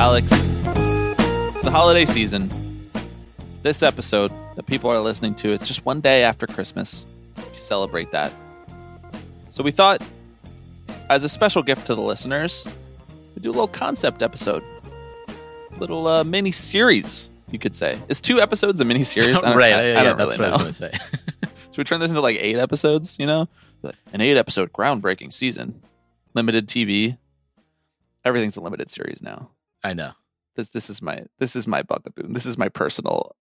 Alex, 0.00 0.32
it's 0.32 1.60
the 1.60 1.70
holiday 1.70 2.06
season. 2.06 2.50
This 3.62 3.82
episode 3.82 4.32
that 4.56 4.64
people 4.64 4.88
are 4.88 4.98
listening 4.98 5.34
to, 5.34 5.52
it's 5.52 5.68
just 5.68 5.84
one 5.84 6.00
day 6.00 6.22
after 6.22 6.46
Christmas. 6.46 7.06
We 7.36 7.54
celebrate 7.54 8.10
that. 8.12 8.32
So 9.50 9.62
we 9.62 9.70
thought, 9.70 10.02
as 11.10 11.22
a 11.22 11.28
special 11.28 11.62
gift 11.62 11.86
to 11.88 11.94
the 11.94 12.00
listeners, 12.00 12.66
we 13.34 13.42
do 13.42 13.50
a 13.50 13.52
little 13.52 13.68
concept 13.68 14.22
episode, 14.22 14.64
little 15.76 16.06
uh, 16.06 16.24
mini 16.24 16.50
series, 16.50 17.30
you 17.50 17.58
could 17.58 17.74
say. 17.74 18.00
Is 18.08 18.22
two 18.22 18.40
episodes 18.40 18.80
a 18.80 18.86
mini 18.86 19.02
series? 19.02 19.34
right, 19.42 19.74
I, 19.74 19.92
yeah, 19.92 20.00
I 20.00 20.02
don't 20.02 20.16
that's 20.16 20.38
really 20.38 20.50
what 20.50 20.60
know. 20.60 20.64
I 20.64 20.66
was 20.66 20.80
going 20.80 20.92
to 20.92 20.98
say. 20.98 21.48
Should 21.72 21.76
we 21.76 21.84
turn 21.84 22.00
this 22.00 22.10
into 22.10 22.22
like 22.22 22.38
eight 22.40 22.56
episodes? 22.56 23.18
You 23.18 23.26
know, 23.26 23.48
an 24.14 24.22
eight 24.22 24.38
episode 24.38 24.72
groundbreaking 24.72 25.30
season, 25.30 25.82
limited 26.32 26.68
TV. 26.68 27.18
Everything's 28.24 28.56
a 28.56 28.62
limited 28.62 28.90
series 28.90 29.20
now. 29.20 29.50
I 29.82 29.94
know. 29.94 30.12
This 30.56 30.70
this 30.70 30.90
is 30.90 31.00
my 31.02 31.24
this 31.38 31.56
is 31.56 31.66
my 31.66 31.82
bugaboo. 31.82 32.32
This 32.32 32.46
is 32.46 32.58
my 32.58 32.68
personal 32.68 33.34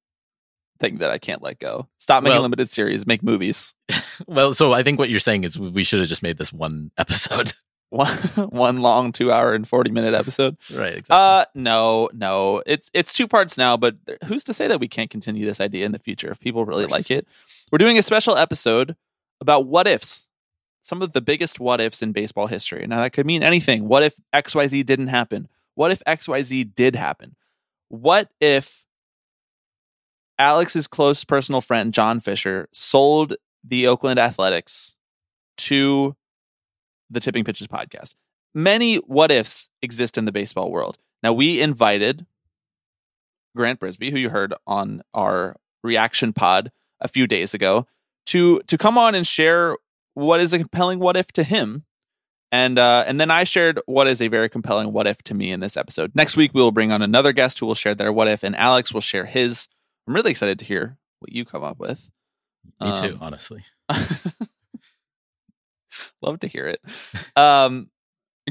thing 0.80 0.97
that 1.00 1.11
I 1.11 1.17
can't 1.17 1.41
let 1.41 1.59
go. 1.59 1.88
Stop 1.97 2.23
making 2.23 2.36
Well- 2.36 2.44
limited 2.44 2.69
series. 2.69 3.05
Make 3.08 3.23
movies. 3.23 3.73
Well, 4.27 4.53
so 4.53 4.73
I 4.73 4.83
think 4.83 4.99
what 4.99 5.09
you're 5.09 5.22
saying 5.22 5.45
is 5.45 5.58
we 5.58 5.81
should 5.86 5.99
have 5.99 6.09
just 6.09 6.22
made 6.22 6.38
this 6.38 6.52
one 6.52 6.91
episode. 6.97 7.53
One 7.89 8.16
one 8.49 8.81
long 8.81 9.11
two 9.14 9.31
hour 9.31 9.53
and 9.53 9.66
forty 9.67 9.89
minute 9.91 10.14
episode. 10.14 10.58
right, 10.73 10.97
exactly. 10.97 11.16
Uh 11.16 11.45
no 11.55 12.09
no 12.14 12.61
it's 12.67 12.92
it's 12.94 13.14
two 13.14 13.27
parts 13.30 13.58
now. 13.58 13.77
But 13.77 13.95
who's 14.25 14.44
to 14.44 14.53
say 14.53 14.67
that 14.67 14.80
we 14.81 14.88
can't 14.89 15.09
continue 15.09 15.45
this 15.45 15.61
idea 15.61 15.86
in 15.86 15.94
the 15.94 15.99
future 15.99 16.30
if 16.30 16.39
people 16.39 16.66
really 16.66 16.86
like 16.86 17.09
it? 17.09 17.25
We're 17.71 17.77
doing 17.80 17.97
a 17.97 18.03
special 18.03 18.36
episode 18.38 18.95
about 19.42 19.66
what 19.67 19.88
ifs. 19.88 20.27
Some 20.83 21.02
of 21.02 21.14
the 21.14 21.21
biggest 21.21 21.59
what 21.61 21.80
ifs 21.81 22.02
in 22.02 22.11
baseball 22.11 22.47
history. 22.47 22.86
Now 22.86 23.02
that 23.02 23.14
could 23.14 23.25
mean 23.25 23.42
anything. 23.42 23.88
What 23.88 24.03
if 24.03 24.19
XYZ 24.36 24.86
didn't 24.86 25.08
happen? 25.08 25.47
What 25.80 25.91
if 25.91 26.03
XYZ 26.05 26.75
did 26.75 26.97
happen? 26.97 27.38
What 27.88 28.30
if 28.41 28.83
Alex's 30.38 30.88
close 30.88 31.23
personal 31.23 31.61
friend 31.61 31.94
John 31.94 32.19
Fisher 32.19 32.67
sold 32.73 33.36
the 33.63 33.88
Oakland 33.88 34.19
Athletics 34.19 34.97
to 35.59 36.17
the 37.09 37.21
Tipping 37.21 37.45
Pitches 37.45 37.67
podcast? 37.67 38.16
Many 38.53 38.97
what 38.97 39.31
ifs 39.31 39.69
exist 39.81 40.17
in 40.17 40.25
the 40.25 40.33
baseball 40.33 40.69
world. 40.69 40.97
Now 41.23 41.31
we 41.31 41.61
invited 41.61 42.25
Grant 43.55 43.80
Brisbee, 43.80 44.11
who 44.11 44.17
you 44.17 44.31
heard 44.31 44.53
on 44.67 45.02
our 45.14 45.55
reaction 45.81 46.33
pod 46.33 46.73
a 46.99 47.08
few 47.08 47.25
days 47.25 47.53
ago, 47.53 47.88
to 48.25 48.59
to 48.67 48.77
come 48.77 48.97
on 48.97 49.16
and 49.16 49.25
share 49.25 49.77
what 50.14 50.41
is 50.41 50.52
a 50.52 50.58
compelling 50.58 50.99
what 50.99 51.16
if 51.16 51.31
to 51.31 51.43
him. 51.43 51.86
And 52.52 52.80
uh, 52.80 53.03
and 53.05 53.19
then 53.19 53.30
I 53.30 53.44
shared 53.44 53.80
what 53.86 54.08
is 54.08 54.22
a 54.22 54.28
very 54.28 54.50
compelling 54.50 54.92
what 54.92 55.05
if 55.08 55.22
to 55.23 55.36
me 55.36 55.52
in 55.52 55.59
this 55.59 55.78
episode. 55.78 56.11
Next 56.16 56.36
week 56.36 56.52
we 56.53 56.61
will 56.61 56.72
bring 56.72 56.92
on 56.92 57.02
another 57.02 57.31
guest 57.31 57.59
who 57.59 57.67
will 57.67 57.75
share 57.75 57.94
their 57.94 58.11
what 58.11 58.28
if, 58.28 58.44
and 58.44 58.55
Alex 58.55 58.94
will 58.94 59.02
share 59.02 59.25
his. 59.25 59.67
I'm 60.08 60.16
really 60.16 60.31
excited 60.31 60.58
to 60.59 60.66
hear 60.66 60.97
what 61.20 61.31
you 61.31 61.45
come 61.45 61.64
up 61.64 61.80
with. 61.80 62.09
Me 62.81 62.92
too, 62.95 63.14
um, 63.14 63.20
honestly. 63.22 63.64
Love 66.21 66.39
to 66.39 66.48
hear 66.48 66.67
it. 66.67 66.82
Um, 67.36 67.89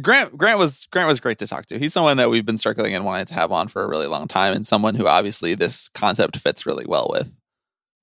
Grant 0.01 0.37
Grant 0.37 0.59
was 0.59 0.87
Grant 0.91 1.09
was 1.09 1.21
great 1.21 1.39
to 1.39 1.47
talk 1.47 1.67
to. 1.67 1.79
He's 1.79 1.93
someone 1.93 2.17
that 2.19 2.31
we've 2.31 2.47
been 2.47 2.59
circling 2.59 2.95
and 2.95 3.05
wanted 3.05 3.29
to 3.29 3.35
have 3.35 3.53
on 3.53 3.69
for 3.69 3.83
a 3.83 3.89
really 3.89 4.07
long 4.07 4.29
time, 4.29 4.55
and 4.55 4.67
someone 4.67 4.95
who 4.95 5.07
obviously 5.07 5.55
this 5.55 5.89
concept 5.89 6.37
fits 6.37 6.67
really 6.67 6.87
well 6.87 7.09
with. 7.11 7.35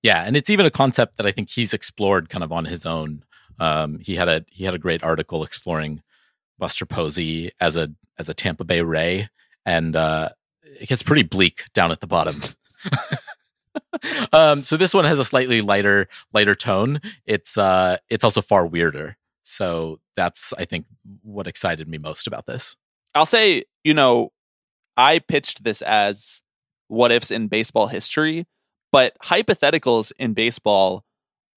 Yeah, 0.04 0.24
and 0.24 0.36
it's 0.38 0.50
even 0.50 0.66
a 0.66 0.72
concept 0.72 1.18
that 1.18 1.26
I 1.26 1.32
think 1.32 1.50
he's 1.50 1.74
explored 1.74 2.30
kind 2.30 2.44
of 2.44 2.52
on 2.52 2.66
his 2.66 2.86
own. 2.86 3.24
Um, 3.60 4.00
he 4.00 4.16
had 4.16 4.28
a 4.28 4.46
he 4.50 4.66
had 4.66 4.74
a 4.74 4.80
great 4.80 5.04
article 5.04 5.44
exploring 5.44 6.02
Buster 6.58 6.86
Posey 6.86 7.52
as 7.60 7.78
a 7.78 7.90
as 8.18 8.30
a 8.30 8.34
Tampa 8.34 8.64
Bay 8.64 8.82
Ray, 8.82 9.30
and 9.66 9.96
uh, 9.96 10.30
it 10.64 10.88
gets 10.88 11.04
pretty 11.04 11.24
bleak 11.24 11.66
down 11.74 11.92
at 11.92 12.02
the 12.02 12.08
bottom. 12.08 12.42
um, 14.34 14.64
so 14.64 14.78
this 14.78 14.94
one 14.94 15.06
has 15.06 15.20
a 15.20 15.26
slightly 15.26 15.62
lighter 15.62 16.08
lighter 16.34 16.56
tone. 16.56 17.02
It's 17.26 17.58
uh, 17.58 17.98
it's 18.10 18.24
also 18.24 18.42
far 18.42 18.66
weirder. 18.66 19.18
So 19.44 20.00
that's 20.16 20.54
I 20.58 20.66
think 20.66 20.86
what 21.22 21.48
excited 21.48 21.88
me 21.88 21.98
most 21.98 22.28
about 22.28 22.46
this. 22.46 22.76
I'll 23.14 23.26
say, 23.26 23.64
you 23.84 23.94
know, 23.94 24.32
I 24.98 25.20
pitched 25.20 25.64
this 25.64 25.82
as 25.82 26.42
what 26.88 27.12
ifs 27.12 27.32
in 27.32 27.48
baseball 27.48 27.88
history, 27.88 28.46
but 28.92 29.16
hypotheticals 29.24 30.12
in 30.20 30.34
baseball 30.34 31.05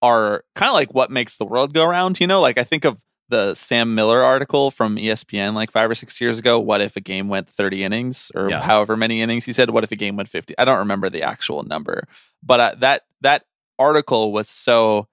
are 0.03 0.44
kind 0.54 0.69
of 0.70 0.75
like 0.75 0.94
what 0.94 1.10
makes 1.10 1.36
the 1.38 1.44
world 1.44 1.72
go 1.75 1.84
round. 1.86 2.20
You 2.20 2.26
know, 2.26 2.41
like 2.41 2.59
I 2.59 2.64
think 2.64 2.84
of 2.84 3.03
the 3.31 3.54
Sam 3.54 3.94
Miller 3.94 4.22
article 4.22 4.70
from 4.70 4.97
ESPN 4.97 5.53
like 5.54 5.70
five 5.70 5.91
or 5.91 5.94
six 5.94 6.20
years 6.20 6.38
ago. 6.38 6.59
What 6.59 6.81
if 6.81 6.97
a 6.97 7.00
game 7.00 7.28
went 7.28 7.48
30 7.48 7.84
innings 7.84 8.32
or 8.34 8.48
Yeah. 8.48 8.62
however 8.62 8.97
many 8.97 9.20
innings? 9.20 9.44
He 9.44 9.53
said, 9.53 9.70
what 9.70 9.84
if 9.84 9.92
a 9.92 9.97
game 9.97 10.16
went 10.16 10.28
50? 10.31 10.54
I 10.56 10.64
don't 10.64 10.78
remember 10.78 11.10
the 11.10 11.22
actual 11.22 11.62
number, 11.62 12.04
but 12.42 12.60
uh, 12.60 12.75
that, 12.78 13.03
that 13.20 13.44
article 13.78 14.32
was 14.32 14.48
so 14.48 15.08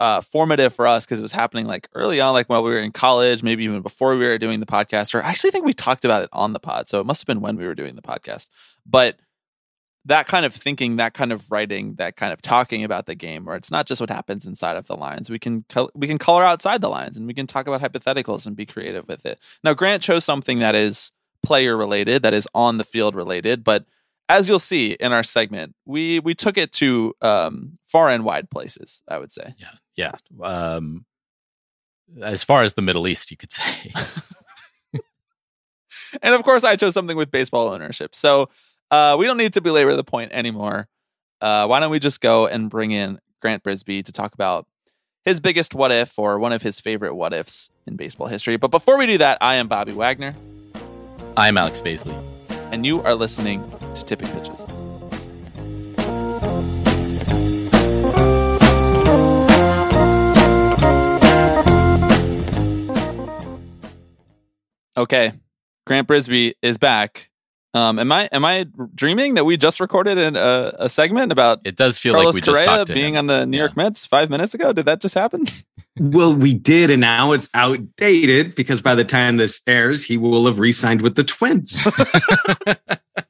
uh, 0.00 0.20
formative 0.20 0.74
for 0.74 0.86
us 0.86 1.04
because 1.04 1.18
it 1.18 1.22
was 1.22 1.32
happening 1.32 1.66
like 1.66 1.88
early 1.94 2.20
on, 2.20 2.32
like 2.32 2.48
while 2.48 2.62
we 2.62 2.70
were 2.70 2.78
in 2.78 2.92
college, 2.92 3.42
maybe 3.42 3.64
even 3.64 3.80
before 3.80 4.16
we 4.16 4.24
were 4.26 4.38
doing 4.38 4.60
the 4.60 4.66
podcast. 4.66 5.14
Or 5.14 5.22
I 5.22 5.30
actually 5.30 5.50
think 5.50 5.64
we 5.64 5.72
talked 5.72 6.04
about 6.04 6.22
it 6.22 6.28
on 6.32 6.52
the 6.52 6.60
pod, 6.60 6.88
so 6.88 7.00
it 7.00 7.06
must 7.06 7.22
have 7.22 7.26
been 7.26 7.40
when 7.40 7.56
we 7.56 7.64
were 7.66 7.74
doing 7.74 7.94
the 7.94 8.02
podcast. 8.02 8.48
But 8.86 9.18
that 10.06 10.26
kind 10.26 10.44
of 10.44 10.54
thinking, 10.54 10.96
that 10.96 11.14
kind 11.14 11.32
of 11.32 11.50
writing, 11.50 11.94
that 11.94 12.16
kind 12.16 12.32
of 12.32 12.42
talking 12.42 12.84
about 12.84 13.06
the 13.06 13.14
game, 13.14 13.44
where 13.44 13.56
it's 13.56 13.70
not 13.70 13.86
just 13.86 14.00
what 14.00 14.10
happens 14.10 14.46
inside 14.46 14.76
of 14.76 14.86
the 14.86 14.96
lines. 14.96 15.30
We 15.30 15.38
can 15.38 15.64
col- 15.68 15.90
we 15.94 16.06
can 16.06 16.18
color 16.18 16.44
outside 16.44 16.80
the 16.80 16.88
lines, 16.88 17.16
and 17.16 17.26
we 17.26 17.34
can 17.34 17.46
talk 17.46 17.66
about 17.66 17.80
hypotheticals 17.80 18.46
and 18.46 18.54
be 18.54 18.66
creative 18.66 19.08
with 19.08 19.24
it. 19.24 19.40
Now, 19.62 19.74
Grant 19.74 20.02
chose 20.02 20.24
something 20.24 20.58
that 20.58 20.74
is 20.74 21.10
player 21.42 21.76
related, 21.76 22.22
that 22.22 22.34
is 22.34 22.48
on 22.54 22.78
the 22.78 22.84
field 22.84 23.14
related, 23.14 23.64
but 23.64 23.86
as 24.28 24.48
you'll 24.48 24.58
see 24.58 24.92
in 24.92 25.12
our 25.12 25.22
segment, 25.22 25.74
we 25.84 26.20
we 26.20 26.34
took 26.34 26.58
it 26.58 26.72
to 26.72 27.14
um, 27.22 27.78
far 27.84 28.10
and 28.10 28.24
wide 28.24 28.50
places. 28.50 29.02
I 29.08 29.18
would 29.18 29.32
say. 29.32 29.54
Yeah. 29.96 30.12
Um, 30.42 31.06
as 32.20 32.44
far 32.44 32.62
as 32.62 32.74
the 32.74 32.82
Middle 32.82 33.08
East, 33.08 33.30
you 33.30 33.36
could 33.36 33.52
say. 33.52 33.92
and 36.22 36.34
of 36.34 36.42
course, 36.42 36.64
I 36.64 36.76
chose 36.76 36.94
something 36.94 37.16
with 37.16 37.30
baseball 37.30 37.72
ownership. 37.72 38.14
So 38.14 38.48
uh, 38.94 39.16
we 39.16 39.26
don't 39.26 39.38
need 39.38 39.52
to 39.54 39.60
belabor 39.60 39.96
the 39.96 40.04
point 40.04 40.32
anymore. 40.32 40.86
Uh, 41.40 41.66
why 41.66 41.80
don't 41.80 41.90
we 41.90 41.98
just 41.98 42.20
go 42.20 42.46
and 42.46 42.70
bring 42.70 42.92
in 42.92 43.18
Grant 43.42 43.64
Brisbee 43.64 44.04
to 44.04 44.12
talk 44.12 44.34
about 44.34 44.66
his 45.24 45.40
biggest 45.40 45.74
what 45.74 45.90
if 45.90 46.16
or 46.16 46.38
one 46.38 46.52
of 46.52 46.62
his 46.62 46.78
favorite 46.78 47.14
what 47.14 47.32
ifs 47.32 47.70
in 47.86 47.96
baseball 47.96 48.28
history? 48.28 48.56
But 48.56 48.70
before 48.70 48.96
we 48.96 49.06
do 49.06 49.18
that, 49.18 49.38
I 49.40 49.56
am 49.56 49.66
Bobby 49.66 49.92
Wagner, 49.92 50.36
I'm 51.36 51.58
Alex 51.58 51.80
Baisley. 51.80 52.16
and 52.70 52.86
you 52.86 53.02
are 53.02 53.14
listening 53.16 53.68
to 53.94 54.04
Tipping 54.04 54.28
Pitches. 54.28 54.64
Okay, 64.96 65.32
Grant 65.84 66.06
Brisbee 66.06 66.54
is 66.62 66.78
back. 66.78 67.30
Um, 67.74 67.98
am 67.98 68.12
I 68.12 68.28
am 68.30 68.44
I 68.44 68.66
dreaming 68.94 69.34
that 69.34 69.44
we 69.44 69.56
just 69.56 69.80
recorded 69.80 70.16
an, 70.16 70.36
uh, 70.36 70.70
a 70.78 70.88
segment 70.88 71.32
about 71.32 71.60
It 71.64 71.74
does 71.76 71.98
feel 71.98 72.14
Carlos 72.14 72.34
like 72.34 72.34
we 72.36 72.40
just 72.40 72.64
Correa 72.64 72.78
talked 72.78 72.86
to 72.86 72.94
being 72.94 73.14
him. 73.14 73.18
on 73.18 73.26
the 73.26 73.46
New 73.46 73.58
York 73.58 73.76
Mets 73.76 74.06
five 74.06 74.30
minutes 74.30 74.54
ago? 74.54 74.72
Did 74.72 74.86
that 74.86 75.00
just 75.00 75.14
happen? 75.14 75.44
Well, 75.96 76.34
we 76.34 76.54
did, 76.54 76.90
and 76.90 77.00
now 77.00 77.30
it's 77.30 77.48
outdated 77.54 78.56
because 78.56 78.82
by 78.82 78.96
the 78.96 79.04
time 79.04 79.36
this 79.36 79.60
airs, 79.68 80.02
he 80.02 80.16
will 80.16 80.44
have 80.46 80.58
re-signed 80.58 81.02
with 81.02 81.14
the 81.14 81.22
Twins. 81.22 81.78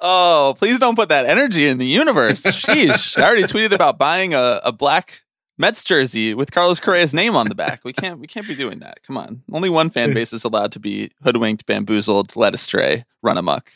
Oh, 0.00 0.54
please 0.58 0.78
don't 0.78 0.96
put 0.96 1.10
that 1.10 1.26
energy 1.26 1.66
in 1.68 1.76
the 1.76 1.86
universe. 1.86 2.42
Sheesh. 2.42 3.20
I 3.20 3.26
already 3.26 3.42
tweeted 3.42 3.72
about 3.72 3.98
buying 3.98 4.32
a, 4.32 4.60
a 4.64 4.72
black 4.72 5.20
Mets 5.60 5.84
jersey 5.84 6.32
with 6.32 6.52
Carlos 6.52 6.80
Correa's 6.80 7.12
name 7.12 7.36
on 7.36 7.50
the 7.50 7.54
back. 7.54 7.82
We 7.84 7.92
can't 7.92 8.18
we 8.18 8.26
can't 8.26 8.48
be 8.48 8.56
doing 8.56 8.78
that. 8.78 9.02
Come 9.02 9.18
on. 9.18 9.42
Only 9.52 9.68
one 9.68 9.90
fan 9.90 10.14
base 10.14 10.32
is 10.32 10.42
allowed 10.42 10.72
to 10.72 10.80
be 10.80 11.10
hoodwinked, 11.22 11.66
bamboozled, 11.66 12.34
led 12.34 12.54
astray, 12.54 13.04
run 13.22 13.36
amok. 13.36 13.70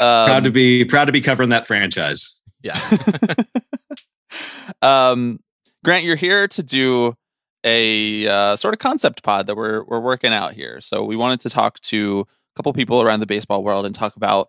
Um, 0.00 0.26
proud 0.26 0.44
to 0.44 0.50
be 0.50 0.86
proud 0.86 1.04
to 1.04 1.12
be 1.12 1.20
covering 1.20 1.50
that 1.50 1.66
franchise. 1.66 2.40
Yeah. 2.62 2.80
um, 4.82 5.40
Grant, 5.84 6.04
you're 6.04 6.16
here 6.16 6.48
to 6.48 6.62
do 6.62 7.14
a 7.62 8.26
uh, 8.26 8.56
sort 8.56 8.72
of 8.72 8.80
concept 8.80 9.22
pod 9.22 9.48
that 9.48 9.56
we're 9.56 9.84
we're 9.84 10.00
working 10.00 10.32
out 10.32 10.54
here. 10.54 10.80
So 10.80 11.04
we 11.04 11.14
wanted 11.14 11.40
to 11.40 11.50
talk 11.50 11.78
to 11.80 12.20
a 12.20 12.56
couple 12.56 12.72
people 12.72 13.02
around 13.02 13.20
the 13.20 13.26
baseball 13.26 13.62
world 13.62 13.84
and 13.84 13.94
talk 13.94 14.16
about 14.16 14.48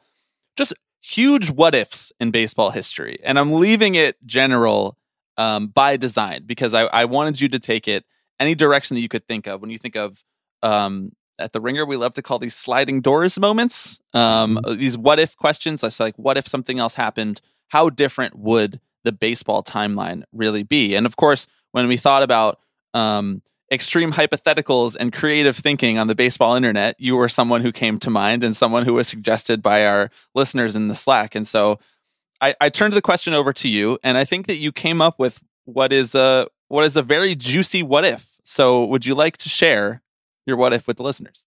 just 0.56 0.74
huge 1.02 1.50
what 1.50 1.76
ifs 1.76 2.14
in 2.22 2.32
baseball 2.32 2.70
history. 2.70 3.20
And 3.22 3.38
I'm 3.38 3.52
leaving 3.52 3.96
it 3.96 4.16
general 4.26 4.98
um, 5.38 5.68
by 5.68 5.98
design 5.98 6.44
because 6.46 6.74
I, 6.74 6.84
I 6.84 7.06
wanted 7.06 7.42
you 7.42 7.50
to 7.50 7.60
take 7.60 7.88
it 7.88 8.06
any 8.40 8.56
direction 8.56 8.96
that 8.96 9.02
you 9.02 9.10
could 9.10 9.28
think 9.28 9.48
of. 9.48 9.62
When 9.62 9.70
you 9.70 9.78
think 9.78 9.96
of 9.96 10.24
um, 10.62 11.12
at 11.40 11.52
the 11.54 11.62
ringer 11.62 11.86
we 11.86 11.96
love 11.96 12.14
to 12.16 12.22
call 12.22 12.40
these 12.40 12.56
sliding 12.56 13.02
doors 13.02 13.40
moments 13.40 14.00
um, 14.14 14.58
Mm-hmm. 14.64 14.80
these 14.80 14.98
what 14.98 15.20
if 15.20 15.36
questions. 15.36 15.82
That's 15.82 16.00
like 16.00 16.16
what 16.18 16.38
if 16.38 16.48
something 16.48 16.80
else 16.80 16.96
happened? 16.96 17.42
How 17.70 17.90
different 17.90 18.38
would 18.38 18.80
the 19.04 19.12
baseball 19.12 19.64
timeline 19.64 20.24
really 20.32 20.64
be? 20.64 20.96
And 20.96 21.06
of 21.06 21.16
course 21.16 21.48
when 21.72 21.88
we 21.88 21.98
thought 21.98 22.24
about 22.24 22.60
um, 22.94 23.42
extreme 23.72 24.14
hypotheticals 24.14 24.96
and 25.00 25.12
creative 25.12 25.58
thinking 25.58 25.98
on 25.98 26.06
the 26.08 26.14
baseball 26.14 26.56
internet 26.56 26.96
you 27.00 27.16
were 27.16 27.28
someone 27.30 27.62
who 27.62 27.72
came 27.72 27.98
to 28.00 28.10
mind 28.12 28.44
and 28.44 28.56
someone 28.56 28.86
who 28.86 28.94
was 28.94 29.08
suggested 29.08 29.62
by 29.64 29.86
our 29.86 30.12
listeners 30.36 30.76
in 30.76 30.88
the 30.88 30.96
slack. 30.96 31.34
And 31.34 31.48
so 31.48 31.80
I, 32.44 32.56
I 32.62 32.70
turned 32.70 32.94
the 32.94 33.02
question 33.02 33.34
over 33.34 33.54
to 33.54 33.70
you 33.70 33.98
and 34.04 34.18
i 34.18 34.26
think 34.26 34.48
that 34.48 34.58
you 34.58 34.72
came 34.72 35.02
up 35.02 35.18
with 35.18 35.42
what 35.66 35.94
is 35.94 36.14
a 36.14 36.48
what 36.68 36.86
is 36.86 36.98
a 36.98 37.02
very 37.02 37.36
juicy 37.36 37.84
what 37.84 38.06
if 38.06 38.38
so 38.44 38.86
would 38.86 39.06
you 39.06 39.16
like 39.16 39.38
to 39.38 39.50
share 39.50 40.02
your 40.46 40.58
what 40.58 40.74
if 40.74 40.88
with 40.88 40.98
the 40.98 41.04
listeners 41.04 41.46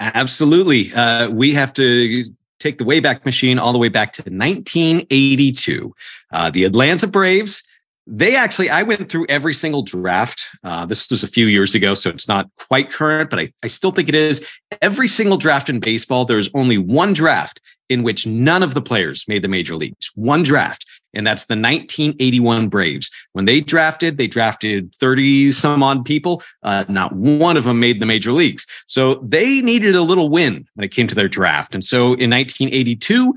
Absolutely. 0.00 0.92
Uh, 0.94 1.30
we 1.30 1.52
have 1.52 1.72
to 1.74 2.24
take 2.58 2.78
the 2.78 2.84
Wayback 2.84 3.24
Machine 3.24 3.58
all 3.58 3.72
the 3.72 3.78
way 3.78 3.88
back 3.88 4.12
to 4.14 4.22
1982. 4.22 5.94
Uh, 6.32 6.50
the 6.50 6.64
Atlanta 6.64 7.06
Braves, 7.06 7.68
they 8.06 8.34
actually, 8.34 8.70
I 8.70 8.82
went 8.82 9.10
through 9.10 9.26
every 9.28 9.54
single 9.54 9.82
draft. 9.82 10.48
Uh, 10.64 10.86
this 10.86 11.10
was 11.10 11.22
a 11.22 11.28
few 11.28 11.46
years 11.46 11.74
ago, 11.74 11.94
so 11.94 12.10
it's 12.10 12.28
not 12.28 12.48
quite 12.56 12.90
current, 12.90 13.30
but 13.30 13.38
I, 13.38 13.52
I 13.62 13.68
still 13.68 13.92
think 13.92 14.08
it 14.08 14.14
is. 14.14 14.46
Every 14.80 15.06
single 15.06 15.36
draft 15.36 15.68
in 15.68 15.80
baseball, 15.80 16.24
there's 16.24 16.48
only 16.54 16.78
one 16.78 17.12
draft 17.12 17.60
in 17.90 18.04
which 18.04 18.26
none 18.26 18.62
of 18.62 18.72
the 18.72 18.80
players 18.80 19.26
made 19.28 19.42
the 19.42 19.48
major 19.48 19.74
leagues. 19.74 20.10
One 20.14 20.44
draft, 20.44 20.86
and 21.12 21.26
that's 21.26 21.46
the 21.46 21.54
1981 21.54 22.68
Braves. 22.68 23.10
When 23.32 23.44
they 23.44 23.60
drafted, 23.60 24.16
they 24.16 24.28
drafted 24.28 24.94
30 24.94 25.50
some 25.52 25.82
odd 25.82 26.04
people. 26.04 26.42
Uh, 26.62 26.84
not 26.88 27.12
one 27.12 27.56
of 27.56 27.64
them 27.64 27.80
made 27.80 28.00
the 28.00 28.06
major 28.06 28.32
leagues. 28.32 28.64
So 28.86 29.16
they 29.16 29.60
needed 29.60 29.96
a 29.96 30.02
little 30.02 30.30
win 30.30 30.66
when 30.74 30.84
it 30.84 30.92
came 30.92 31.08
to 31.08 31.14
their 31.16 31.28
draft. 31.28 31.74
And 31.74 31.84
so 31.84 32.14
in 32.14 32.30
1982, 32.30 33.34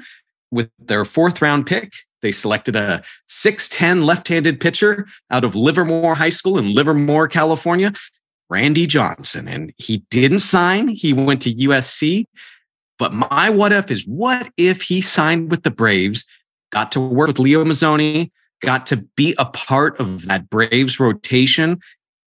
with 0.52 0.70
their 0.78 1.04
fourth 1.04 1.42
round 1.42 1.66
pick, 1.66 1.92
they 2.22 2.32
selected 2.32 2.76
a 2.76 3.02
6'10 3.30 4.06
left 4.06 4.28
handed 4.28 4.60
pitcher 4.60 5.08
out 5.32 5.44
of 5.44 5.56
Livermore 5.56 6.16
High 6.16 6.30
School 6.30 6.60
in 6.60 6.74
Livermore, 6.74 7.28
California, 7.28 7.92
Randy 8.52 8.86
Johnson. 8.86 9.48
And 9.48 9.74
he 9.78 10.06
didn't 10.12 10.40
sign, 10.40 10.88
he 10.88 11.12
went 11.12 11.42
to 11.42 11.54
USC. 11.54 12.26
But 13.04 13.14
my 13.14 13.50
what 13.50 13.74
if 13.74 13.92
is 13.92 14.06
what 14.06 14.50
if 14.56 14.82
he 14.82 15.02
signed 15.02 15.52
with 15.52 15.64
the 15.64 15.72
Braves, 15.72 16.26
got 16.72 16.90
to 16.94 17.02
work 17.02 17.28
with 17.28 17.38
Leo 17.38 17.66
Mazzoni, 17.66 18.32
got 18.62 18.86
to 18.86 19.06
be 19.18 19.36
a 19.38 19.44
part 19.44 20.00
of 20.00 20.26
that 20.28 20.50
Braves 20.50 21.02
rotation? 21.02 21.82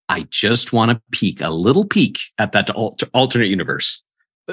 I 0.07 0.27
just 0.29 0.73
want 0.73 0.91
to 0.91 1.01
peek 1.11 1.41
a 1.41 1.49
little 1.49 1.83
peek 1.83 2.19
at 2.37 2.51
that 2.51 2.69
alternate 2.69 3.47
universe. 3.47 4.03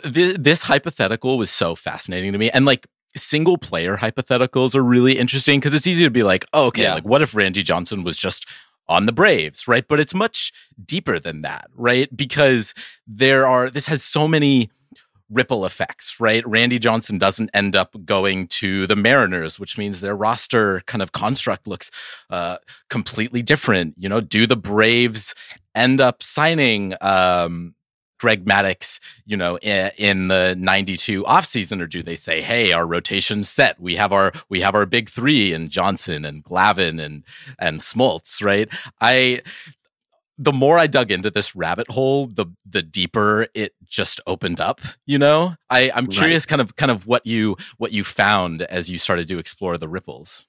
This 0.03 0.63
hypothetical 0.63 1.37
was 1.37 1.51
so 1.51 1.75
fascinating 1.75 2.33
to 2.33 2.39
me. 2.39 2.49
And 2.53 2.65
like 2.65 2.87
single 3.15 3.59
player 3.59 3.99
hypotheticals 3.99 4.75
are 4.75 4.83
really 4.83 5.19
interesting 5.19 5.61
because 5.61 5.75
it's 5.75 5.87
easy 5.87 6.05
to 6.05 6.11
be 6.11 6.23
like, 6.23 6.47
oh, 6.55 6.69
okay, 6.69 6.85
Yeah. 6.85 6.95
like 6.95 7.05
what 7.05 7.21
if 7.21 7.35
Randy 7.35 7.63
Johnson 7.63 8.03
was 8.03 8.17
just 8.17 8.47
on 8.89 9.05
the 9.05 9.13
Braves, 9.13 9.69
right? 9.69 9.87
But 9.87 10.01
it's 10.01 10.15
much 10.15 10.55
deeper 10.83 11.21
than 11.21 11.43
that, 11.43 11.67
right? 11.75 12.09
Because 12.17 12.73
there 13.07 13.47
are, 13.47 13.69
this 13.69 13.89
has 13.89 14.03
so 14.03 14.27
many 14.27 14.71
ripple 15.31 15.65
effects, 15.65 16.21
right? 16.21 16.47
Randy 16.47 16.79
Johnson 16.79 17.19
doesn't 17.19 17.51
end 17.55 17.75
up 17.75 17.95
going 18.05 18.49
to 18.49 18.87
the 18.87 18.97
Mariners, 18.97 19.59
which 19.59 19.79
means 19.79 20.01
their 20.01 20.17
roster 20.17 20.83
kind 20.87 21.03
of 21.03 21.13
construct 21.13 21.67
looks 21.67 21.91
uh, 22.31 22.59
completely 22.91 23.43
different. 23.43 23.95
You 23.99 24.09
know, 24.09 24.21
do 24.21 24.47
the 24.47 24.57
Braves 24.57 25.35
end 25.75 26.01
up 26.01 26.23
signing 26.23 26.95
um, 27.01 27.75
Greg 28.19 28.45
Maddux, 28.45 29.01
you 29.27 29.37
know, 29.37 29.59
in, 29.59 29.91
in 29.99 30.29
the 30.29 30.55
92 30.59 31.25
offseason 31.25 31.83
or 31.83 31.87
do 31.87 32.03
they 32.03 32.15
say, 32.15 32.43
"Hey, 32.43 32.73
our 32.73 32.87
rotation's 32.87 33.49
set. 33.49 33.81
We 33.81 33.97
have 33.97 34.13
our 34.13 34.33
we 34.49 34.61
have 34.61 34.75
our 34.75 34.87
big 34.87 35.11
3 35.11 35.53
and 35.53 35.71
Johnson 35.71 36.25
and 36.25 36.45
Glavine 36.45 37.03
and 37.03 37.25
and 37.59 37.81
Smoltz, 37.81 38.43
right?" 38.43 38.69
I 39.01 39.43
the 40.39 40.53
more 40.53 40.79
I 40.79 40.87
dug 40.87 41.11
into 41.11 41.31
this 41.31 41.55
rabbit 41.55 41.91
hole, 41.91 42.27
the 42.27 42.47
the 42.69 42.83
deeper 42.83 43.47
it 43.55 43.75
just 43.87 44.21
opened 44.27 44.61
up. 44.61 44.81
You 45.07 45.19
know, 45.19 45.55
I 45.71 45.91
I'm 45.95 46.07
Right. 46.07 46.15
curious, 46.15 46.47
kind 46.47 46.61
of 46.61 46.77
kind 46.77 46.91
of 46.91 47.07
what 47.07 47.25
you 47.27 47.57
what 47.79 47.93
you 47.93 48.05
found 48.05 48.63
as 48.63 48.91
you 48.91 48.99
started 48.99 49.29
to 49.29 49.39
explore 49.39 49.79
the 49.79 49.89
ripples. 49.89 50.47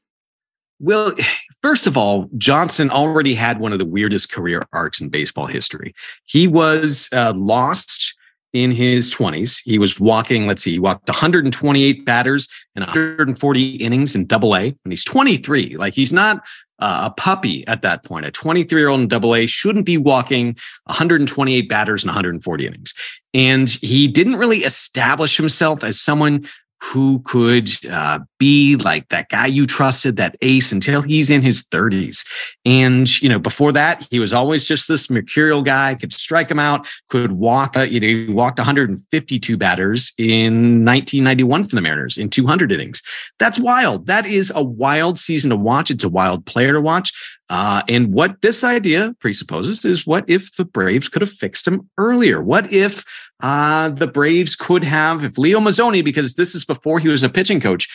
Well, 0.80 1.14
first 1.62 1.88
of 1.88 1.98
all, 1.98 2.30
Johnson 2.38 2.90
already 2.90 3.34
had 3.36 3.60
one 3.60 3.74
of 3.74 3.80
the 3.80 3.86
weirdest 3.86 4.32
career 4.32 4.64
arcs 4.74 5.00
in 5.00 5.10
baseball 5.10 5.46
history. 5.48 5.94
He 6.26 6.48
was 6.48 7.10
uh, 7.14 7.34
lost 7.36 8.16
in 8.56 8.72
his 8.72 9.14
20s. 9.14 9.62
He 9.66 9.78
was 9.78 10.00
walking, 10.00 10.48
let's 10.48 10.62
see, 10.62 10.72
he 10.72 10.80
walked 10.80 11.10
128 11.10 12.06
batters 12.06 12.48
and 12.74 12.84
140 12.86 13.76
innings 13.76 14.16
in 14.16 14.26
double 14.26 14.56
A. 14.56 14.68
And 14.68 14.94
he's 14.94 15.04
23. 15.04 15.76
Like 15.76 15.94
he's 15.94 16.14
not 16.14 16.42
uh, 16.80 17.10
a 17.10 17.14
puppy 17.20 17.68
at 17.68 17.82
that 17.82 18.06
point. 18.06 18.26
A 18.26 18.32
23 18.32 18.80
year 18.80 18.88
old 18.88 19.02
in 19.02 19.08
double 19.10 19.36
A 19.36 19.46
shouldn't 19.46 19.86
be 19.86 19.98
walking 19.98 20.56
128 20.86 21.68
batters 21.68 22.04
and 22.04 22.10
140 22.10 22.66
innings. 22.66 22.94
And 23.34 23.70
he 23.70 24.08
didn't 24.08 24.38
really 24.38 24.60
establish 24.60 25.36
himself 25.36 25.84
as 25.84 26.00
someone 26.00 26.48
who 26.92 27.20
could 27.26 27.70
uh, 27.92 28.20
be 28.38 28.76
like 28.78 29.10
that 29.10 29.30
guy 29.30 29.48
you 29.48 29.66
trusted, 29.66 30.18
that 30.18 30.36
ace, 30.42 30.72
until 30.72 31.02
he's 31.02 31.30
in 31.30 31.42
his 31.42 31.68
30s. 31.68 32.26
And, 32.66 33.22
you 33.22 33.30
know, 33.30 33.40
before 33.40 33.72
that, 33.72 34.08
he 34.12 34.20
was 34.20 34.34
always 34.34 34.68
just 34.68 34.88
this 34.88 35.10
mercurial 35.10 35.62
guy, 35.62 35.96
could 35.96 36.14
strike 36.14 36.50
him 36.50 36.60
out, 36.60 36.88
could 37.10 37.34
walk, 37.34 37.76
uh, 37.76 37.82
you 37.82 38.00
know, 38.00 38.08
he 38.08 38.28
walked 38.28 38.60
152 38.60 39.58
batters 39.58 40.14
in 40.18 40.86
1991 40.86 41.64
for 41.64 41.76
the 41.76 41.82
Mariners 41.82 42.18
in 42.18 42.30
200 42.30 42.72
innings. 42.72 43.02
That's 43.40 43.60
wild. 43.60 44.08
That 44.08 44.26
is 44.26 44.52
a 44.56 44.64
wild 44.64 45.18
season 45.18 45.50
to 45.50 45.58
watch. 45.58 45.90
It's 45.90 46.04
a 46.04 46.10
wild 46.10 46.46
player 46.46 46.74
to 46.74 46.82
watch. 46.82 47.12
Uh, 47.50 47.84
and 47.88 48.14
what 48.14 48.42
this 48.42 48.64
idea 48.64 49.16
presupposes 49.20 49.86
is 49.86 50.08
what 50.08 50.26
if 50.28 50.56
the 50.56 50.66
Braves 50.66 51.10
could 51.10 51.22
have 51.22 51.32
fixed 51.32 51.68
him 51.68 51.88
earlier? 51.98 52.42
What 52.42 52.72
if 52.74 53.06
uh, 53.42 53.90
the 53.90 54.08
Braves 54.08 54.56
could 54.56 54.84
have, 54.84 55.24
if 55.24 55.38
Leo 55.38 55.60
Mazzoni, 55.60 56.04
because 56.04 56.36
this 56.36 56.56
is 56.56 56.66
before 56.66 57.00
he 57.00 57.10
was 57.10 57.24
a 57.24 57.30
pitching 57.30 57.60
coach, 57.60 57.88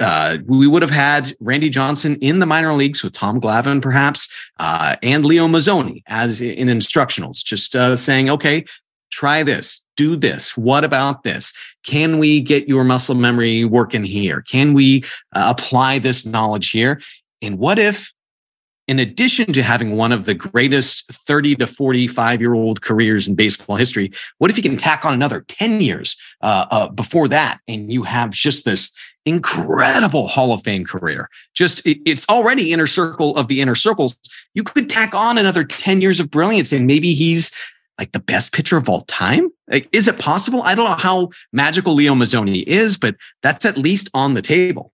uh, 0.00 0.38
we 0.46 0.66
would 0.66 0.82
have 0.82 0.90
had 0.90 1.34
Randy 1.40 1.68
Johnson 1.68 2.16
in 2.22 2.38
the 2.38 2.46
minor 2.46 2.72
leagues 2.72 3.02
with 3.02 3.12
Tom 3.12 3.40
Glavine, 3.40 3.82
perhaps, 3.82 4.28
uh, 4.58 4.96
and 5.02 5.24
Leo 5.24 5.46
Mazzoni 5.46 6.02
as 6.06 6.40
in 6.40 6.68
instructionals, 6.68 7.44
just 7.44 7.76
uh, 7.76 7.96
saying, 7.96 8.30
okay, 8.30 8.64
try 9.10 9.42
this, 9.42 9.84
do 9.96 10.16
this. 10.16 10.56
What 10.56 10.84
about 10.84 11.22
this? 11.22 11.52
Can 11.84 12.18
we 12.18 12.40
get 12.40 12.68
your 12.68 12.84
muscle 12.84 13.14
memory 13.14 13.64
working 13.64 14.04
here? 14.04 14.40
Can 14.42 14.72
we 14.72 15.02
uh, 15.34 15.52
apply 15.56 15.98
this 15.98 16.24
knowledge 16.24 16.70
here? 16.70 17.02
And 17.42 17.58
what 17.58 17.78
if 17.78 18.12
in 18.90 18.98
addition 18.98 19.52
to 19.52 19.62
having 19.62 19.96
one 19.96 20.10
of 20.10 20.24
the 20.24 20.34
greatest 20.34 21.06
30 21.12 21.54
to 21.54 21.66
45 21.68 22.40
year 22.40 22.54
old 22.54 22.82
careers 22.82 23.28
in 23.28 23.36
baseball 23.36 23.76
history, 23.76 24.10
what 24.38 24.50
if 24.50 24.56
you 24.56 24.64
can 24.64 24.76
tack 24.76 25.04
on 25.04 25.14
another 25.14 25.42
10 25.42 25.80
years 25.80 26.16
uh, 26.40 26.66
uh, 26.72 26.88
before 26.88 27.28
that 27.28 27.60
and 27.68 27.92
you 27.92 28.02
have 28.02 28.30
just 28.30 28.64
this 28.64 28.90
incredible 29.24 30.26
Hall 30.26 30.52
of 30.52 30.64
Fame 30.64 30.84
career? 30.84 31.30
Just 31.54 31.86
it, 31.86 31.98
it's 32.04 32.28
already 32.28 32.72
inner 32.72 32.88
circle 32.88 33.36
of 33.36 33.46
the 33.46 33.60
inner 33.60 33.76
circles. 33.76 34.16
You 34.54 34.64
could 34.64 34.90
tack 34.90 35.14
on 35.14 35.38
another 35.38 35.62
10 35.62 36.00
years 36.00 36.18
of 36.18 36.28
brilliance 36.28 36.72
and 36.72 36.88
maybe 36.88 37.14
he's 37.14 37.52
like 37.96 38.10
the 38.10 38.18
best 38.18 38.52
pitcher 38.52 38.76
of 38.76 38.88
all 38.88 39.02
time. 39.02 39.50
Like, 39.70 39.88
is 39.94 40.08
it 40.08 40.18
possible? 40.18 40.62
I 40.62 40.74
don't 40.74 40.86
know 40.86 40.96
how 40.96 41.30
magical 41.52 41.94
Leo 41.94 42.16
Mazzoni 42.16 42.64
is, 42.66 42.96
but 42.96 43.14
that's 43.40 43.64
at 43.64 43.78
least 43.78 44.10
on 44.14 44.34
the 44.34 44.42
table. 44.42 44.92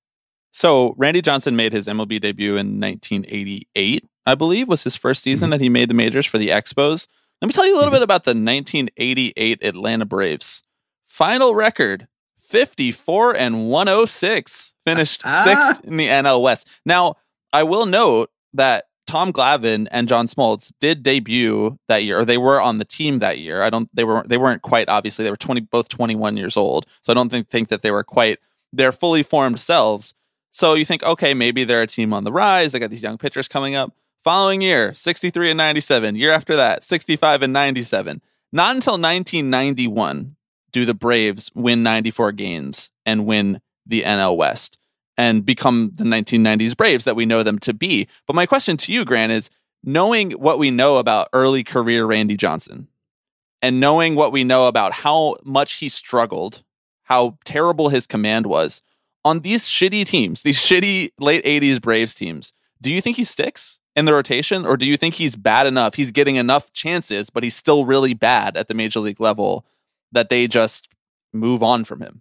So 0.57 0.95
Randy 0.97 1.21
Johnson 1.21 1.55
made 1.55 1.75
his 1.75 1.87
MLB 1.87 2.19
debut 2.19 2.53
in 2.57 2.81
1988, 2.81 4.09
I 4.25 4.35
believe, 4.35 4.69
was 4.69 4.85
his 4.85 4.97
first 4.97 5.23
season 5.23 5.51
that 5.51 5.61
he 5.61 5.69
made 5.69 5.91
the 5.91 5.95
majors 5.95 6.25
for 6.25 6.39
the 6.39 6.49
Expos. 6.49 7.07
Let 7.43 7.49
me 7.49 7.53
tell 7.53 7.67
you 7.67 7.75
a 7.75 7.77
little 7.77 7.93
bit 7.93 8.01
about 8.01 8.25
the 8.25 8.31
1988 8.31 9.63
Atlanta 9.63 10.07
Braves. 10.07 10.63
Final 11.05 11.55
record 11.55 12.09
54 12.39 13.37
and 13.37 13.69
106, 13.69 14.73
finished 14.83 15.21
Ah. 15.27 15.43
sixth 15.45 15.85
in 15.85 15.99
the 15.99 16.09
NL 16.09 16.41
West. 16.41 16.67
Now, 16.87 17.17
I 17.53 17.63
will 17.63 17.85
note 17.85 18.31
that 18.55 18.87
Tom 19.07 19.35
Glavine 19.35 19.87
and 19.91 20.09
John 20.09 20.27
Smoltz 20.27 20.73
did 20.81 21.03
debut 21.03 21.79
that 21.89 22.03
year, 22.03 22.21
or 22.21 22.25
they 22.25 22.39
were 22.39 22.63
on 22.63 22.79
the 22.79 22.87
team 22.87 23.19
that 23.19 23.39
year. 23.41 23.63
I 23.63 23.69
don't 23.69 23.91
they 23.95 24.05
were 24.05 24.25
they 24.27 24.39
weren't 24.39 24.63
quite 24.63 24.89
obviously 24.89 25.23
they 25.23 25.31
were 25.31 25.37
20 25.37 25.61
both 25.61 25.91
21 25.91 26.39
years 26.39 26.57
old. 26.57 26.87
So 27.03 27.13
I 27.13 27.15
don't 27.15 27.29
think 27.29 27.51
think 27.51 27.69
that 27.69 27.83
they 27.83 27.91
were 27.91 28.03
quite 28.05 28.39
their 28.73 28.91
fully 28.91 29.23
formed 29.23 29.61
selves. 29.61 30.15
So 30.57 30.73
you 30.73 30.87
think, 30.87 31.03
okay, 31.03 31.35
maybe 31.35 31.65
they're 31.65 31.83
a 31.83 31.87
team 31.87 32.15
on 32.15 32.25
the 32.25 32.33
rise. 32.33 32.73
They 32.73 32.79
got 32.79 32.89
these 32.89 33.03
young 33.03 33.19
pitchers 33.19 33.47
coming 33.47 33.75
up. 33.75 33.93
Following 34.25 34.63
year, 34.63 34.95
63 34.95 35.51
and 35.51 35.59
97. 35.59 36.17
Year 36.17 36.33
after 36.33 36.57
that, 36.57 36.83
65 36.83 37.43
and 37.43 37.53
97. 37.53 38.23
Not 38.55 38.75
until 38.75 38.95
1991 38.95 40.35
do 40.73 40.87
the 40.87 40.95
Braves 40.95 41.51
win 41.55 41.83
94 41.83 42.33
games 42.33 42.91
and 43.05 43.27
win 43.27 43.61
the 43.85 44.01
NL 44.01 44.35
West 44.35 44.79
and 45.19 45.45
become 45.45 45.93
the 45.95 46.05
1990s 46.05 46.75
Braves 46.75 47.05
that 47.05 47.17
we 47.17 47.27
know 47.27 47.43
them 47.43 47.59
to 47.59 47.75
be. 47.75 48.09
But 48.27 48.35
my 48.35 48.47
question 48.47 48.79
to 48.79 48.93
you, 48.95 49.05
Grant, 49.05 49.33
is 49.33 49.51
knowing 49.85 50.31
what 50.31 50.59
we 50.59 50.71
know 50.71 50.97
about 50.97 51.29
early 51.35 51.65
career 51.65 52.07
Randy 52.07 52.35
Johnson 52.35 52.89
and 53.61 53.79
knowing 53.79 54.15
what 54.15 54.33
we 54.33 54.43
know 54.43 54.69
about 54.69 54.93
how 54.95 55.37
much 55.45 55.75
he 55.75 55.91
struggled, 55.91 56.63
how 57.03 57.37
terrible 57.45 57.91
his 57.91 58.07
command 58.07 58.47
was 58.47 58.81
on 59.27 59.41
these 59.41 59.65
shitty 59.67 60.07
teams, 60.07 60.45
these 60.45 60.57
shitty 60.57 61.11
late 61.19 61.45
80s 61.45 61.83
Braves 61.83 62.15
teams, 62.15 62.53
do 62.81 62.93
you 62.93 63.01
think 63.01 63.17
he 63.17 63.25
sticks 63.25 63.81
in 63.97 64.05
the 64.05 64.15
rotation 64.15 64.65
or 64.65 64.77
do 64.77 64.87
you 64.87 64.97
think 64.97 65.15
he's 65.15 65.35
bad 65.35 65.67
enough? 65.67 65.95
He's 65.95 66.13
getting 66.13 66.37
enough 66.37 66.73
chances, 66.73 67.29
but 67.29 67.43
he's 67.43 67.57
still 67.57 67.85
really 67.85 68.15
bad 68.15 68.57
at 68.57 68.69
the 68.69 68.75
major 68.75 69.01
league 69.01 69.21
level 69.21 69.67
that 70.13 70.29
they 70.29 70.47
just 70.47 70.89
move 71.33 71.61
on 71.61 71.83
from 71.83 72.03
him? 72.03 72.21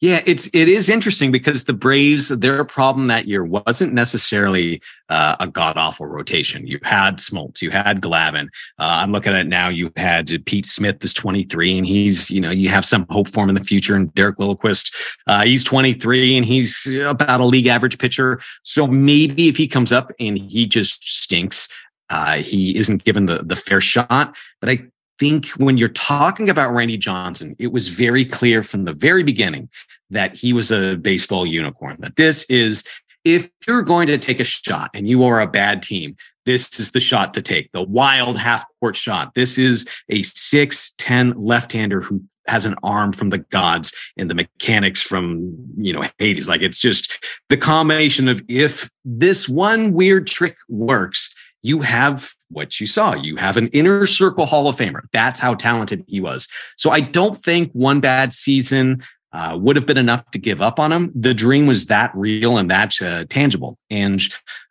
Yeah, 0.00 0.22
it's 0.26 0.48
it 0.52 0.68
is 0.68 0.90
interesting 0.90 1.32
because 1.32 1.64
the 1.64 1.72
Braves, 1.72 2.28
their 2.28 2.64
problem 2.64 3.06
that 3.06 3.26
year 3.26 3.44
wasn't 3.44 3.94
necessarily 3.94 4.82
uh, 5.08 5.36
a 5.40 5.46
god 5.46 5.78
awful 5.78 6.06
rotation. 6.06 6.66
You 6.66 6.78
had 6.82 7.18
Smoltz, 7.18 7.62
you 7.62 7.70
had 7.70 8.02
Glavine. 8.02 8.48
Uh, 8.78 9.00
I'm 9.00 9.12
looking 9.12 9.32
at 9.32 9.40
it 9.40 9.48
now. 9.48 9.68
You 9.68 9.90
had 9.96 10.44
Pete 10.44 10.66
Smith 10.66 11.02
is 11.04 11.14
23, 11.14 11.78
and 11.78 11.86
he's 11.86 12.30
you 12.30 12.40
know 12.40 12.50
you 12.50 12.68
have 12.68 12.84
some 12.84 13.06
hope 13.08 13.30
for 13.30 13.44
him 13.44 13.48
in 13.48 13.54
the 13.54 13.64
future. 13.64 13.94
And 13.94 14.12
Derek 14.14 14.36
Lilliquist, 14.36 14.92
uh, 15.26 15.44
he's 15.44 15.64
23, 15.64 16.36
and 16.36 16.44
he's 16.44 16.86
about 17.06 17.40
a 17.40 17.46
league 17.46 17.68
average 17.68 17.98
pitcher. 17.98 18.40
So 18.62 18.86
maybe 18.86 19.48
if 19.48 19.56
he 19.56 19.66
comes 19.66 19.90
up 19.90 20.12
and 20.20 20.36
he 20.36 20.66
just 20.66 21.02
stinks, 21.02 21.68
uh, 22.10 22.34
he 22.34 22.76
isn't 22.76 23.04
given 23.04 23.24
the 23.26 23.36
the 23.36 23.56
fair 23.56 23.80
shot. 23.80 24.36
But 24.60 24.70
I 24.70 24.78
think 25.18 25.48
when 25.50 25.76
you're 25.76 25.88
talking 25.88 26.48
about 26.50 26.72
Randy 26.72 26.96
Johnson, 26.96 27.54
it 27.58 27.72
was 27.72 27.88
very 27.88 28.24
clear 28.24 28.62
from 28.62 28.84
the 28.84 28.94
very 28.94 29.22
beginning 29.22 29.68
that 30.10 30.34
he 30.34 30.52
was 30.52 30.70
a 30.70 30.96
baseball 30.96 31.46
unicorn, 31.46 31.96
that 32.00 32.16
this 32.16 32.44
is, 32.50 32.84
if 33.24 33.48
you're 33.66 33.82
going 33.82 34.06
to 34.08 34.18
take 34.18 34.40
a 34.40 34.44
shot 34.44 34.90
and 34.94 35.08
you 35.08 35.24
are 35.24 35.40
a 35.40 35.46
bad 35.46 35.82
team, 35.82 36.16
this 36.46 36.78
is 36.78 36.90
the 36.90 37.00
shot 37.00 37.32
to 37.34 37.42
take, 37.42 37.70
the 37.72 37.82
wild 37.82 38.38
half 38.38 38.64
court 38.80 38.96
shot. 38.96 39.34
This 39.34 39.56
is 39.56 39.86
a 40.10 40.22
6'10 40.22 41.34
left 41.36 41.72
hander 41.72 42.00
who 42.00 42.22
has 42.46 42.66
an 42.66 42.74
arm 42.82 43.12
from 43.12 43.30
the 43.30 43.38
gods 43.38 43.94
and 44.18 44.30
the 44.30 44.34
mechanics 44.34 45.00
from, 45.00 45.54
you 45.78 45.92
know, 45.92 46.06
Hades. 46.18 46.48
Like 46.48 46.60
it's 46.60 46.80
just 46.80 47.24
the 47.48 47.56
combination 47.56 48.28
of 48.28 48.42
if 48.48 48.90
this 49.04 49.48
one 49.48 49.94
weird 49.94 50.26
trick 50.26 50.56
works, 50.68 51.34
you 51.62 51.80
have 51.80 52.34
what 52.54 52.80
you 52.80 52.86
saw. 52.86 53.14
You 53.14 53.36
have 53.36 53.56
an 53.56 53.68
inner 53.68 54.06
circle 54.06 54.46
Hall 54.46 54.68
of 54.68 54.76
Famer. 54.76 55.02
That's 55.12 55.38
how 55.38 55.54
talented 55.54 56.04
he 56.06 56.20
was. 56.20 56.48
So 56.76 56.90
I 56.90 57.00
don't 57.00 57.36
think 57.36 57.70
one 57.72 58.00
bad 58.00 58.32
season 58.32 59.02
uh, 59.34 59.58
would 59.60 59.74
have 59.74 59.84
been 59.84 59.98
enough 59.98 60.30
to 60.30 60.38
give 60.38 60.62
up 60.62 60.78
on 60.78 60.92
him. 60.92 61.10
The 61.14 61.34
dream 61.34 61.66
was 61.66 61.86
that 61.86 62.12
real 62.14 62.56
and 62.56 62.70
that 62.70 62.94
uh, 63.02 63.24
tangible. 63.28 63.76
And 63.90 64.22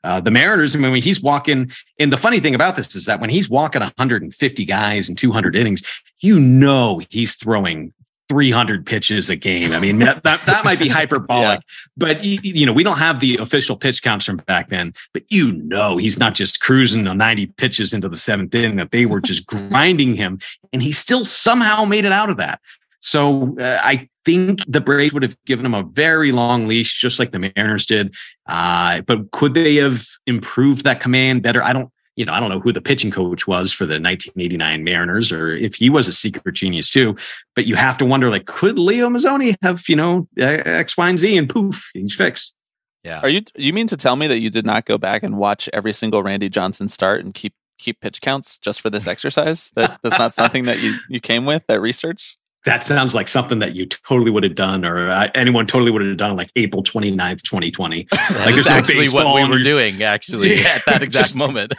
uh, 0.05 0.21
the 0.21 0.31
Mariners, 0.31 0.73
I 0.73 0.79
mean, 0.79 1.01
he's 1.01 1.21
walking. 1.21 1.69
And 1.99 2.13
the 2.13 2.17
funny 2.17 2.39
thing 2.39 2.55
about 2.55 2.77
this 2.77 2.95
is 2.95 3.05
that 3.05 3.19
when 3.19 3.29
he's 3.29 3.49
walking 3.49 3.81
150 3.81 4.65
guys 4.65 5.09
in 5.09 5.15
200 5.15 5.55
innings, 5.55 5.83
you 6.21 6.39
know 6.39 7.01
he's 7.09 7.35
throwing 7.35 7.93
300 8.33 8.83
pitches 8.83 9.29
a 9.29 9.35
game. 9.35 9.73
I 9.73 9.79
mean, 9.79 9.99
that, 9.99 10.23
that, 10.23 10.41
that 10.47 10.65
might 10.65 10.79
be 10.79 10.87
hyperbolic, 10.89 11.59
yeah. 11.59 11.83
but 11.95 12.23
you 12.23 12.65
know, 12.65 12.73
we 12.73 12.83
don't 12.83 12.97
have 12.97 13.19
the 13.19 13.37
official 13.37 13.77
pitch 13.77 14.01
counts 14.01 14.25
from 14.25 14.37
back 14.37 14.69
then, 14.69 14.91
but 15.13 15.21
you 15.29 15.51
know, 15.51 15.97
he's 15.97 16.17
not 16.17 16.33
just 16.33 16.59
cruising 16.59 17.07
on 17.07 17.19
90 17.19 17.45
pitches 17.45 17.93
into 17.93 18.09
the 18.09 18.17
seventh 18.17 18.55
inning 18.55 18.75
that 18.77 18.89
they 18.89 19.05
were 19.05 19.21
just 19.21 19.45
grinding 19.69 20.15
him 20.15 20.39
and 20.73 20.81
he 20.81 20.91
still 20.91 21.23
somehow 21.23 21.85
made 21.85 22.05
it 22.05 22.11
out 22.11 22.31
of 22.31 22.37
that. 22.37 22.59
So 23.01 23.55
uh, 23.59 23.79
I 23.83 24.09
think 24.25 24.61
the 24.67 24.81
Braves 24.81 25.13
would 25.13 25.23
have 25.23 25.37
given 25.45 25.65
him 25.65 25.75
a 25.75 25.83
very 25.83 26.31
long 26.31 26.67
leash, 26.67 26.99
just 26.99 27.19
like 27.19 27.31
the 27.31 27.51
Mariners 27.55 27.85
did. 27.85 28.15
Uh, 28.47 29.01
but 29.01 29.29
could 29.31 29.53
they 29.53 29.75
have 29.75 30.07
improved 30.25 30.85
that 30.85 31.01
command 31.01 31.43
better? 31.43 31.61
I 31.61 31.73
don't 31.73 31.91
you 32.15 32.25
know, 32.25 32.33
I 32.33 32.39
don't 32.39 32.49
know 32.49 32.59
who 32.59 32.71
the 32.71 32.81
pitching 32.81 33.11
coach 33.11 33.47
was 33.47 33.71
for 33.71 33.85
the 33.85 33.93
1989 33.93 34.83
Mariners 34.83 35.31
or 35.31 35.51
if 35.51 35.75
he 35.75 35.89
was 35.89 36.07
a 36.07 36.13
secret 36.13 36.53
genius 36.53 36.89
too. 36.89 37.15
But 37.55 37.65
you 37.65 37.75
have 37.75 37.97
to 37.99 38.05
wonder, 38.05 38.29
like, 38.29 38.45
could 38.45 38.77
Leo 38.77 39.09
Mazzoni 39.09 39.55
have, 39.61 39.83
you 39.87 39.95
know, 39.95 40.27
X, 40.37 40.97
Y, 40.97 41.09
and 41.09 41.19
Z 41.19 41.37
and 41.37 41.49
poof, 41.49 41.89
he's 41.93 42.13
fixed. 42.13 42.55
Yeah. 43.03 43.19
Are 43.21 43.29
you 43.29 43.41
you 43.55 43.73
mean 43.73 43.87
to 43.87 43.97
tell 43.97 44.15
me 44.15 44.27
that 44.27 44.39
you 44.39 44.49
did 44.49 44.65
not 44.65 44.85
go 44.85 44.97
back 44.97 45.23
and 45.23 45.37
watch 45.37 45.69
every 45.73 45.91
single 45.91 46.23
Randy 46.23 46.49
Johnson 46.49 46.87
start 46.87 47.23
and 47.23 47.33
keep 47.33 47.53
keep 47.77 47.99
pitch 47.99 48.21
counts 48.21 48.57
just 48.57 48.79
for 48.79 48.89
this 48.89 49.07
exercise? 49.07 49.71
That 49.75 49.99
that's 50.03 50.17
not 50.17 50.33
something 50.33 50.63
that 50.65 50.81
you 50.81 50.93
you 51.09 51.19
came 51.19 51.45
with 51.45 51.67
that 51.67 51.81
research? 51.81 52.37
That 52.65 52.83
sounds 52.83 53.13
like 53.13 53.27
something 53.27 53.59
that 53.59 53.75
you 53.75 53.85
totally 53.85 54.31
would 54.31 54.43
have 54.43 54.55
done 54.55 54.85
or 54.85 55.09
uh, 55.09 55.27
anyone 55.35 55.67
totally 55.67 55.91
would 55.91 56.01
have 56.01 56.17
done 56.17 56.35
like 56.35 56.49
April 56.55 56.83
29th, 56.83 57.41
2020. 57.43 58.07
like 58.11 58.55
it's 58.55 58.67
actually 58.67 59.09
what 59.09 59.35
we 59.35 59.47
were 59.49 59.61
doing 59.61 60.01
actually 60.01 60.61
yeah, 60.61 60.75
at 60.75 60.85
that 60.85 61.03
exact 61.03 61.27
just, 61.27 61.35
moment. 61.35 61.75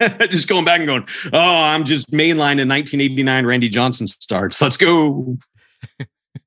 just 0.30 0.48
going 0.48 0.64
back 0.64 0.78
and 0.78 0.86
going, 0.86 1.06
oh, 1.32 1.38
I'm 1.38 1.84
just 1.84 2.10
mainline 2.10 2.58
in 2.60 2.68
1989 2.68 3.46
Randy 3.46 3.68
Johnson 3.68 4.08
starts. 4.08 4.60
Let's 4.60 4.76
go. 4.76 5.36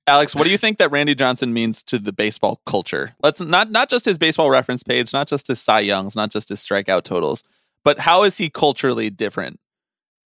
Alex, 0.07 0.33
what 0.33 0.45
do 0.45 0.49
you 0.49 0.57
think 0.57 0.77
that 0.77 0.89
Randy 0.89 1.13
Johnson 1.13 1.53
means 1.53 1.83
to 1.83 1.99
the 1.99 2.13
baseball 2.13 2.61
culture? 2.65 3.15
Let's 3.21 3.41
not 3.41 3.71
not 3.71 3.89
just 3.89 4.05
his 4.05 4.17
baseball 4.17 4.49
reference 4.49 4.81
page, 4.81 5.13
not 5.13 5.27
just 5.27 5.47
his 5.47 5.61
Cy 5.61 5.81
Youngs, 5.81 6.15
not 6.15 6.31
just 6.31 6.49
his 6.49 6.59
strikeout 6.59 7.03
totals, 7.03 7.43
but 7.83 7.99
how 7.99 8.23
is 8.23 8.37
he 8.37 8.49
culturally 8.49 9.09
different 9.09 9.59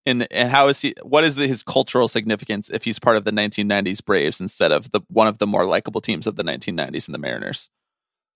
and 0.09 0.27
and 0.31 0.49
how 0.49 0.67
is 0.67 0.81
he 0.81 0.93
what 1.03 1.23
is 1.23 1.35
the, 1.35 1.47
his 1.47 1.63
cultural 1.63 2.07
significance 2.07 2.69
if 2.69 2.83
he's 2.83 2.99
part 2.99 3.17
of 3.17 3.23
the 3.23 3.31
1990s 3.31 4.03
braves 4.03 4.41
instead 4.41 4.71
of 4.71 4.91
the 4.91 5.01
one 5.07 5.27
of 5.27 5.37
the 5.37 5.47
more 5.47 5.65
likable 5.65 6.01
teams 6.01 6.27
of 6.27 6.35
the 6.35 6.43
1990s 6.43 7.07
and 7.07 7.15
the 7.15 7.19
mariners? 7.19 7.69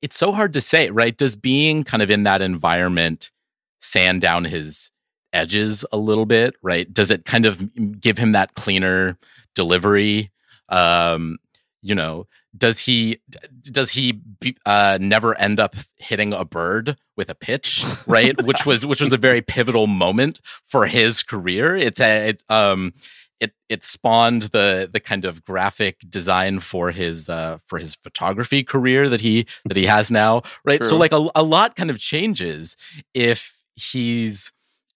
It's 0.01 0.15
so 0.15 0.31
hard 0.31 0.53
to 0.53 0.61
say 0.61 0.89
right? 0.89 1.15
Does 1.15 1.35
being 1.35 1.83
kind 1.83 2.03
of 2.03 2.09
in 2.09 2.23
that 2.23 2.41
environment 2.41 3.31
sand 3.81 4.21
down 4.21 4.45
his 4.45 4.91
edges 5.33 5.85
a 5.91 5.97
little 5.97 6.25
bit 6.25 6.55
right? 6.61 6.91
Does 6.93 7.11
it 7.11 7.25
kind 7.25 7.45
of 7.45 7.99
give 7.99 8.17
him 8.17 8.31
that 8.33 8.53
cleaner 8.55 9.17
delivery? 9.55 10.29
Um 10.69 11.37
you 11.83 11.93
know 11.93 12.25
does 12.57 12.79
he 12.79 13.19
does 13.61 13.91
he 13.91 14.21
uh, 14.65 14.97
never 14.99 15.37
end 15.37 15.59
up 15.59 15.75
hitting 15.97 16.33
a 16.33 16.45
bird 16.45 16.97
with 17.15 17.29
a 17.29 17.35
pitch 17.35 17.85
right? 18.07 18.39
Which 18.43 18.65
was 18.65 18.85
which 18.85 19.01
was 19.01 19.13
a 19.13 19.17
very 19.17 19.41
pivotal 19.53 19.87
moment 19.87 20.39
for 20.63 20.85
his 20.85 21.23
career. 21.23 21.75
It's 21.75 21.99
a 21.99 22.29
it's 22.29 22.43
um 22.49 22.93
it 23.39 23.53
it 23.69 23.83
spawned 23.83 24.43
the 24.43 24.89
the 24.91 24.99
kind 24.99 25.25
of 25.25 25.43
graphic 25.43 25.99
design 26.09 26.59
for 26.59 26.91
his 26.91 27.29
uh 27.29 27.57
for 27.65 27.79
his 27.79 27.95
photography 27.95 28.63
career 28.63 29.09
that 29.09 29.21
he 29.21 29.45
that 29.65 29.77
he 29.77 29.85
has 29.85 30.11
now 30.11 30.43
right? 30.63 30.79
True. 30.79 30.89
so 30.89 30.97
like 30.97 31.11
a, 31.11 31.27
a 31.35 31.43
lot 31.43 31.75
kind 31.75 31.89
of 31.89 31.99
changes 31.99 32.77
if 33.13 33.63
he's 33.75 34.51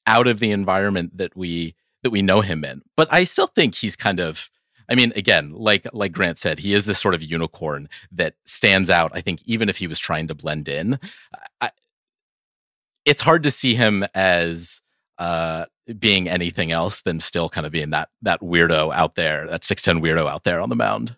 out 0.05 0.27
of 0.27 0.39
the 0.39 0.51
environment 0.51 1.17
that 1.17 1.35
we 1.35 1.75
that 2.03 2.11
we 2.11 2.21
know 2.21 2.41
him 2.41 2.63
in. 2.63 2.83
But 2.95 3.11
i 3.11 3.23
still 3.23 3.47
think 3.47 3.75
he's 3.75 3.95
kind 3.95 4.19
of 4.19 4.49
I 4.89 4.95
mean, 4.95 5.11
again, 5.15 5.51
like 5.53 5.85
like 5.93 6.11
Grant 6.11 6.39
said, 6.39 6.59
he 6.59 6.73
is 6.73 6.85
this 6.85 6.99
sort 6.99 7.13
of 7.13 7.21
unicorn 7.21 7.89
that 8.11 8.35
stands 8.45 8.89
out. 8.89 9.11
I 9.13 9.21
think 9.21 9.41
even 9.45 9.69
if 9.69 9.77
he 9.77 9.87
was 9.87 9.99
trying 9.99 10.27
to 10.27 10.35
blend 10.35 10.69
in, 10.69 10.99
I, 11.61 11.71
it's 13.05 13.21
hard 13.21 13.43
to 13.43 13.51
see 13.51 13.75
him 13.75 14.05
as 14.13 14.81
uh, 15.17 15.65
being 15.99 16.29
anything 16.29 16.71
else 16.71 17.01
than 17.01 17.19
still 17.19 17.49
kind 17.49 17.65
of 17.65 17.71
being 17.71 17.89
that 17.91 18.09
that 18.21 18.41
weirdo 18.41 18.93
out 18.93 19.15
there, 19.15 19.47
that 19.47 19.63
six 19.63 19.81
ten 19.81 20.01
weirdo 20.01 20.29
out 20.29 20.43
there 20.43 20.61
on 20.61 20.69
the 20.69 20.75
mound. 20.75 21.15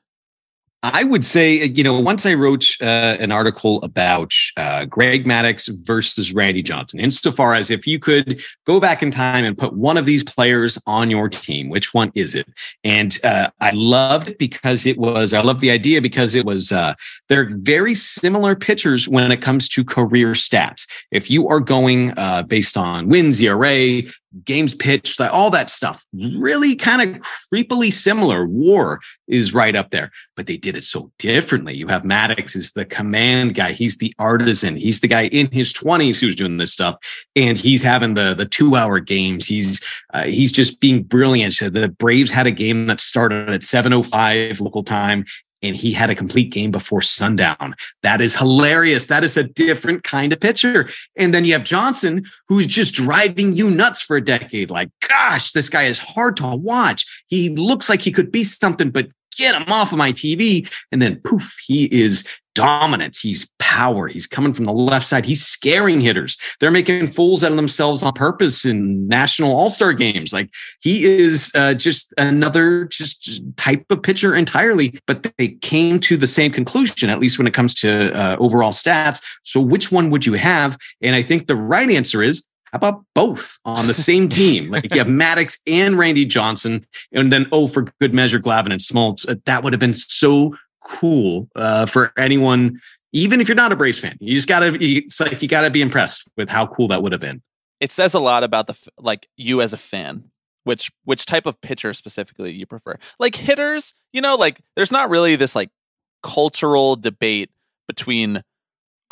I 0.82 1.04
would 1.04 1.26
say, 1.26 1.66
you 1.66 1.84
know, 1.84 2.00
once 2.00 2.26
I 2.26 2.36
wrote 2.36 2.66
uh, 2.82 3.18
an 3.20 3.34
article 3.34 3.84
about 3.84 4.34
uh, 4.56 4.86
Greg 4.86 5.26
Maddux 5.26 5.70
versus 5.84 6.34
Randy 6.34 6.64
Johnson, 6.64 7.02
insofar 7.02 7.54
as 7.54 7.70
if 7.70 7.86
you 7.86 8.00
could 8.00 8.42
go 8.66 8.80
back 8.80 9.04
in 9.04 9.12
time 9.12 9.44
and 9.44 9.58
put 9.58 9.74
one 9.74 9.98
of 9.98 10.06
these 10.06 10.24
players 10.24 10.78
on 10.88 11.10
your 11.10 11.28
team, 11.28 11.68
which 11.68 11.94
one 11.94 12.14
is 12.16 12.34
it? 12.34 12.48
And 12.86 13.18
uh, 13.26 13.50
I 13.60 13.72
loved 13.72 14.30
it 14.30 14.40
because 14.40 14.86
it 14.86 14.98
was, 14.98 15.34
I 15.34 15.42
love 15.42 15.60
the 15.60 15.70
idea 15.70 16.02
because 16.02 16.34
it 16.34 16.46
was, 16.46 16.72
uh, 16.72 16.94
they're 17.28 17.50
very 17.52 17.94
similar 17.94 18.56
pitchers 18.56 19.06
when 19.06 19.34
it 19.34 19.42
comes 19.42 19.68
to 19.70 19.84
career 19.84 20.32
stats. 20.32 20.88
If 21.12 21.30
you 21.30 21.50
are 21.50 21.60
going 21.60 22.18
uh, 22.18 22.44
based 22.44 22.78
on 22.78 23.10
wins, 23.10 23.42
ERA, 23.42 24.04
games 24.46 24.76
pitched, 24.76 25.20
all 25.20 25.50
that 25.50 25.70
stuff, 25.70 26.06
really 26.14 26.76
kind 26.76 27.02
of 27.02 27.22
creepily 27.54 27.92
similar. 27.92 28.46
War 28.46 29.00
is 29.28 29.54
right 29.54 29.76
up 29.76 29.90
there, 29.90 30.12
but 30.36 30.48
they 30.48 30.58
did 30.58 30.69
it 30.76 30.84
so 30.84 31.12
differently. 31.20 31.76
You 31.76 31.88
have 31.88 32.04
Maddux 32.04 32.56
is 32.56 32.74
the 32.74 32.86
command 32.86 33.56
guy. 33.56 33.72
He's 33.72 33.98
the 33.98 34.14
artisan. 34.20 34.76
He's 34.76 35.00
the 35.00 35.08
guy 35.08 35.28
in 35.28 35.50
his 35.52 35.74
twenties 35.74 36.20
who's 36.20 36.36
doing 36.36 36.58
this 36.58 36.74
stuff, 36.74 36.98
and 37.36 37.58
he's 37.58 37.84
having 37.84 38.14
the 38.14 38.34
the 38.34 38.46
two 38.46 38.76
hour 38.76 39.00
games. 39.00 39.46
He's 39.46 39.84
uh, 40.14 40.24
he's 40.24 40.52
just 40.52 40.80
being 40.80 41.04
brilliant. 41.04 41.54
So 41.54 41.70
the 41.70 41.90
Braves 41.90 42.32
had 42.32 42.48
a 42.48 42.52
game 42.52 42.88
that 42.88 43.02
started 43.02 43.50
at 43.50 43.64
seven 43.64 43.94
oh 43.94 44.04
five 44.04 44.60
local 44.62 44.84
time, 44.84 45.26
and 45.62 45.76
he 45.76 45.92
had 45.92 46.10
a 46.10 46.16
complete 46.16 46.52
game 46.52 46.72
before 46.72 47.02
sundown. 47.02 47.76
That 48.02 48.22
is 48.22 48.36
hilarious. 48.36 49.08
That 49.08 49.24
is 49.24 49.36
a 49.36 49.44
different 49.44 50.04
kind 50.04 50.32
of 50.32 50.40
pitcher. 50.40 50.90
And 51.18 51.34
then 51.34 51.46
you 51.46 51.54
have 51.54 51.64
Johnson, 51.64 52.24
who's 52.48 52.68
just 52.68 52.94
driving 52.94 53.54
you 53.54 53.70
nuts 53.70 54.02
for 54.02 54.16
a 54.16 54.24
decade. 54.24 54.72
Like, 54.72 54.90
gosh, 55.08 55.52
this 55.52 55.68
guy 55.68 55.84
is 55.84 56.00
hard 56.00 56.38
to 56.38 56.56
watch. 56.56 57.24
He 57.28 57.50
looks 57.50 57.90
like 57.90 58.02
he 58.02 58.12
could 58.12 58.32
be 58.32 58.44
something, 58.44 58.90
but 58.90 59.10
get 59.40 59.56
him 59.56 59.72
off 59.72 59.92
of 59.92 59.98
my 59.98 60.12
TV. 60.12 60.70
And 60.92 61.02
then 61.02 61.20
poof, 61.22 61.58
he 61.66 61.86
is 61.86 62.28
dominant. 62.56 63.16
He's 63.16 63.50
power. 63.60 64.08
He's 64.08 64.28
coming 64.28 64.54
from 64.54 64.66
the 64.66 64.74
left 64.74 65.06
side. 65.06 65.26
He's 65.26 65.46
scaring 65.46 66.02
hitters. 66.02 66.38
They're 66.60 66.72
making 66.72 67.08
fools 67.08 67.44
out 67.44 67.52
of 67.52 67.58
themselves 67.58 68.04
on 68.04 68.12
purpose 68.14 68.66
in 68.66 69.08
national 69.08 69.56
all 69.56 69.70
star 69.70 69.94
games. 69.94 70.34
Like 70.34 70.50
he 70.82 71.06
is 71.06 71.52
uh, 71.56 71.74
just 71.74 72.14
another 72.18 72.86
just 72.86 73.42
type 73.56 73.86
of 73.90 74.04
pitcher 74.04 74.36
entirely. 74.36 75.00
But 75.08 75.32
they 75.38 75.50
came 75.50 76.00
to 76.02 76.18
the 76.18 76.28
same 76.28 76.52
conclusion, 76.52 77.10
at 77.10 77.20
least 77.20 77.38
when 77.38 77.48
it 77.48 77.54
comes 77.54 77.74
to 77.76 78.14
uh, 78.14 78.36
overall 78.40 78.72
stats. 78.72 79.24
So 79.44 79.62
which 79.62 79.92
one 79.92 80.10
would 80.10 80.26
you 80.26 80.34
have? 80.34 80.78
And 81.02 81.16
I 81.16 81.22
think 81.22 81.48
the 81.48 81.56
right 81.56 81.90
answer 81.90 82.22
is 82.22 82.46
how 82.72 82.78
about 82.78 83.06
both 83.16 83.60
on 83.66 83.88
the 83.88 83.94
same 83.94 84.30
team? 84.40 84.72
Like 84.72 84.94
you 84.94 85.00
have 85.00 85.08
Maddux 85.08 85.58
and 85.68 85.98
Randy 85.98 86.26
Johnson, 86.26 86.86
and 87.12 87.32
then 87.32 87.48
oh, 87.52 87.68
for 87.68 87.88
good 88.00 88.14
measure, 88.14 88.40
Glavine 88.40 88.72
and 88.72 88.82
Smoltz. 88.82 89.28
Uh, 89.28 89.36
that 89.46 89.64
would 89.64 89.74
have 89.74 89.80
been 89.80 89.94
so 89.94 90.56
cool 90.84 91.50
uh, 91.56 91.86
for 91.86 92.14
anyone, 92.18 92.80
even 93.14 93.42
if 93.42 93.48
you're 93.48 93.56
not 93.56 93.72
a 93.72 93.76
Braves 93.76 94.00
fan. 94.00 94.18
You 94.20 94.36
just 94.36 94.48
gotta, 94.48 94.78
it's 94.80 95.20
like 95.20 95.42
you 95.42 95.48
gotta 95.48 95.70
be 95.70 95.82
impressed 95.82 96.28
with 96.38 96.50
how 96.50 96.68
cool 96.68 96.88
that 96.90 97.02
would 97.02 97.12
have 97.12 97.22
been. 97.22 97.42
It 97.80 97.92
says 97.92 98.14
a 98.14 98.20
lot 98.20 98.44
about 98.44 98.68
the 98.68 98.78
like 98.98 99.28
you 99.38 99.62
as 99.62 99.74
a 99.74 99.78
fan. 99.78 100.26
Which 100.66 100.92
which 101.06 101.26
type 101.26 101.46
of 101.46 101.60
pitcher 101.62 101.94
specifically 101.94 102.52
you 102.52 102.66
prefer? 102.66 103.00
Like 103.18 103.36
hitters, 103.36 103.94
you 104.12 104.22
know, 104.22 104.36
like 104.36 104.62
there's 104.76 104.92
not 104.92 105.10
really 105.10 105.36
this 105.36 105.56
like 105.56 105.70
cultural 106.22 106.96
debate 106.96 107.50
between 107.88 108.44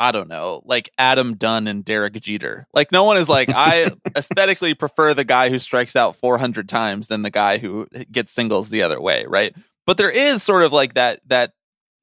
I 0.00 0.12
don't 0.12 0.28
know, 0.28 0.62
like 0.64 0.90
Adam 0.96 1.36
Dunn 1.36 1.66
and 1.66 1.84
Derek 1.84 2.20
Jeter. 2.20 2.66
Like 2.72 2.92
no 2.92 3.04
one 3.04 3.16
is 3.16 3.28
like 3.28 3.48
I 3.48 3.90
aesthetically 4.16 4.74
prefer 4.74 5.12
the 5.12 5.24
guy 5.24 5.50
who 5.50 5.58
strikes 5.58 5.96
out 5.96 6.16
400 6.16 6.68
times 6.68 7.08
than 7.08 7.22
the 7.22 7.30
guy 7.30 7.58
who 7.58 7.88
gets 8.10 8.32
singles 8.32 8.68
the 8.68 8.82
other 8.82 9.00
way, 9.00 9.24
right? 9.26 9.54
But 9.86 9.96
there 9.96 10.10
is 10.10 10.42
sort 10.42 10.62
of 10.62 10.72
like 10.72 10.94
that 10.94 11.20
that 11.26 11.52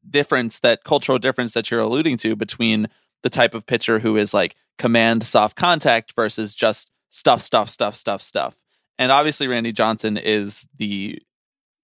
difference, 0.10 0.60
that 0.60 0.84
cultural 0.84 1.20
difference 1.20 1.54
that 1.54 1.72
you're 1.72 1.80
alluding 1.80 2.18
to 2.18 2.36
between 2.36 2.88
the 3.24 3.30
type 3.30 3.54
of 3.54 3.66
pitcher 3.66 4.00
who 4.00 4.18
is 4.18 4.34
like 4.34 4.56
command 4.78 5.24
soft 5.24 5.56
contact 5.56 6.14
versus 6.16 6.54
just 6.54 6.92
stuff 7.10 7.42
stuff 7.42 7.70
stuff 7.70 7.96
stuff 7.96 8.22
stuff. 8.22 8.58
And 9.00 9.12
obviously 9.12 9.48
Randy 9.48 9.72
Johnson 9.72 10.18
is 10.18 10.68
the 10.78 11.20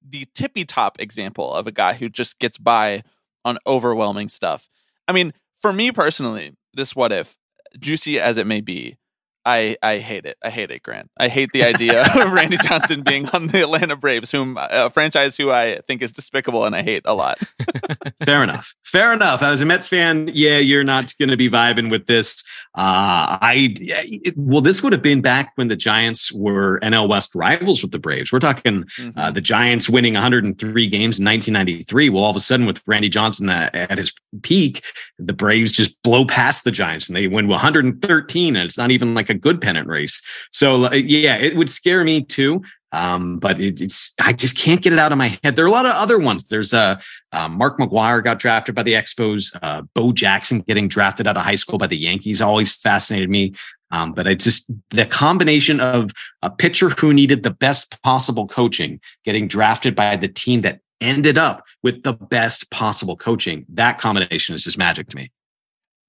the 0.08 0.28
tippy 0.34 0.66
top 0.66 1.00
example 1.00 1.54
of 1.54 1.68
a 1.68 1.72
guy 1.72 1.94
who 1.94 2.10
just 2.10 2.40
gets 2.40 2.58
by 2.58 3.04
on 3.46 3.58
overwhelming 3.66 4.30
stuff. 4.30 4.70
I 5.08 5.14
mean, 5.14 5.34
for 5.62 5.74
me 5.74 5.92
personally, 5.92 6.54
this 6.74 6.96
what 6.96 7.12
if, 7.12 7.36
juicy 7.80 8.20
as 8.20 8.38
it 8.38 8.48
may 8.48 8.62
be, 8.62 8.98
I 9.46 9.78
I 9.82 9.98
hate 9.98 10.26
it. 10.26 10.38
I 10.44 10.50
hate 10.50 10.72
it, 10.72 10.84
Grant. 10.84 11.10
I 11.18 11.28
hate 11.28 11.50
the 11.52 11.64
idea 11.64 12.04
of 12.04 12.16
Randy 12.34 12.58
Johnson 12.58 13.02
being 13.02 13.28
on 13.30 13.48
the 13.48 13.62
Atlanta 13.62 13.96
Braves, 13.96 14.32
whom 14.32 14.58
a 14.60 14.90
franchise 14.90 15.38
who 15.38 15.52
I 15.52 15.80
think 15.88 16.02
is 16.02 16.14
despicable 16.14 16.66
and 16.66 16.76
I 16.76 16.84
hate 16.84 17.02
a 17.06 17.14
lot. 17.14 17.40
Fair 18.26 18.44
enough. 18.44 18.76
Fair 18.84 19.14
enough. 19.14 19.42
As 19.42 19.62
a 19.62 19.66
Mets 19.66 19.88
fan, 19.88 20.30
yeah, 20.34 20.58
you're 20.58 20.84
not 20.84 21.14
going 21.18 21.30
to 21.30 21.38
be 21.38 21.50
vibing 21.50 21.90
with 21.90 22.08
this. 22.08 22.44
Uh, 22.76 23.38
I 23.42 23.76
it, 23.80 24.36
well, 24.38 24.62
this 24.62 24.84
would 24.84 24.94
have 24.94 25.02
been 25.02 25.22
back 25.22 25.54
when 25.56 25.68
the 25.68 25.76
Giants 25.76 26.32
were 26.32 26.80
NL 26.82 27.10
West 27.10 27.34
rivals 27.34 27.82
with 27.82 27.92
the 27.92 28.00
Braves. 28.00 28.32
We're 28.32 28.40
talking 28.40 28.78
uh, 28.78 28.86
mm-hmm. 28.86 29.20
uh, 29.20 29.32
the 29.32 29.42
Giants 29.42 29.90
winning 29.90 30.14
103 30.14 30.88
games 30.88 31.20
in 31.20 31.26
1993. 31.26 32.10
Well, 32.10 32.24
all 32.24 32.30
of 32.30 32.36
a 32.36 32.40
sudden, 32.40 32.66
with 32.66 32.82
Randy 32.86 33.10
Johnson 33.10 33.50
at, 33.50 33.76
at 33.76 33.98
his 33.98 34.14
peak, 34.44 34.84
the 35.18 35.34
Braves 35.34 35.72
just 35.72 36.02
blow 36.04 36.26
past 36.26 36.64
the 36.64 36.72
Giants 36.72 37.08
and 37.08 37.16
they 37.16 37.28
win 37.28 37.48
113, 37.48 38.56
and 38.56 38.66
it's 38.66 38.78
not 38.78 38.92
even 38.92 39.14
like 39.14 39.31
a 39.32 39.34
good 39.34 39.60
pennant 39.60 39.88
race. 39.88 40.22
So 40.52 40.92
yeah, 40.94 41.38
it 41.38 41.58
would 41.58 41.70
scare 41.70 42.04
me 42.04 42.22
too. 42.24 42.62
Um, 42.94 43.40
but 43.40 43.60
it, 43.60 43.80
it's 43.80 44.14
I 44.22 44.34
just 44.34 44.58
can't 44.58 44.82
get 44.82 44.92
it 44.92 45.00
out 45.00 45.12
of 45.12 45.18
my 45.18 45.40
head. 45.44 45.56
There 45.56 45.64
are 45.64 45.70
a 45.70 45.72
lot 45.72 45.86
of 45.86 45.94
other 45.94 46.18
ones. 46.18 46.50
There's 46.50 46.74
uh, 46.74 47.00
uh, 47.32 47.48
Mark 47.48 47.80
McGwire 47.80 48.24
got 48.24 48.40
drafted 48.40 48.76
by 48.76 48.84
the 48.84 48.94
Expos. 48.94 49.58
Uh, 49.62 49.84
Bo 49.96 50.12
Jackson 50.12 50.60
getting 50.60 50.88
drafted 50.88 51.26
out 51.26 51.38
of 51.38 51.44
high 51.44 51.56
school 51.56 51.78
by 51.78 51.88
the 51.88 51.98
Yankees 51.98 52.42
always 52.42 52.76
fascinated 52.76 53.30
me. 53.30 53.54
Um, 53.92 54.14
but 54.14 54.28
I 54.28 54.36
just 54.36 54.70
the 54.90 55.06
combination 55.06 55.80
of 55.80 56.12
a 56.42 56.50
pitcher 56.50 56.90
who 56.90 57.14
needed 57.14 57.44
the 57.44 57.52
best 57.52 58.02
possible 58.04 58.48
coaching 58.48 59.00
getting 59.24 59.48
drafted 59.48 59.96
by 59.96 60.16
the 60.18 60.28
team 60.28 60.62
that 60.62 60.82
ended 61.00 61.38
up 61.38 61.66
with 61.84 62.04
the 62.04 62.14
best 62.14 62.70
possible 62.72 63.16
coaching. 63.16 63.66
That 63.70 64.00
combination 64.00 64.54
is 64.54 64.64
just 64.64 64.78
magic 64.78 65.10
to 65.10 65.16
me. 65.16 65.32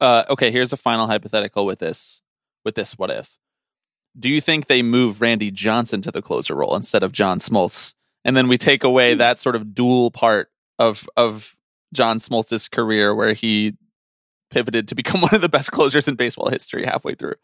Uh, 0.01 0.25
okay, 0.29 0.51
here's 0.51 0.73
a 0.73 0.77
final 0.77 1.07
hypothetical 1.07 1.64
with 1.64 1.79
this 1.79 2.21
with 2.64 2.75
this 2.75 2.98
what 2.98 3.11
if. 3.11 3.38
Do 4.18 4.29
you 4.29 4.40
think 4.40 4.66
they 4.66 4.83
move 4.83 5.20
Randy 5.20 5.51
Johnson 5.51 6.03
to 6.03 6.11
the 6.11 6.22
closer 6.22 6.55
role 6.55 6.77
instead 6.77 7.03
of 7.03 7.12
John 7.12 7.38
Smoltz? 7.38 7.94
And 8.25 8.37
then 8.37 8.46
we 8.48 8.59
take 8.59 8.85
away 8.85 9.12
hmm. 9.12 9.18
that 9.18 9.38
sort 9.38 9.57
of 9.57 9.75
dual 9.75 10.11
part 10.11 10.51
of 10.79 11.09
of 11.16 11.57
John 11.92 12.18
Smoltz's 12.18 12.68
career 12.68 13.14
where 13.14 13.33
he 13.33 13.77
pivoted 14.51 14.88
to 14.88 14.94
become 14.94 15.20
one 15.22 15.35
of 15.35 15.40
the 15.40 15.48
best 15.48 15.72
closers 15.72 16.09
in 16.09 16.14
baseball 16.14 16.51
history 16.51 16.85
halfway 16.85 17.14
through. 17.14 17.35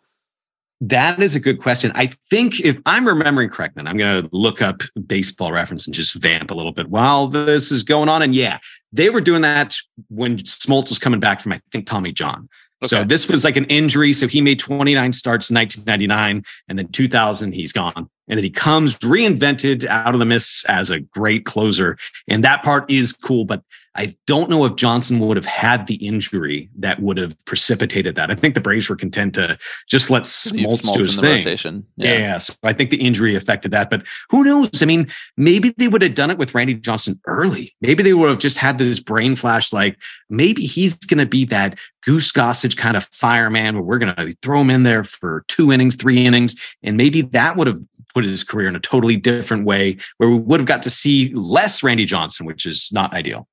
That 0.81 1.21
is 1.21 1.35
a 1.35 1.41
good 1.41 1.61
question. 1.61 1.91
I 1.97 2.11
think 2.31 2.61
if 2.61 2.79
I'm 2.87 3.07
remembering 3.07 3.51
correctly, 3.51 3.81
then 3.81 3.89
I'm 3.89 3.97
going 3.97 4.23
to 4.23 4.29
look 4.33 4.63
up 4.63 4.83
baseball 5.09 5.51
reference 5.51 5.87
and 5.87 5.95
just 5.95 6.15
vamp 6.15 6.53
a 6.53 6.55
little 6.55 6.71
bit 6.71 6.89
while 6.89 7.27
this 7.27 7.73
is 7.73 7.83
going 7.83 8.09
on. 8.09 8.23
And 8.23 8.33
yeah, 8.33 8.59
they 8.93 9.11
were 9.11 9.21
doing 9.21 9.43
that 9.43 9.75
when 10.09 10.37
Smoltz 10.39 10.91
was 10.91 11.01
coming 11.01 11.19
back 11.19 11.41
from, 11.41 11.53
I 11.53 11.61
think, 11.73 11.89
Tommy 11.89 12.13
John. 12.13 12.49
Okay. 12.83 12.89
So 12.89 13.05
this 13.05 13.29
was 13.29 13.45
like 13.45 13.57
an 13.57 13.65
injury. 13.67 14.13
So 14.13 14.29
he 14.29 14.41
made 14.41 14.59
29 14.59 15.13
starts 15.13 15.51
in 15.51 15.57
1999 15.57 16.45
and 16.69 16.79
then 16.79 16.89
2000, 16.89 17.53
he's 17.53 17.73
gone 17.73 18.09
and 18.29 18.37
then 18.37 18.45
he 18.45 18.51
comes 18.51 18.99
reinvented 18.99 19.85
out 19.87 20.15
of 20.15 20.21
the 20.21 20.27
mists 20.27 20.65
as 20.67 20.91
a 20.91 21.01
great 21.01 21.45
closer. 21.45 21.97
And 22.29 22.45
that 22.45 22.63
part 22.63 22.91
is 22.91 23.13
cool, 23.13 23.45
but 23.45 23.63
I 23.99 24.15
don't 24.29 24.49
know 24.49 24.65
if 24.65 24.77
Johnson 24.77 25.19
would 25.19 25.37
have 25.37 25.45
had 25.45 25.89
the 25.89 25.97
injury 25.97 26.71
that 26.79 27.01
would 27.01 27.17
have 27.17 27.37
precipitated 27.47 28.15
that. 28.15 28.31
I 28.31 28.37
think 28.37 28.55
the 28.55 28.61
Braves 28.61 28.89
were 28.89 28.95
content 28.95 29.35
to 29.35 29.59
just 29.89 30.09
let 30.09 30.23
Smoltz, 30.23 30.83
Smoltz 30.83 30.95
do 30.95 31.01
his 31.01 31.19
thing. 31.19 31.39
Rotation. 31.39 31.85
Yeah. 31.97 32.19
yeah, 32.19 32.39
so 32.39 32.55
I 32.63 32.73
think 32.73 32.91
the 32.91 33.05
injury 33.05 33.35
affected 33.35 33.73
that, 33.73 33.91
but 33.91 34.07
who 34.31 34.45
knows? 34.45 34.83
I 34.83 34.87
mean, 34.87 35.09
maybe 35.37 35.75
they 35.79 35.89
would 35.89 36.03
have 36.03 36.15
done 36.15 36.31
it 36.31 36.39
with 36.39 36.55
Randy 36.55 36.75
Johnson 36.75 37.21
early. 37.27 37.75
Maybe 37.81 38.05
they 38.05 38.15
would 38.15 38.29
have 38.29 38.39
just 38.39 38.57
had 38.57 38.79
this 38.79 39.01
brain 39.01 39.35
flash, 39.35 39.73
like 39.73 39.97
maybe 40.31 40.63
he's 40.63 40.97
going 40.97 41.19
to 41.19 41.27
be 41.27 41.45
that 41.47 41.77
Goose 42.05 42.31
Gossage 42.31 42.77
kind 42.77 42.97
of 42.97 43.05
fireman 43.07 43.75
where 43.75 43.83
we're 43.83 43.99
going 43.99 44.15
to 44.15 44.33
throw 44.43 44.61
him 44.61 44.71
in 44.71 44.85
there 44.85 45.03
for 45.03 45.45
two 45.49 45.73
innings, 45.73 45.97
three 45.97 46.25
innings, 46.25 46.55
and 46.85 46.97
maybe 46.97 47.23
that 47.23 47.57
would 47.57 47.67
have 47.67 47.81
put 48.19 48.29
his 48.29 48.43
career 48.43 48.67
in 48.67 48.75
a 48.75 48.81
totally 48.81 49.17
different 49.17 49.65
way 49.65 49.97
where 50.17 50.29
we 50.29 50.37
would 50.37 50.59
have 50.59 50.67
got 50.67 50.83
to 50.83 50.91
see 50.91 51.33
less 51.35 51.85
Randy 51.85 52.05
Johnson, 52.05 52.47
which 52.47 52.67
is 52.67 52.89
not 52.91 53.13
ideal. 53.13 53.47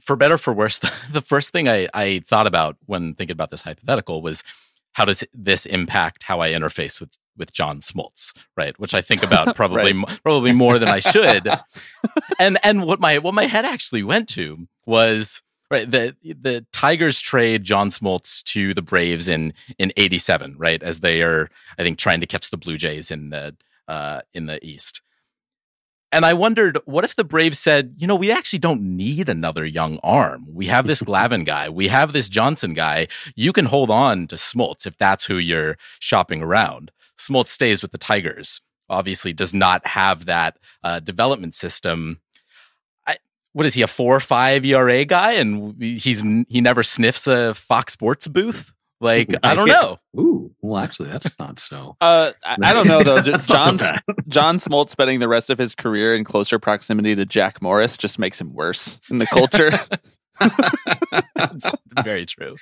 For 0.00 0.14
better 0.14 0.38
for 0.38 0.52
worse, 0.52 0.78
the 1.12 1.20
first 1.20 1.50
thing 1.50 1.68
I, 1.68 1.88
I 1.92 2.22
thought 2.24 2.46
about 2.46 2.76
when 2.86 3.14
thinking 3.14 3.32
about 3.32 3.50
this 3.50 3.62
hypothetical 3.62 4.22
was 4.22 4.44
how 4.92 5.04
does 5.04 5.24
this 5.34 5.66
impact 5.66 6.22
how 6.22 6.40
I 6.40 6.50
interface 6.50 7.00
with 7.00 7.10
with 7.36 7.52
John 7.52 7.80
Smoltz, 7.80 8.32
right? 8.56 8.78
Which 8.78 8.94
I 8.94 9.00
think 9.00 9.24
about 9.24 9.56
probably 9.56 9.92
right. 9.92 10.22
probably 10.22 10.52
more 10.52 10.78
than 10.78 10.88
I 10.88 11.00
should. 11.00 11.48
and 12.38 12.58
and 12.62 12.84
what 12.84 13.00
my 13.00 13.18
what 13.18 13.34
my 13.34 13.46
head 13.46 13.64
actually 13.64 14.04
went 14.04 14.28
to 14.30 14.68
was 14.86 15.42
right 15.68 15.90
the 15.90 16.14
the 16.22 16.64
Tigers 16.72 17.18
trade 17.18 17.64
John 17.64 17.90
Smoltz 17.90 18.44
to 18.44 18.72
the 18.72 18.82
Braves 18.82 19.26
in 19.26 19.52
in 19.78 19.92
87, 19.96 20.54
right? 20.58 20.80
As 20.80 21.00
they 21.00 21.22
are 21.22 21.50
I 21.76 21.82
think 21.82 21.98
trying 21.98 22.20
to 22.20 22.26
catch 22.26 22.50
the 22.50 22.56
Blue 22.56 22.78
Jays 22.78 23.10
in 23.10 23.30
the 23.30 23.56
uh, 23.90 24.20
in 24.32 24.46
the 24.46 24.64
East. 24.64 25.02
And 26.12 26.24
I 26.24 26.32
wondered, 26.32 26.78
what 26.86 27.04
if 27.04 27.14
the 27.14 27.24
Braves 27.24 27.58
said, 27.58 27.94
you 27.96 28.06
know, 28.06 28.16
we 28.16 28.32
actually 28.32 28.58
don't 28.60 28.82
need 28.82 29.28
another 29.28 29.64
young 29.64 29.98
arm. 30.02 30.46
We 30.48 30.66
have 30.66 30.86
this 30.86 31.02
Glavine 31.08 31.44
guy. 31.44 31.68
We 31.68 31.88
have 31.88 32.12
this 32.12 32.28
Johnson 32.28 32.72
guy. 32.72 33.08
You 33.34 33.52
can 33.52 33.66
hold 33.66 33.90
on 33.90 34.26
to 34.28 34.36
Smoltz 34.36 34.86
if 34.86 34.96
that's 34.96 35.26
who 35.26 35.36
you're 35.36 35.76
shopping 35.98 36.40
around. 36.40 36.92
Smoltz 37.18 37.48
stays 37.48 37.82
with 37.82 37.92
the 37.92 37.98
Tigers. 37.98 38.60
Obviously, 38.88 39.32
does 39.32 39.54
not 39.54 39.86
have 39.86 40.24
that 40.24 40.58
uh, 40.82 40.98
development 41.00 41.54
system. 41.54 42.20
I, 43.06 43.18
what 43.52 43.66
is 43.66 43.74
he, 43.74 43.82
a 43.82 43.86
four 43.86 44.16
or 44.16 44.20
five 44.20 44.64
ERA 44.64 45.04
guy? 45.04 45.32
And 45.32 45.80
he's 45.80 46.24
he 46.48 46.60
never 46.60 46.82
sniffs 46.82 47.28
a 47.28 47.54
Fox 47.54 47.92
Sports 47.92 48.26
booth. 48.26 48.72
Like 49.00 49.34
I 49.42 49.54
don't 49.54 49.68
know. 49.68 49.98
Ooh, 50.18 50.52
well, 50.60 50.82
actually, 50.82 51.10
that's 51.10 51.38
not 51.38 51.58
so. 51.58 51.96
Uh, 52.10 52.32
I, 52.44 52.56
I 52.62 52.72
don't 52.72 52.86
know 52.86 53.02
though. 53.02 53.20
John 53.38 53.78
so 53.78 53.96
John 54.28 54.56
Smoltz 54.56 54.90
spending 54.90 55.20
the 55.20 55.28
rest 55.28 55.50
of 55.50 55.58
his 55.58 55.74
career 55.74 56.14
in 56.14 56.24
closer 56.24 56.58
proximity 56.58 57.14
to 57.14 57.24
Jack 57.24 57.62
Morris 57.62 57.96
just 57.96 58.18
makes 58.18 58.40
him 58.40 58.52
worse 58.52 59.00
in 59.10 59.18
the 59.18 59.26
culture. 59.26 59.70
that's 61.34 61.70
very 62.02 62.26
true. 62.26 62.56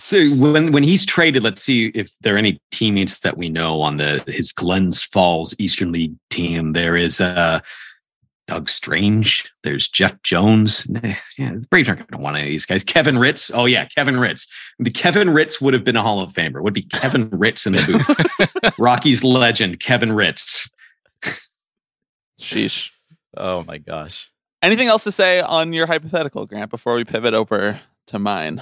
So 0.00 0.28
when 0.30 0.72
when 0.72 0.82
he's 0.82 1.04
traded, 1.04 1.42
let's 1.42 1.62
see 1.62 1.86
if 1.88 2.16
there 2.20 2.34
are 2.34 2.38
any 2.38 2.60
teammates 2.70 3.20
that 3.20 3.36
we 3.36 3.48
know 3.48 3.80
on 3.80 3.96
the 3.96 4.22
his 4.26 4.52
Glens 4.52 5.02
Falls 5.02 5.54
Eastern 5.58 5.92
League 5.92 6.14
team. 6.30 6.72
There 6.72 6.96
is 6.96 7.20
uh 7.20 7.60
Doug 8.48 8.68
Strange. 8.68 9.52
There's 9.62 9.88
Jeff 9.88 10.20
Jones. 10.22 10.86
Yeah, 11.38 11.52
the 11.52 11.66
Braves 11.70 11.88
aren't 11.88 12.00
going 12.00 12.18
to 12.18 12.24
want 12.24 12.36
any 12.36 12.46
of 12.46 12.50
these 12.50 12.66
guys. 12.66 12.82
Kevin 12.82 13.16
Ritz. 13.16 13.48
Oh 13.54 13.66
yeah, 13.66 13.84
Kevin 13.84 14.18
Ritz. 14.18 14.48
The 14.80 14.90
Kevin 14.90 15.30
Ritz 15.30 15.60
would 15.60 15.72
have 15.72 15.84
been 15.84 15.94
a 15.94 16.02
Hall 16.02 16.20
of 16.20 16.32
Famer. 16.32 16.60
Would 16.60 16.74
be 16.74 16.82
Kevin 16.82 17.28
Ritz 17.32 17.64
in 17.64 17.74
the 17.74 17.84
booth. 17.84 18.74
Rockies 18.76 19.22
legend 19.22 19.78
Kevin 19.78 20.10
Ritz. 20.10 20.74
Sheesh. 22.40 22.90
Oh 23.36 23.62
my 23.62 23.78
gosh. 23.78 24.32
Anything 24.62 24.88
else 24.88 25.04
to 25.04 25.12
say 25.12 25.40
on 25.40 25.72
your 25.72 25.86
hypothetical, 25.86 26.44
Grant, 26.44 26.70
before 26.70 26.94
we 26.96 27.04
pivot 27.04 27.34
over 27.34 27.80
to 28.08 28.18
mine? 28.18 28.60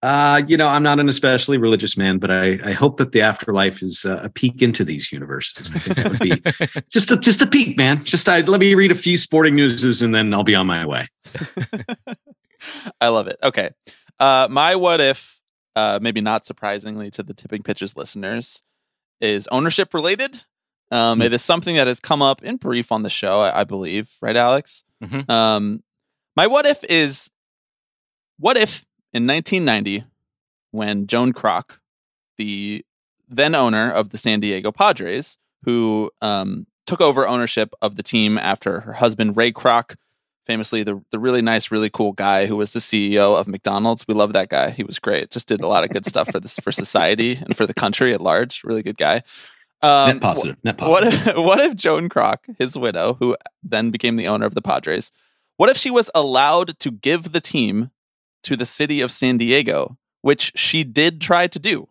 Uh, 0.00 0.42
you 0.46 0.56
know, 0.56 0.68
I'm 0.68 0.84
not 0.84 1.00
an 1.00 1.08
especially 1.08 1.58
religious 1.58 1.96
man, 1.96 2.18
but 2.18 2.30
I, 2.30 2.58
I 2.64 2.72
hope 2.72 2.98
that 2.98 3.10
the 3.10 3.20
afterlife 3.20 3.82
is 3.82 4.04
uh, 4.04 4.20
a 4.22 4.30
peek 4.30 4.62
into 4.62 4.84
these 4.84 5.10
universes. 5.10 5.72
I 5.74 5.78
think 5.80 5.96
that 5.96 6.10
would 6.10 6.74
be 6.74 6.82
just 6.90 7.10
a 7.10 7.16
just 7.16 7.42
a 7.42 7.46
peek, 7.46 7.76
man. 7.76 8.04
Just 8.04 8.28
I, 8.28 8.40
let 8.42 8.60
me 8.60 8.74
read 8.76 8.92
a 8.92 8.96
few 8.96 9.16
sporting 9.16 9.56
newses 9.56 10.00
and 10.00 10.14
then 10.14 10.32
I'll 10.32 10.44
be 10.44 10.54
on 10.54 10.68
my 10.68 10.86
way. 10.86 11.08
I 13.00 13.08
love 13.08 13.26
it. 13.26 13.38
Okay, 13.42 13.70
uh, 14.20 14.46
my 14.48 14.76
what 14.76 15.00
if, 15.00 15.40
uh, 15.74 15.98
maybe 16.00 16.20
not 16.20 16.46
surprisingly 16.46 17.10
to 17.12 17.24
the 17.24 17.34
tipping 17.34 17.64
pitches 17.64 17.96
listeners, 17.96 18.62
is 19.20 19.48
ownership 19.48 19.94
related. 19.94 20.44
Um, 20.90 21.20
it 21.20 21.32
is 21.32 21.42
something 21.42 21.74
that 21.74 21.86
has 21.86 22.00
come 22.00 22.22
up 22.22 22.42
in 22.42 22.56
brief 22.56 22.92
on 22.92 23.02
the 23.02 23.10
show, 23.10 23.40
I, 23.40 23.60
I 23.60 23.64
believe, 23.64 24.14
right, 24.22 24.36
Alex? 24.36 24.84
Mhm. 25.02 25.28
Um, 25.28 25.82
my 26.36 26.46
what 26.46 26.66
if 26.66 26.84
is 26.84 27.30
what 28.38 28.56
if 28.56 28.86
in 29.12 29.26
1990, 29.26 30.04
when 30.70 31.06
Joan 31.06 31.32
Kroc, 31.32 31.78
the 32.36 32.84
then 33.28 33.54
owner 33.54 33.90
of 33.90 34.10
the 34.10 34.18
San 34.18 34.40
Diego 34.40 34.72
Padres, 34.72 35.38
who 35.64 36.10
um, 36.22 36.66
took 36.86 37.00
over 37.00 37.26
ownership 37.26 37.72
of 37.82 37.96
the 37.96 38.02
team 38.02 38.38
after 38.38 38.80
her 38.80 38.94
husband 38.94 39.36
Ray 39.36 39.52
Kroc, 39.52 39.96
famously 40.44 40.82
the 40.82 41.02
the 41.10 41.18
really 41.18 41.42
nice, 41.42 41.70
really 41.70 41.90
cool 41.90 42.12
guy 42.12 42.46
who 42.46 42.56
was 42.56 42.72
the 42.72 42.80
CEO 42.80 43.38
of 43.38 43.46
McDonald's. 43.46 44.06
We 44.08 44.14
love 44.14 44.32
that 44.32 44.48
guy. 44.48 44.70
He 44.70 44.82
was 44.82 44.98
great. 44.98 45.30
Just 45.30 45.48
did 45.48 45.60
a 45.60 45.66
lot 45.66 45.84
of 45.84 45.90
good 45.90 46.06
stuff 46.06 46.30
for 46.30 46.40
this 46.40 46.58
for 46.58 46.72
society 46.72 47.36
and 47.36 47.56
for 47.56 47.66
the 47.66 47.74
country 47.74 48.14
at 48.14 48.20
large. 48.20 48.62
Really 48.64 48.82
good 48.82 48.96
guy. 48.96 49.22
Um, 49.80 50.10
net 50.10 50.20
positive. 50.20 50.56
Net 50.64 50.80
what 50.80 51.04
positive. 51.04 51.28
if, 51.28 51.44
what 51.44 51.60
if 51.60 51.76
Joan 51.76 52.08
Kroc, 52.08 52.38
his 52.58 52.76
widow, 52.76 53.14
who 53.14 53.36
then 53.62 53.90
became 53.90 54.16
the 54.16 54.26
owner 54.26 54.46
of 54.46 54.54
the 54.54 54.62
Padres, 54.62 55.12
what 55.56 55.68
if 55.68 55.76
she 55.76 55.90
was 55.90 56.10
allowed 56.14 56.78
to 56.80 56.90
give 56.90 57.32
the 57.32 57.40
team 57.40 57.90
to 58.44 58.56
the 58.56 58.66
city 58.66 59.00
of 59.00 59.10
San 59.10 59.38
Diego, 59.38 59.98
which 60.22 60.52
she 60.56 60.84
did 60.84 61.20
try 61.20 61.46
to 61.46 61.58
do? 61.58 61.88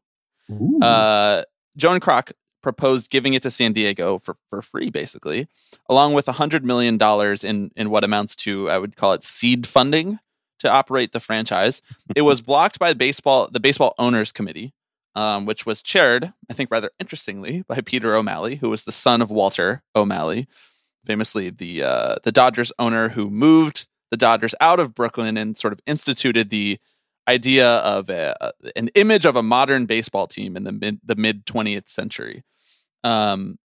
Uh, 0.81 1.43
Joan 1.75 1.99
Kroc 1.99 2.31
proposed 2.61 3.09
giving 3.11 3.33
it 3.33 3.43
to 3.43 3.51
San 3.51 3.73
Diego 3.73 4.19
for, 4.19 4.35
for 4.49 4.61
free, 4.61 4.89
basically, 4.89 5.47
along 5.89 6.13
with 6.13 6.25
$100 6.25 6.63
million 6.63 6.97
in, 7.43 7.71
in 7.75 7.89
what 7.89 8.03
amounts 8.03 8.35
to, 8.35 8.69
I 8.69 8.77
would 8.77 8.95
call 8.95 9.13
it 9.13 9.23
seed 9.23 9.67
funding 9.67 10.19
to 10.59 10.69
operate 10.69 11.11
the 11.11 11.19
franchise. 11.19 11.81
it 12.15 12.23
was 12.23 12.41
blocked 12.51 12.79
by 12.79 12.93
baseball, 12.93 13.47
the 13.51 13.59
Baseball 13.59 13.93
Owners 13.97 14.31
Committee, 14.31 14.73
um, 15.15 15.45
which 15.45 15.65
was 15.65 15.81
chaired, 15.81 16.33
I 16.49 16.53
think, 16.53 16.71
rather 16.71 16.91
interestingly, 16.99 17.63
by 17.67 17.81
Peter 17.81 18.15
O'Malley, 18.15 18.57
who 18.57 18.69
was 18.69 18.83
the 18.83 18.91
son 18.91 19.21
of 19.21 19.31
Walter 19.31 19.83
O'Malley, 19.95 20.47
famously 21.05 21.49
the 21.49 21.83
uh, 21.83 22.15
the 22.23 22.31
Dodgers 22.31 22.71
owner 22.77 23.09
who 23.09 23.29
moved 23.29 23.87
the 24.11 24.17
Dodgers 24.17 24.55
out 24.59 24.79
of 24.79 24.95
Brooklyn 24.95 25.37
and 25.37 25.57
sort 25.57 25.73
of 25.73 25.79
instituted 25.85 26.49
the 26.49 26.79
idea 27.27 27.67
of 27.67 28.09
a, 28.09 28.53
an 28.75 28.89
image 28.95 29.25
of 29.25 29.35
a 29.35 29.43
modern 29.43 29.85
baseball 29.85 30.27
team 30.27 30.55
in 30.55 30.63
the 30.63 30.71
mid 30.71 30.99
the 31.03 31.15
mid 31.15 31.45
20th 31.45 31.89
century. 31.89 32.43
Um, 33.03 33.57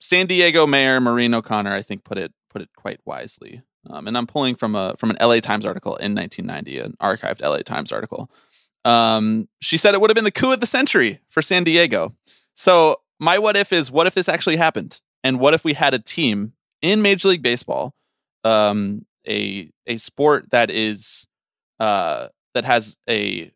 San 0.00 0.26
Diego 0.26 0.66
Mayor 0.66 1.00
Maureen 1.00 1.34
O'Connor, 1.34 1.74
I 1.74 1.82
think, 1.82 2.04
put 2.04 2.18
it 2.18 2.32
put 2.50 2.62
it 2.62 2.70
quite 2.76 3.00
wisely. 3.04 3.62
Um, 3.88 4.08
and 4.08 4.16
I'm 4.16 4.26
pulling 4.26 4.56
from 4.56 4.74
a 4.74 4.94
from 4.96 5.10
an 5.10 5.18
LA 5.20 5.40
Times 5.40 5.66
article 5.66 5.96
in 5.96 6.14
1990, 6.14 6.78
an 6.78 6.96
archived 7.00 7.42
LA 7.42 7.58
Times 7.58 7.92
article. 7.92 8.30
Um, 8.84 9.48
she 9.60 9.76
said 9.76 9.94
it 9.94 10.00
would 10.00 10.10
have 10.10 10.14
been 10.14 10.24
the 10.24 10.30
coup 10.30 10.52
of 10.52 10.60
the 10.60 10.66
century 10.66 11.20
for 11.28 11.42
San 11.42 11.64
Diego. 11.64 12.14
So 12.54 13.00
my 13.18 13.38
what 13.38 13.56
if 13.56 13.72
is 13.72 13.90
what 13.90 14.06
if 14.06 14.14
this 14.14 14.28
actually 14.28 14.56
happened, 14.56 15.00
and 15.22 15.38
what 15.38 15.54
if 15.54 15.64
we 15.64 15.74
had 15.74 15.94
a 15.94 15.98
team 15.98 16.52
in 16.82 17.02
Major 17.02 17.28
League 17.28 17.42
Baseball, 17.42 17.94
um, 18.44 19.04
a 19.28 19.70
a 19.86 19.96
sport 19.96 20.50
that 20.50 20.70
is 20.70 21.26
uh, 21.80 22.28
that 22.54 22.64
has 22.64 22.96
a, 23.08 23.52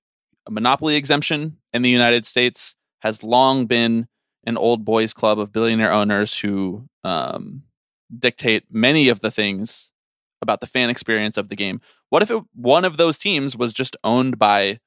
a 0.47 0.51
monopoly 0.51 0.97
exemption 0.97 1.59
in 1.73 1.83
the 1.83 1.91
United 1.91 2.27
States, 2.27 2.77
has 3.01 3.23
long 3.23 3.67
been 3.67 4.09
an 4.45 4.57
old 4.57 4.85
boys 4.85 5.13
club 5.13 5.39
of 5.39 5.53
billionaire 5.53 5.93
owners 5.93 6.39
who 6.39 6.87
um, 7.05 7.63
dictate 8.17 8.65
many 8.71 9.09
of 9.09 9.21
the 9.21 9.31
things 9.31 9.93
about 10.43 10.61
the 10.61 10.67
fan 10.67 10.91
experience 10.91 11.37
of 11.37 11.49
the 11.49 11.57
game. 11.57 11.81
What 12.09 12.23
if 12.23 12.31
it, 12.31 12.43
one 12.55 12.85
of 12.85 12.97
those 12.97 13.19
teams 13.19 13.57
was 13.57 13.73
just 13.73 13.97
owned 14.03 14.39
by 14.39 14.81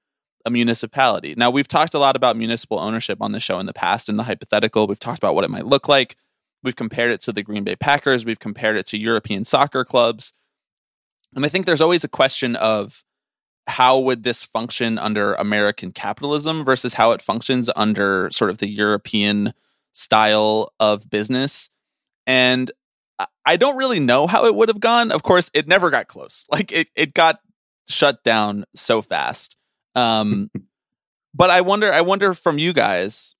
a 0.45 0.49
municipality? 0.49 1.35
Now, 1.37 1.49
we've 1.49 1.67
talked 1.67 1.93
a 1.93 1.99
lot 1.99 2.15
about 2.15 2.37
municipal 2.37 2.79
ownership 2.79 3.21
on 3.21 3.31
the 3.31 3.39
show 3.39 3.59
in 3.59 3.65
the 3.65 3.73
past 3.73 4.09
in 4.09 4.17
the 4.17 4.23
hypothetical. 4.23 4.87
We've 4.87 4.99
talked 4.99 5.19
about 5.19 5.35
what 5.35 5.43
it 5.43 5.51
might 5.51 5.67
look 5.67 5.87
like. 5.87 6.15
We've 6.63 6.75
compared 6.75 7.11
it 7.11 7.21
to 7.21 7.31
the 7.31 7.43
Green 7.43 7.63
Bay 7.63 7.75
Packers. 7.75 8.25
We've 8.25 8.39
compared 8.39 8.77
it 8.77 8.85
to 8.87 8.97
European 8.97 9.43
soccer 9.43 9.85
clubs. 9.85 10.33
And 11.35 11.45
I 11.45 11.49
think 11.49 11.65
there's 11.65 11.81
always 11.81 12.03
a 12.03 12.09
question 12.09 12.55
of 12.55 13.03
how 13.67 13.99
would 13.99 14.23
this 14.23 14.43
function 14.43 14.97
under 14.97 15.35
American 15.35 15.91
capitalism 15.91 16.65
versus 16.65 16.95
how 16.95 17.11
it 17.11 17.21
functions 17.21 17.69
under 17.75 18.29
sort 18.31 18.49
of 18.49 18.57
the 18.57 18.69
European 18.69 19.53
style 19.93 20.73
of 20.79 21.09
business. 21.09 21.69
And 22.27 22.71
I- 23.45 23.57
don't 23.57 23.77
really 23.77 23.99
know 23.99 24.27
how 24.27 24.45
it 24.45 24.55
would 24.55 24.69
have 24.69 24.79
gone. 24.79 25.11
Of 25.11 25.23
course, 25.23 25.49
it 25.53 25.67
never 25.67 25.89
got 25.89 26.07
close. 26.07 26.45
Like 26.51 26.71
it, 26.71 26.89
it 26.95 27.13
got 27.13 27.39
shut 27.87 28.23
down 28.23 28.65
so 28.75 29.01
fast. 29.01 29.55
Um, 29.95 30.49
but 31.33 31.49
I 31.49 31.61
wonder, 31.61 31.91
I 31.91 32.01
wonder 32.01 32.33
from 32.33 32.57
you 32.57 32.73
guys, 32.73 33.35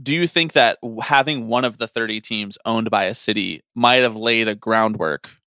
do 0.00 0.14
you 0.14 0.26
think 0.26 0.52
that 0.52 0.78
having 1.02 1.48
one 1.48 1.64
of 1.64 1.78
the 1.78 1.88
30 1.88 2.20
teams 2.20 2.56
owned 2.64 2.90
by 2.90 3.04
a 3.04 3.14
city 3.14 3.62
might 3.74 4.02
have 4.02 4.14
laid 4.16 4.46
a 4.48 4.54
groundwork 4.54 5.37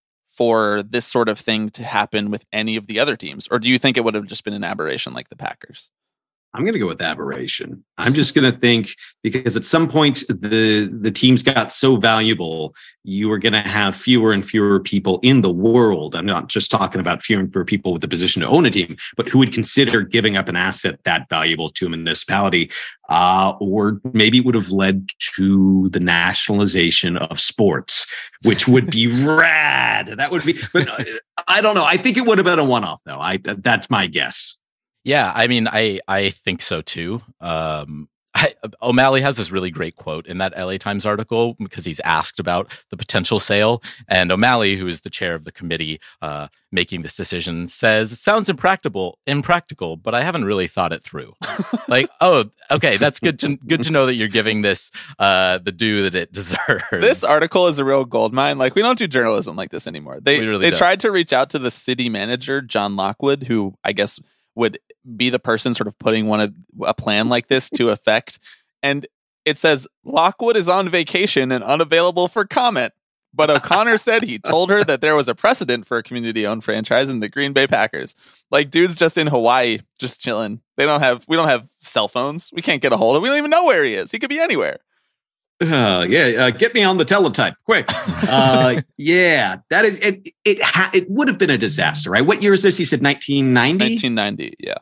for 0.41 0.81
this 0.81 1.05
sort 1.05 1.29
of 1.29 1.37
thing 1.37 1.69
to 1.69 1.83
happen 1.83 2.31
with 2.31 2.47
any 2.51 2.75
of 2.75 2.87
the 2.87 2.97
other 2.97 3.15
teams? 3.15 3.47
Or 3.51 3.59
do 3.59 3.69
you 3.69 3.77
think 3.77 3.95
it 3.95 4.03
would 4.03 4.15
have 4.15 4.25
just 4.25 4.43
been 4.43 4.55
an 4.55 4.63
aberration 4.63 5.13
like 5.13 5.29
the 5.29 5.35
Packers? 5.35 5.91
I'm 6.53 6.63
going 6.63 6.73
to 6.73 6.79
go 6.79 6.87
with 6.87 7.01
aberration. 7.01 7.83
I'm 7.97 8.13
just 8.13 8.35
going 8.35 8.51
to 8.51 8.57
think 8.57 8.95
because 9.23 9.55
at 9.55 9.63
some 9.63 9.87
point 9.87 10.23
the 10.27 10.89
the 10.91 11.11
teams 11.11 11.43
got 11.43 11.71
so 11.71 11.95
valuable, 11.95 12.75
you 13.03 13.29
were 13.29 13.37
going 13.37 13.53
to 13.53 13.61
have 13.61 13.95
fewer 13.95 14.33
and 14.33 14.45
fewer 14.45 14.79
people 14.79 15.19
in 15.23 15.41
the 15.41 15.51
world. 15.51 16.13
I'm 16.13 16.25
not 16.25 16.49
just 16.49 16.69
talking 16.69 16.99
about 16.99 17.23
fewer 17.23 17.39
and 17.39 17.51
fewer 17.51 17.63
people 17.63 17.93
with 17.93 18.01
the 18.01 18.07
position 18.07 18.41
to 18.41 18.49
own 18.49 18.65
a 18.65 18.69
team, 18.69 18.97
but 19.15 19.29
who 19.29 19.39
would 19.39 19.53
consider 19.53 20.01
giving 20.01 20.35
up 20.35 20.49
an 20.49 20.57
asset 20.57 20.99
that 21.05 21.29
valuable 21.29 21.69
to 21.69 21.85
a 21.85 21.89
municipality, 21.89 22.69
uh, 23.09 23.53
or 23.61 24.01
maybe 24.13 24.39
it 24.39 24.45
would 24.45 24.55
have 24.55 24.71
led 24.71 25.09
to 25.35 25.87
the 25.89 26.01
nationalization 26.01 27.15
of 27.15 27.39
sports, 27.39 28.11
which 28.43 28.67
would 28.67 28.91
be 28.91 29.07
rad. 29.25 30.07
That 30.17 30.31
would 30.31 30.43
be, 30.43 30.59
but 30.73 30.89
uh, 30.89 31.03
I 31.47 31.61
don't 31.61 31.75
know. 31.75 31.85
I 31.85 31.95
think 31.95 32.17
it 32.17 32.25
would 32.25 32.37
have 32.39 32.45
been 32.45 32.59
a 32.59 32.65
one 32.65 32.83
off 32.83 32.99
though. 33.05 33.19
I 33.19 33.37
that's 33.37 33.89
my 33.89 34.07
guess. 34.07 34.57
Yeah, 35.03 35.31
I 35.33 35.47
mean, 35.47 35.67
I 35.67 35.99
I 36.07 36.29
think 36.29 36.61
so 36.61 36.81
too. 36.81 37.21
Um, 37.39 38.07
I, 38.35 38.53
O'Malley 38.81 39.21
has 39.21 39.37
this 39.37 39.51
really 39.51 39.71
great 39.71 39.97
quote 39.97 40.25
in 40.25 40.37
that 40.37 40.57
LA 40.57 40.77
Times 40.77 41.05
article 41.05 41.55
because 41.59 41.83
he's 41.83 41.99
asked 42.01 42.39
about 42.39 42.71
the 42.89 42.95
potential 42.95 43.39
sale, 43.39 43.83
and 44.07 44.31
O'Malley, 44.31 44.77
who 44.77 44.87
is 44.87 45.01
the 45.01 45.09
chair 45.09 45.33
of 45.35 45.43
the 45.43 45.51
committee 45.51 45.99
uh, 46.21 46.47
making 46.71 47.01
this 47.01 47.15
decision, 47.15 47.67
says 47.67 48.13
it 48.13 48.19
sounds 48.19 48.47
impractical, 48.47 49.19
impractical, 49.27 49.97
but 49.97 50.15
I 50.15 50.23
haven't 50.23 50.45
really 50.45 50.67
thought 50.67 50.93
it 50.93 51.03
through. 51.03 51.33
like, 51.89 52.09
oh, 52.21 52.45
okay, 52.69 52.95
that's 52.95 53.19
good 53.19 53.37
to 53.39 53.57
good 53.57 53.83
to 53.83 53.91
know 53.91 54.05
that 54.05 54.15
you're 54.15 54.29
giving 54.29 54.61
this 54.61 54.91
uh, 55.19 55.57
the 55.57 55.73
due 55.73 56.03
that 56.03 56.15
it 56.15 56.31
deserves. 56.31 56.85
This 56.91 57.23
article 57.25 57.67
is 57.67 57.79
a 57.79 57.85
real 57.85 58.05
gold 58.05 58.33
mine. 58.33 58.57
Like 58.57 58.75
we 58.75 58.81
don't 58.81 58.97
do 58.97 59.07
journalism 59.07 59.57
like 59.57 59.71
this 59.71 59.87
anymore. 59.87 60.19
They 60.21 60.39
really 60.39 60.63
they 60.63 60.69
don't. 60.69 60.79
tried 60.79 61.01
to 61.01 61.11
reach 61.11 61.33
out 61.33 61.49
to 61.49 61.59
the 61.59 61.71
city 61.71 62.07
manager 62.07 62.61
John 62.61 62.95
Lockwood, 62.95 63.43
who 63.43 63.73
I 63.83 63.91
guess 63.91 64.21
would 64.55 64.79
be 65.15 65.29
the 65.29 65.39
person 65.39 65.73
sort 65.73 65.87
of 65.87 65.97
putting 65.99 66.27
one 66.27 66.41
of 66.41 66.53
a 66.81 66.93
plan 66.93 67.29
like 67.29 67.47
this 67.47 67.69
to 67.71 67.89
effect. 67.89 68.39
And 68.83 69.07
it 69.45 69.57
says 69.57 69.87
Lockwood 70.03 70.57
is 70.57 70.69
on 70.69 70.89
vacation 70.89 71.51
and 71.51 71.63
unavailable 71.63 72.27
for 72.27 72.45
comment. 72.45 72.93
But 73.33 73.49
O'Connor 73.49 73.97
said 73.97 74.23
he 74.23 74.39
told 74.39 74.69
her 74.69 74.83
that 74.83 75.01
there 75.01 75.15
was 75.15 75.29
a 75.29 75.35
precedent 75.35 75.87
for 75.87 75.97
a 75.97 76.03
community 76.03 76.45
owned 76.45 76.63
franchise 76.63 77.09
in 77.09 77.21
the 77.21 77.29
Green 77.29 77.53
Bay 77.53 77.65
Packers. 77.65 78.15
Like 78.49 78.69
dude's 78.69 78.95
just 78.95 79.17
in 79.17 79.27
Hawaii, 79.27 79.79
just 79.99 80.19
chilling. 80.19 80.61
They 80.77 80.85
don't 80.85 81.01
have 81.01 81.25
we 81.27 81.37
don't 81.37 81.47
have 81.47 81.69
cell 81.79 82.07
phones. 82.07 82.51
We 82.53 82.61
can't 82.61 82.81
get 82.81 82.93
a 82.93 82.97
hold 82.97 83.15
of. 83.15 83.19
him. 83.19 83.23
We 83.23 83.29
don't 83.29 83.37
even 83.37 83.51
know 83.51 83.65
where 83.65 83.83
he 83.83 83.95
is. 83.95 84.11
He 84.11 84.19
could 84.19 84.29
be 84.29 84.39
anywhere. 84.39 84.79
Uh, 85.61 86.05
yeah, 86.09 86.45
uh, 86.45 86.49
get 86.49 86.73
me 86.73 86.83
on 86.83 86.97
the 86.97 87.05
teletype 87.05 87.55
quick. 87.65 87.89
Uh, 88.31 88.81
yeah, 88.97 89.57
that 89.71 89.83
is 89.83 89.97
it. 89.97 90.29
It, 90.45 90.61
ha- 90.61 90.91
it 90.93 91.09
would 91.09 91.27
have 91.27 91.37
been 91.37 91.49
a 91.49 91.57
disaster, 91.57 92.09
right? 92.09 92.25
What 92.25 92.41
year 92.41 92.53
is 92.53 92.61
this? 92.63 92.77
He 92.77 92.85
said 92.85 93.01
1990? 93.01 93.95
1990, 93.95 94.55
yeah. 94.59 94.75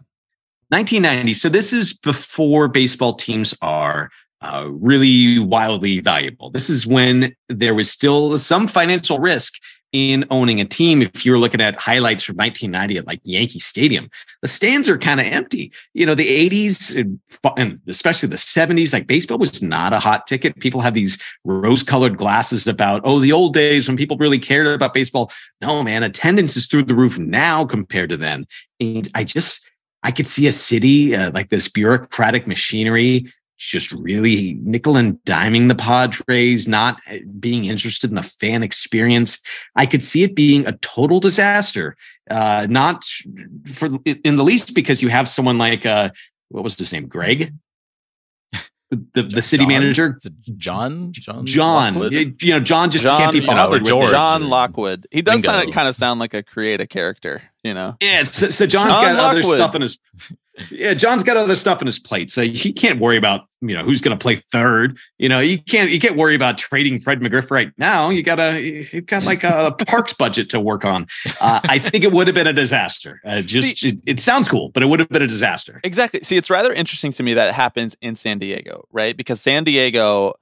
1990. 0.68 1.34
So 1.34 1.50
this 1.50 1.74
is 1.74 1.94
before 1.94 2.68
baseball 2.68 3.14
teams 3.14 3.56
are 3.62 4.12
uh, 4.42 4.68
really 4.70 5.40
wildly 5.40 6.00
valuable. 6.00 6.52
This 6.52 6.70
is 6.70 6.86
when 6.86 7.36
there 7.48 7.74
was 7.74 7.90
still 7.90 8.38
some 8.38 8.68
financial 8.68 9.20
risk 9.20 9.56
in 9.92 10.26
owning 10.30 10.62
a 10.62 10.66
team. 10.66 11.02
If 11.02 11.26
you 11.26 11.32
were 11.32 11.38
looking 11.38 11.62
at 11.62 11.80
highlights 11.80 12.24
from 12.24 12.36
1990 12.36 12.98
at 12.98 13.08
like 13.08 13.22
Yankee 13.24 13.60
Stadium, 13.60 14.10
the 14.42 14.48
stands 14.48 14.90
are 14.90 14.98
kind 14.98 15.20
of 15.20 15.26
empty. 15.26 15.72
You 15.94 16.06
know, 16.06 16.16
the 16.16 16.50
80s 16.50 16.96
and 17.58 17.80
especially 17.88 18.30
the 18.30 18.36
70s, 18.36 18.94
like 18.94 19.08
baseball 19.08 19.38
was 19.38 19.64
not 19.64 19.94
a 19.94 20.00
hot 20.00 20.28
ticket. 20.28 20.60
People 20.60 20.82
have 20.82 20.94
these 20.94 21.22
rose 21.44 21.84
colored 21.84 22.18
glasses 22.18 22.68
about, 22.68 23.02
oh, 23.04 23.20
the 23.20 23.32
old 23.32 23.54
days 23.54 23.88
when 23.88 23.98
people 23.98 24.18
really 24.18 24.40
cared 24.40 24.68
about 24.68 24.94
baseball. 24.94 25.32
No, 25.62 25.84
man, 25.84 26.04
attendance 26.04 26.56
is 26.56 26.68
through 26.68 26.84
the 26.84 26.96
roof 26.96 27.18
now 27.18 27.66
compared 27.66 28.10
to 28.10 28.18
then. 28.18 28.46
And 28.80 29.08
I 29.16 29.24
just, 29.24 29.70
I 30.04 30.12
could 30.12 30.28
see 30.28 30.48
a 30.48 30.52
city 30.52 31.16
uh, 31.16 31.32
like 31.32 31.50
this 31.50 31.68
bureaucratic 31.68 32.48
machinery 32.48 33.26
just 33.60 33.92
really 33.92 34.58
nickel 34.62 34.98
and 34.98 35.20
diming 35.26 35.68
the 35.68 35.76
Padres, 35.76 36.68
not 36.68 37.00
uh, 37.12 37.18
being 37.40 37.66
interested 37.66 38.10
in 38.10 38.16
the 38.16 38.24
fan 38.24 38.64
experience. 38.64 39.42
I 39.76 39.86
could 39.86 40.02
see 40.02 40.24
it 40.24 40.36
being 40.36 40.66
a 40.66 40.72
total 40.78 41.20
disaster. 41.20 41.96
Uh, 42.30 42.68
not 42.70 43.04
for 43.66 43.90
in 44.06 44.36
the 44.36 44.44
least 44.44 44.74
because 44.74 45.02
you 45.02 45.10
have 45.10 45.28
someone 45.28 45.58
like 45.58 45.86
uh, 45.86 46.10
what 46.50 46.64
was 46.64 46.78
his 46.78 46.94
name, 46.94 47.08
Greg, 47.08 47.54
the, 48.92 49.24
the 49.24 49.42
city 49.42 49.64
John, 49.64 49.68
manager 49.68 50.20
John 50.58 51.12
John 51.12 51.46
John 51.46 51.96
Lockwood? 51.96 52.42
you 52.42 52.52
know 52.52 52.60
John 52.60 52.90
just 52.90 53.04
John, 53.04 53.20
can't 53.20 53.34
be 53.34 53.40
you 53.40 53.48
know, 53.48 53.70
with 53.70 53.86
George. 53.86 54.12
John 54.12 54.50
Lockwood. 54.50 55.06
He 55.12 55.22
does 55.22 55.42
Bingo. 55.42 55.60
sound, 55.60 55.74
kind 55.74 55.88
of 55.88 55.96
sound 55.96 56.20
like 56.20 56.34
a 56.34 56.42
create 56.42 56.82
a 56.82 56.88
character, 56.88 57.42
you 57.64 57.74
know. 57.74 57.98
Yeah, 58.02 58.24
so, 58.24 58.50
so 58.50 58.66
John's 58.66 58.94
John 58.94 59.16
got 59.16 59.32
other 59.32 59.42
Lockwood. 59.42 59.58
stuff 59.58 59.76
in 59.76 59.82
his. 59.82 60.00
Yeah, 60.70 60.94
John's 60.94 61.24
got 61.24 61.38
other 61.38 61.56
stuff 61.56 61.82
in 61.82 61.86
his 61.86 62.00
plate, 62.00 62.30
so 62.30 62.42
he 62.44 62.74
can't 62.74 63.00
worry 63.00 63.18
about 63.18 63.48
you 63.62 63.74
know 63.76 63.84
who's 63.84 64.02
going 64.02 64.18
to 64.18 64.22
play 64.22 64.36
third. 64.36 64.98
You 65.18 65.30
know, 65.30 65.40
you 65.40 65.58
can't 65.62 65.90
you 65.92 66.00
can't 66.00 66.18
worry 66.18 66.36
about 66.36 66.58
trading 66.58 67.00
Fred 67.02 67.20
McGriff 67.22 67.52
right 67.52 67.72
now. 67.78 68.10
You 68.10 68.24
gotta 68.24 68.62
you've 68.62 69.06
got 69.06 69.24
like 69.24 69.44
a 69.44 69.76
parks 69.88 70.14
budget 70.14 70.50
to 70.52 70.60
work 70.60 70.86
on. 70.86 71.08
Uh, 71.40 71.60
I 71.64 71.80
think 71.80 72.04
it 72.04 72.12
would 72.12 72.28
have 72.28 72.36
been 72.36 72.48
a 72.48 72.54
disaster. 72.54 73.22
Uh, 73.26 73.42
just 73.42 73.84
it, 73.84 73.98
it 74.06 74.20
sounds 74.20 74.48
cool, 74.48 74.70
but 74.70 74.84
it 74.84 74.88
would 74.88 75.00
have 75.00 75.10
been 75.10 75.22
a 75.22 75.28
disaster. 75.28 75.80
Exactly. 75.84 76.22
See, 76.24 76.38
it's 76.38 76.50
rather 76.50 76.74
interesting 76.74 77.12
to 77.14 77.24
me 77.24 77.34
that 77.34 77.48
it 77.50 77.54
happens 77.54 77.96
in 78.02 78.16
San 78.16 78.40
Diego, 78.40 78.86
right? 78.92 79.16
Because 79.16 79.42
San 79.42 79.64
Diego, 79.64 80.34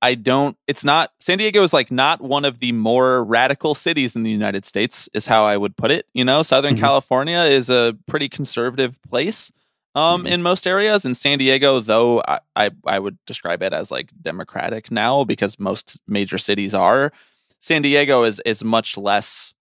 I 0.00 0.14
don't, 0.14 0.56
it's 0.68 0.84
not, 0.84 1.10
San 1.20 1.38
Diego 1.38 1.62
is 1.64 1.72
like 1.72 1.90
not 1.90 2.20
one 2.20 2.44
of 2.44 2.60
the 2.60 2.70
more 2.72 3.24
radical 3.24 3.74
cities 3.74 4.14
in 4.14 4.22
the 4.22 4.30
United 4.30 4.64
States, 4.64 5.08
is 5.12 5.26
how 5.26 5.44
I 5.44 5.56
would 5.56 5.76
put 5.76 5.90
it. 5.90 6.06
You 6.14 6.24
know, 6.24 6.42
Southern 6.42 6.76
Mhm. 6.76 6.80
California 6.80 7.40
is 7.40 7.68
a 7.68 7.96
pretty 8.06 8.28
conservative 8.28 8.96
place 9.02 9.50
um, 9.94 10.24
Mhm. 10.24 10.28
in 10.30 10.42
most 10.42 10.66
areas. 10.66 11.04
In 11.04 11.14
San 11.14 11.38
Diego, 11.38 11.80
though, 11.80 12.20
I, 12.26 12.40
I, 12.54 12.70
I 12.86 12.98
would 12.98 13.18
describe 13.26 13.62
it 13.62 13.72
as 13.72 13.90
like 13.90 14.10
democratic 14.20 14.90
now 14.90 15.24
because 15.24 15.58
most 15.58 16.00
major 16.06 16.38
cities 16.38 16.74
are. 16.74 17.12
San 17.60 17.82
Diego 17.82 18.22
is, 18.24 18.40
is 18.46 18.62
much 18.62 18.96
less 18.96 19.54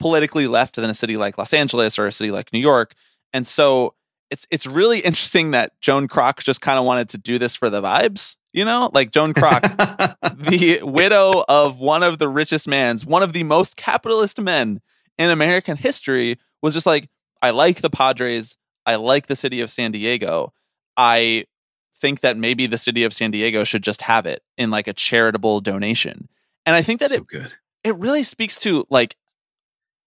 politically 0.00 0.46
left 0.46 0.76
than 0.76 0.88
a 0.90 0.94
city 0.94 1.16
like 1.16 1.38
Los 1.38 1.52
Angeles 1.52 1.98
or 1.98 2.06
a 2.06 2.12
city 2.12 2.30
like 2.30 2.52
New 2.52 2.58
York. 2.58 2.94
And 3.32 3.46
so 3.46 3.94
it's 4.30 4.46
it's 4.50 4.66
really 4.66 5.00
interesting 5.08 5.50
that 5.50 5.78
Joan 5.80 6.08
Kroc 6.08 6.42
just 6.42 6.60
kind 6.60 6.78
of 6.78 6.84
wanted 6.84 7.08
to 7.10 7.18
do 7.18 7.38
this 7.38 7.54
for 7.54 7.68
the 7.68 7.82
vibes, 7.82 8.36
you 8.52 8.64
know? 8.64 8.90
Like 8.94 9.10
Joan 9.10 9.34
Kroc, 9.34 9.60
the 10.36 10.80
widow 10.82 11.44
of 11.48 11.80
one 11.80 12.02
of 12.02 12.18
the 12.18 12.28
richest 12.28 12.66
mans, 12.66 13.04
one 13.04 13.22
of 13.22 13.32
the 13.32 13.42
most 13.44 13.76
capitalist 13.76 14.40
men 14.40 14.80
in 15.18 15.30
American 15.30 15.76
history, 15.76 16.38
was 16.62 16.72
just 16.74 16.86
like, 16.86 17.08
I 17.42 17.50
like 17.50 17.80
the 17.82 17.90
Padres. 17.90 18.56
I 18.86 18.96
like 18.96 19.26
the 19.26 19.36
city 19.36 19.60
of 19.60 19.70
San 19.70 19.92
Diego. 19.92 20.52
I 20.96 21.46
think 21.96 22.20
that 22.20 22.36
maybe 22.36 22.66
the 22.66 22.78
city 22.78 23.04
of 23.04 23.12
San 23.12 23.30
Diego 23.30 23.64
should 23.64 23.82
just 23.82 24.02
have 24.02 24.26
it 24.26 24.42
in 24.58 24.70
like 24.70 24.88
a 24.88 24.92
charitable 24.92 25.60
donation. 25.60 26.28
And 26.66 26.74
I 26.74 26.82
think 26.82 27.00
that 27.00 27.10
so 27.10 27.16
it 27.16 27.26
good. 27.26 27.52
it 27.84 27.96
really 27.96 28.22
speaks 28.22 28.58
to 28.60 28.84
like 28.90 29.16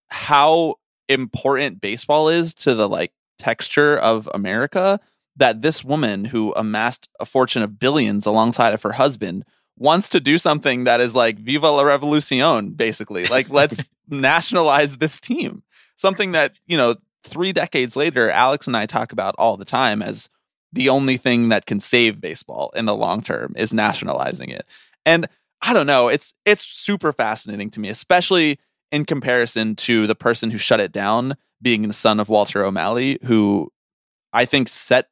how 0.09 0.75
important 1.07 1.81
baseball 1.81 2.29
is 2.29 2.53
to 2.53 2.75
the 2.75 2.89
like 2.89 3.11
texture 3.37 3.97
of 3.97 4.29
America 4.33 4.99
that 5.37 5.61
this 5.61 5.83
woman 5.83 6.25
who 6.25 6.53
amassed 6.55 7.09
a 7.19 7.25
fortune 7.25 7.61
of 7.61 7.79
billions 7.79 8.25
alongside 8.25 8.73
of 8.73 8.81
her 8.81 8.93
husband 8.93 9.45
wants 9.77 10.07
to 10.09 10.19
do 10.19 10.37
something 10.37 10.85
that 10.85 11.01
is 11.01 11.13
like 11.13 11.37
viva 11.37 11.69
la 11.69 11.83
revolucion 11.83 12.75
basically 12.75 13.25
like 13.25 13.49
let's 13.49 13.83
nationalize 14.09 14.97
this 14.97 15.19
team 15.19 15.63
something 15.97 16.31
that 16.31 16.53
you 16.65 16.77
know 16.77 16.95
3 17.25 17.53
decades 17.53 17.95
later 17.95 18.29
Alex 18.31 18.67
and 18.67 18.77
I 18.77 18.85
talk 18.85 19.11
about 19.11 19.35
all 19.37 19.57
the 19.57 19.65
time 19.65 20.01
as 20.01 20.29
the 20.71 20.89
only 20.89 21.17
thing 21.17 21.49
that 21.49 21.65
can 21.65 21.79
save 21.79 22.21
baseball 22.21 22.71
in 22.75 22.85
the 22.85 22.95
long 22.95 23.21
term 23.21 23.53
is 23.57 23.73
nationalizing 23.73 24.49
it 24.49 24.65
and 25.05 25.27
I 25.61 25.73
don't 25.73 25.87
know 25.87 26.07
it's 26.07 26.33
it's 26.45 26.63
super 26.63 27.11
fascinating 27.11 27.69
to 27.71 27.79
me 27.79 27.89
especially 27.89 28.59
in 28.91 29.05
comparison 29.05 29.75
to 29.75 30.07
the 30.07 30.15
person 30.15 30.51
who 30.51 30.57
shut 30.57 30.79
it 30.79 30.91
down 30.91 31.35
being 31.61 31.87
the 31.87 31.93
son 31.93 32.19
of 32.19 32.29
Walter 32.29 32.63
O'Malley, 32.63 33.19
who 33.23 33.71
I 34.31 34.45
think 34.45 34.67
set 34.67 35.09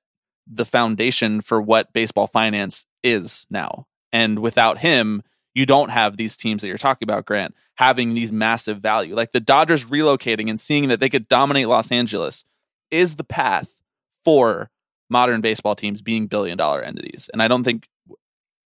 the 0.47 0.65
foundation 0.65 1.41
for 1.41 1.61
what 1.61 1.93
baseball 1.93 2.27
finance 2.27 2.85
is 3.03 3.47
now. 3.49 3.87
And 4.11 4.39
without 4.39 4.79
him, 4.79 5.23
you 5.55 5.65
don't 5.65 5.89
have 5.89 6.17
these 6.17 6.37
teams 6.37 6.61
that 6.61 6.67
you're 6.67 6.77
talking 6.77 7.05
about, 7.05 7.25
Grant, 7.25 7.55
having 7.75 8.13
these 8.13 8.31
massive 8.31 8.79
value. 8.79 9.15
Like 9.15 9.31
the 9.31 9.39
Dodgers 9.39 9.85
relocating 9.85 10.49
and 10.49 10.59
seeing 10.59 10.89
that 10.89 10.99
they 10.99 11.09
could 11.09 11.27
dominate 11.27 11.67
Los 11.67 11.91
Angeles 11.91 12.45
is 12.91 13.15
the 13.15 13.23
path 13.23 13.81
for 14.23 14.69
modern 15.09 15.41
baseball 15.41 15.75
teams 15.75 16.01
being 16.01 16.27
billion 16.27 16.57
dollar 16.57 16.81
entities. 16.81 17.29
And 17.33 17.41
I 17.41 17.47
don't 17.47 17.63
think 17.63 17.87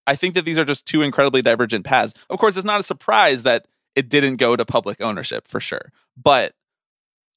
I 0.07 0.15
think 0.15 0.35
that 0.35 0.45
these 0.45 0.59
are 0.59 0.65
just 0.65 0.87
two 0.87 1.03
incredibly 1.03 1.43
divergent 1.43 1.85
paths. 1.85 2.15
Of 2.31 2.39
course, 2.39 2.57
it's 2.57 2.65
not 2.65 2.81
a 2.81 2.85
surprise 2.85 3.43
that 3.43 3.67
it 3.95 4.09
didn't 4.09 4.37
go 4.37 4.55
to 4.55 4.65
public 4.65 5.01
ownership 5.01 5.49
for 5.49 5.59
sure. 5.59 5.93
But 6.17 6.55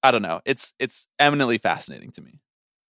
I 0.03 0.11
don't 0.11 0.21
know. 0.21 0.41
It's 0.45 0.73
it's 0.79 1.07
eminently 1.17 1.57
fascinating 1.57 2.11
to 2.11 2.21
me. 2.21 2.39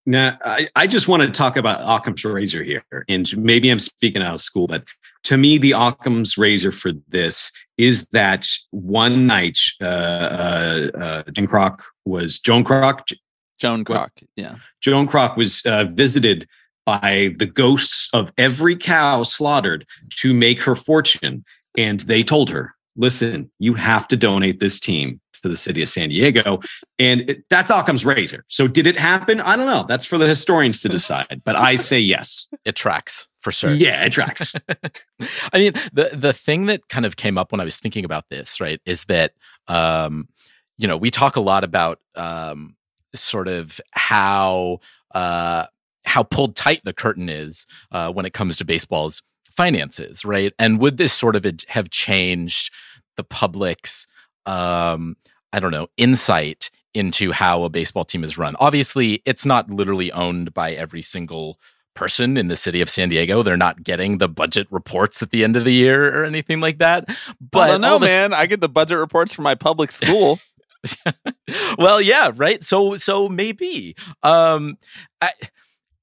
Now, 0.09 0.39
I, 0.43 0.67
I 0.75 0.87
just 0.87 1.07
want 1.07 1.21
to 1.21 1.29
talk 1.29 1.55
about 1.55 1.81
Occam's 1.81 2.25
razor 2.25 2.63
here. 2.63 2.83
And 3.07 3.31
maybe 3.37 3.69
I'm 3.69 3.77
speaking 3.77 4.23
out 4.23 4.33
of 4.33 4.41
school, 4.41 4.65
but 4.65 4.83
to 5.25 5.37
me, 5.37 5.59
the 5.59 5.73
Occam's 5.73 6.35
razor 6.35 6.71
for 6.71 6.91
this 7.09 7.51
is 7.77 8.07
that 8.07 8.47
one 8.71 9.27
night, 9.27 9.59
uh, 9.79 9.85
uh, 9.85 10.87
uh, 10.99 11.23
Joan 11.31 11.47
Kroc 11.47 11.81
was 12.05 12.39
Joan 12.39 12.63
Kroc. 12.63 13.13
Joan 13.59 13.85
Kroc, 13.85 14.09
yeah. 14.35 14.55
Joan 14.81 15.07
Kroc 15.07 15.37
was 15.37 15.61
uh, 15.67 15.83
visited 15.83 16.47
by 16.87 17.35
the 17.37 17.45
ghosts 17.45 18.09
of 18.11 18.31
every 18.39 18.75
cow 18.75 19.21
slaughtered 19.21 19.85
to 20.21 20.33
make 20.33 20.59
her 20.61 20.73
fortune. 20.73 21.45
And 21.77 21.99
they 21.99 22.23
told 22.23 22.49
her, 22.49 22.73
listen, 22.95 23.51
you 23.59 23.75
have 23.75 24.07
to 24.07 24.17
donate 24.17 24.59
this 24.59 24.79
team 24.79 25.21
to 25.41 25.49
the 25.49 25.55
city 25.55 25.81
of 25.81 25.89
San 25.89 26.09
Diego. 26.09 26.59
And 26.97 27.29
it, 27.29 27.43
that's 27.49 27.71
Occam's 27.71 28.05
razor. 28.05 28.45
So 28.47 28.67
did 28.67 28.87
it 28.87 28.97
happen? 28.97 29.41
I 29.41 29.55
don't 29.55 29.65
know. 29.65 29.85
That's 29.87 30.05
for 30.05 30.17
the 30.17 30.27
historians 30.27 30.79
to 30.81 30.89
decide. 30.89 31.41
But 31.45 31.55
I 31.55 31.75
say 31.75 31.99
yes. 31.99 32.47
It 32.65 32.75
tracks 32.75 33.27
for 33.39 33.51
sure. 33.51 33.71
Yeah, 33.71 34.05
it 34.05 34.11
tracks. 34.11 34.53
I 35.53 35.57
mean, 35.57 35.73
the 35.93 36.11
the 36.13 36.33
thing 36.33 36.65
that 36.67 36.87
kind 36.89 37.05
of 37.05 37.15
came 37.15 37.37
up 37.37 37.51
when 37.51 37.61
I 37.61 37.63
was 37.63 37.77
thinking 37.77 38.05
about 38.05 38.29
this, 38.29 38.59
right, 38.59 38.81
is 38.85 39.05
that 39.05 39.33
um, 39.67 40.27
you 40.77 40.87
know, 40.87 40.97
we 40.97 41.11
talk 41.11 41.35
a 41.35 41.41
lot 41.41 41.63
about 41.63 41.99
um 42.15 42.75
sort 43.15 43.47
of 43.47 43.79
how 43.91 44.79
uh 45.15 45.65
how 46.05 46.23
pulled 46.23 46.55
tight 46.55 46.81
the 46.83 46.93
curtain 46.93 47.29
is 47.29 47.65
uh 47.91 48.11
when 48.11 48.25
it 48.25 48.33
comes 48.33 48.57
to 48.57 48.65
baseball's 48.65 49.21
finances, 49.51 50.23
right? 50.23 50.53
And 50.57 50.79
would 50.79 50.97
this 50.97 51.13
sort 51.13 51.35
of 51.35 51.45
have 51.69 51.89
changed 51.89 52.71
the 53.17 53.23
public's 53.23 54.07
um 54.49 55.15
I 55.51 55.59
don't 55.59 55.71
know, 55.71 55.87
insight 55.97 56.69
into 56.93 57.31
how 57.31 57.63
a 57.63 57.69
baseball 57.69 58.05
team 58.05 58.23
is 58.23 58.37
run. 58.37 58.55
Obviously, 58.59 59.21
it's 59.25 59.45
not 59.45 59.69
literally 59.69 60.11
owned 60.11 60.53
by 60.53 60.73
every 60.73 61.01
single 61.01 61.59
person 61.95 62.37
in 62.37 62.47
the 62.47 62.55
city 62.55 62.81
of 62.81 62.89
San 62.89 63.09
Diego. 63.09 63.43
They're 63.43 63.57
not 63.57 63.83
getting 63.83 64.17
the 64.17 64.29
budget 64.29 64.67
reports 64.71 65.21
at 65.21 65.31
the 65.31 65.43
end 65.43 65.55
of 65.55 65.65
the 65.65 65.73
year 65.73 66.21
or 66.21 66.23
anything 66.23 66.61
like 66.61 66.77
that. 66.79 67.07
But 67.39 67.59
I 67.59 67.67
don't 67.71 67.81
know, 67.81 67.99
this- 67.99 68.07
man. 68.07 68.33
I 68.33 68.45
get 68.45 68.61
the 68.61 68.69
budget 68.69 68.97
reports 68.99 69.33
from 69.33 69.43
my 69.43 69.55
public 69.55 69.91
school. 69.91 70.39
well, 71.77 71.99
yeah, 71.99 72.31
right. 72.35 72.63
So, 72.63 72.95
so 72.95 73.27
maybe, 73.27 73.95
um, 74.23 74.77
I, 75.21 75.31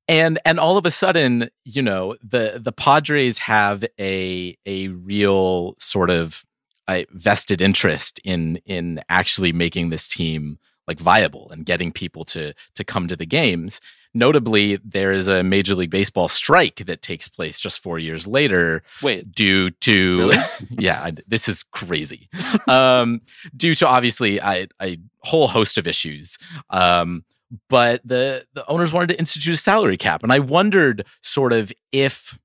and 0.07 0.39
and 0.45 0.61
all 0.61 0.77
of 0.77 0.85
a 0.85 0.91
sudden, 0.91 1.49
you 1.65 1.81
know, 1.81 2.15
the 2.23 2.61
the 2.63 2.73
Padres 2.73 3.39
have 3.39 3.85
a 3.99 4.57
a 4.67 4.89
real 4.89 5.77
sort 5.79 6.11
of 6.11 6.45
a 6.89 7.07
vested 7.11 7.61
interest 7.61 8.21
in 8.25 8.57
in 8.67 9.01
actually 9.09 9.53
making 9.53 9.91
this 9.91 10.09
team 10.09 10.59
like 10.87 11.01
viable 11.01 11.51
and 11.51 11.67
getting 11.67 11.93
people 11.93 12.25
to 12.27 12.53
to 12.75 12.85
come 12.85 13.09
to 13.09 13.17
the 13.17 13.27
games. 13.27 13.81
Notably, 14.15 14.77
there 14.83 15.13
is 15.13 15.29
a 15.29 15.43
Major 15.43 15.75
League 15.75 15.91
Baseball 15.91 16.29
strike 16.29 16.77
that 16.87 17.03
takes 17.03 17.29
place 17.29 17.61
just 17.61 17.83
four 17.83 17.99
years 17.99 18.27
later 18.27 18.83
Wait, 19.03 19.31
due 19.31 19.71
to 19.71 20.19
Really? 20.21 20.39
yeah 20.79 21.03
I- 21.05 21.13
this 21.29 21.49
is 21.51 21.63
crazy 21.65 22.31
um 22.67 23.21
due 23.55 23.75
to 23.75 23.87
obviously 23.87 24.39
a, 24.39 24.69
a 24.81 24.97
whole 25.21 25.49
host 25.49 25.77
of 25.77 25.87
issues 25.87 26.39
um 26.71 27.25
but 27.69 28.01
the 28.07 28.47
the 28.55 28.67
owners 28.69 28.91
wanted 28.91 29.09
to 29.09 29.19
institute 29.19 29.53
a 29.53 29.59
salary 29.59 29.99
cap 29.99 30.23
and 30.23 30.33
i 30.33 30.39
wondered 30.39 31.05
sort 31.21 31.53
of 31.53 31.71
if 31.93 32.39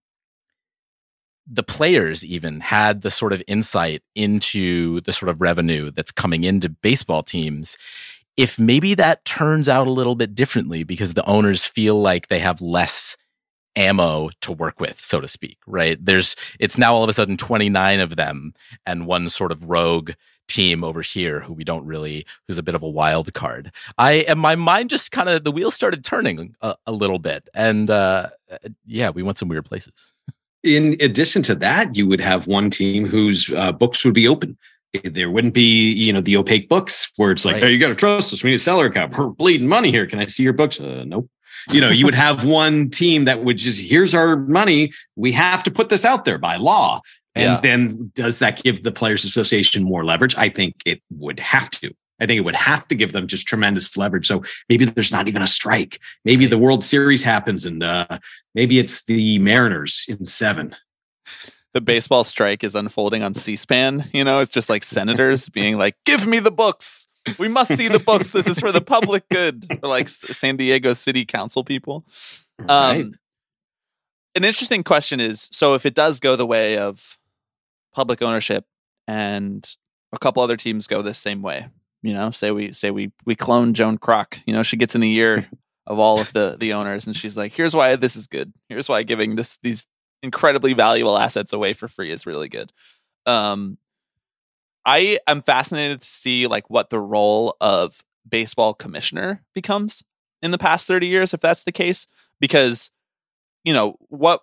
the 1.47 1.63
players 1.63 2.23
even 2.25 2.59
had 2.59 3.01
the 3.01 3.11
sort 3.11 3.33
of 3.33 3.43
insight 3.47 4.03
into 4.15 5.01
the 5.01 5.13
sort 5.13 5.29
of 5.29 5.41
revenue 5.41 5.91
that's 5.91 6.11
coming 6.11 6.43
into 6.43 6.69
baseball 6.69 7.23
teams. 7.23 7.77
If 8.37 8.57
maybe 8.57 8.93
that 8.95 9.25
turns 9.25 9.67
out 9.67 9.87
a 9.87 9.91
little 9.91 10.15
bit 10.15 10.35
differently 10.35 10.83
because 10.83 11.13
the 11.13 11.25
owners 11.25 11.65
feel 11.65 12.01
like 12.01 12.27
they 12.27 12.39
have 12.39 12.61
less 12.61 13.17
ammo 13.75 14.29
to 14.41 14.51
work 14.51 14.79
with 14.79 14.99
so 14.99 15.21
to 15.21 15.27
speak 15.27 15.57
right? 15.65 15.97
There's 16.03 16.35
it's 16.59 16.77
now 16.77 16.93
all 16.93 17.03
of 17.03 17.09
a 17.09 17.13
sudden 17.13 17.37
29 17.37 17.99
of 17.99 18.15
them 18.15 18.53
and 18.85 19.07
one 19.07 19.29
sort 19.29 19.51
of 19.51 19.69
rogue 19.69 20.11
team 20.47 20.83
over 20.83 21.01
here 21.01 21.39
who 21.39 21.53
we 21.53 21.63
don't 21.63 21.85
really 21.85 22.25
who's 22.45 22.57
a 22.57 22.63
bit 22.63 22.75
of 22.75 22.83
a 22.83 22.89
wild 22.89 23.33
card. 23.33 23.71
I 23.97 24.25
and 24.27 24.39
my 24.39 24.55
mind 24.55 24.89
just 24.89 25.11
kind 25.13 25.29
of 25.29 25.45
the 25.45 25.51
wheels 25.51 25.73
started 25.73 26.03
turning 26.03 26.55
a, 26.61 26.75
a 26.85 26.91
little 26.91 27.19
bit 27.19 27.47
and 27.53 27.89
uh 27.89 28.29
yeah 28.85 29.09
we 29.09 29.23
went 29.23 29.37
some 29.37 29.47
weird 29.47 29.65
places 29.65 30.11
in 30.63 30.95
addition 30.99 31.41
to 31.43 31.55
that, 31.55 31.95
you 31.95 32.07
would 32.07 32.21
have 32.21 32.47
one 32.47 32.69
team 32.69 33.05
whose 33.05 33.51
uh, 33.53 33.71
books 33.71 34.03
would 34.05 34.13
be 34.13 34.27
open. 34.27 34.57
There 35.03 35.31
wouldn't 35.31 35.53
be, 35.53 35.91
you 35.93 36.11
know, 36.11 36.21
the 36.21 36.37
opaque 36.37 36.67
books 36.67 37.09
where 37.15 37.31
it's 37.31 37.45
like, 37.45 37.53
right. 37.53 37.63
hey, 37.63 37.71
you 37.71 37.79
got 37.79 37.89
to 37.89 37.95
trust 37.95 38.33
us. 38.33 38.43
We 38.43 38.51
need 38.51 38.57
a 38.57 38.59
seller 38.59 38.87
account. 38.87 39.13
We're 39.17 39.27
bleeding 39.27 39.67
money 39.67 39.89
here. 39.89 40.05
Can 40.05 40.19
I 40.19 40.25
see 40.25 40.43
your 40.43 40.53
books? 40.53 40.79
Uh, 40.79 41.03
nope. 41.05 41.29
You 41.69 41.79
know, 41.79 41.89
you 41.89 42.05
would 42.05 42.15
have 42.15 42.43
one 42.45 42.89
team 42.89 43.25
that 43.25 43.43
would 43.43 43.57
just, 43.57 43.81
here's 43.81 44.13
our 44.13 44.35
money. 44.35 44.91
We 45.15 45.31
have 45.31 45.63
to 45.63 45.71
put 45.71 45.89
this 45.89 46.03
out 46.03 46.25
there 46.25 46.37
by 46.37 46.57
law. 46.57 47.01
And 47.33 47.43
yeah. 47.45 47.59
then 47.61 48.11
does 48.13 48.39
that 48.39 48.61
give 48.61 48.83
the 48.83 48.91
Players 48.91 49.23
Association 49.23 49.83
more 49.83 50.03
leverage? 50.03 50.35
I 50.35 50.49
think 50.49 50.75
it 50.85 51.01
would 51.09 51.39
have 51.39 51.69
to. 51.71 51.93
I 52.21 52.27
think 52.27 52.37
it 52.37 52.45
would 52.45 52.55
have 52.55 52.87
to 52.89 52.95
give 52.95 53.13
them 53.13 53.27
just 53.27 53.47
tremendous 53.47 53.97
leverage. 53.97 54.27
So 54.27 54.43
maybe 54.69 54.85
there's 54.85 55.11
not 55.11 55.27
even 55.27 55.41
a 55.41 55.47
strike. 55.47 55.99
Maybe 56.23 56.45
the 56.45 56.59
World 56.59 56.83
Series 56.83 57.23
happens 57.23 57.65
and 57.65 57.83
uh, 57.83 58.19
maybe 58.53 58.77
it's 58.77 59.05
the 59.05 59.39
Mariners 59.39 60.05
in 60.07 60.25
seven. 60.25 60.75
The 61.73 61.81
baseball 61.81 62.23
strike 62.23 62.63
is 62.63 62.75
unfolding 62.75 63.23
on 63.23 63.33
C 63.33 63.55
SPAN. 63.55 64.09
You 64.13 64.23
know, 64.23 64.39
it's 64.39 64.51
just 64.51 64.69
like 64.69 64.83
senators 64.83 65.49
being 65.53 65.77
like, 65.77 65.95
give 66.05 66.27
me 66.27 66.39
the 66.39 66.51
books. 66.51 67.07
We 67.37 67.47
must 67.47 67.75
see 67.75 67.87
the 67.87 67.99
books. 67.99 68.31
This 68.31 68.47
is 68.47 68.59
for 68.59 68.71
the 68.71 68.81
public 68.81 69.27
good. 69.29 69.65
Or 69.81 69.89
like 69.89 70.07
San 70.07 70.57
Diego 70.57 70.93
City 70.93 71.25
Council 71.25 71.63
people. 71.63 72.05
Um, 72.59 72.67
right. 72.67 73.05
An 74.35 74.43
interesting 74.45 74.83
question 74.83 75.19
is 75.19 75.49
so 75.51 75.73
if 75.73 75.85
it 75.85 75.95
does 75.95 76.19
go 76.19 76.35
the 76.35 76.45
way 76.45 76.77
of 76.77 77.17
public 77.93 78.21
ownership 78.21 78.65
and 79.07 79.75
a 80.13 80.19
couple 80.19 80.41
other 80.43 80.57
teams 80.57 80.87
go 80.87 81.01
the 81.01 81.13
same 81.13 81.41
way, 81.41 81.67
you 82.01 82.13
know, 82.13 82.31
say 82.31 82.51
we 82.51 82.73
say 82.73 82.91
we 82.91 83.11
we 83.25 83.35
clone 83.35 83.73
Joan 83.73 83.97
Kroc. 83.97 84.41
You 84.45 84.53
know, 84.53 84.63
she 84.63 84.77
gets 84.77 84.95
in 84.95 85.01
the 85.01 85.13
ear 85.13 85.47
of 85.87 85.99
all 85.99 86.19
of 86.19 86.33
the 86.33 86.57
the 86.59 86.73
owners, 86.73 87.07
and 87.07 87.15
she's 87.15 87.37
like, 87.37 87.53
"Here's 87.53 87.75
why 87.75 87.95
this 87.95 88.15
is 88.15 88.27
good. 88.27 88.53
Here's 88.69 88.89
why 88.89 89.03
giving 89.03 89.35
this 89.35 89.57
these 89.61 89.87
incredibly 90.23 90.73
valuable 90.73 91.17
assets 91.17 91.53
away 91.53 91.73
for 91.73 91.87
free 91.87 92.11
is 92.11 92.25
really 92.25 92.49
good." 92.49 92.71
Um, 93.25 93.77
I 94.85 95.19
am 95.27 95.41
fascinated 95.41 96.01
to 96.01 96.07
see 96.07 96.47
like 96.47 96.69
what 96.69 96.89
the 96.89 96.99
role 96.99 97.55
of 97.61 98.03
baseball 98.27 98.73
commissioner 98.73 99.43
becomes 99.53 100.03
in 100.41 100.51
the 100.51 100.57
past 100.57 100.87
30 100.87 101.07
years 101.07 101.33
if 101.33 101.39
that's 101.39 101.63
the 101.63 101.71
case 101.71 102.07
because 102.39 102.91
you 103.63 103.73
know 103.73 103.95
what 104.09 104.41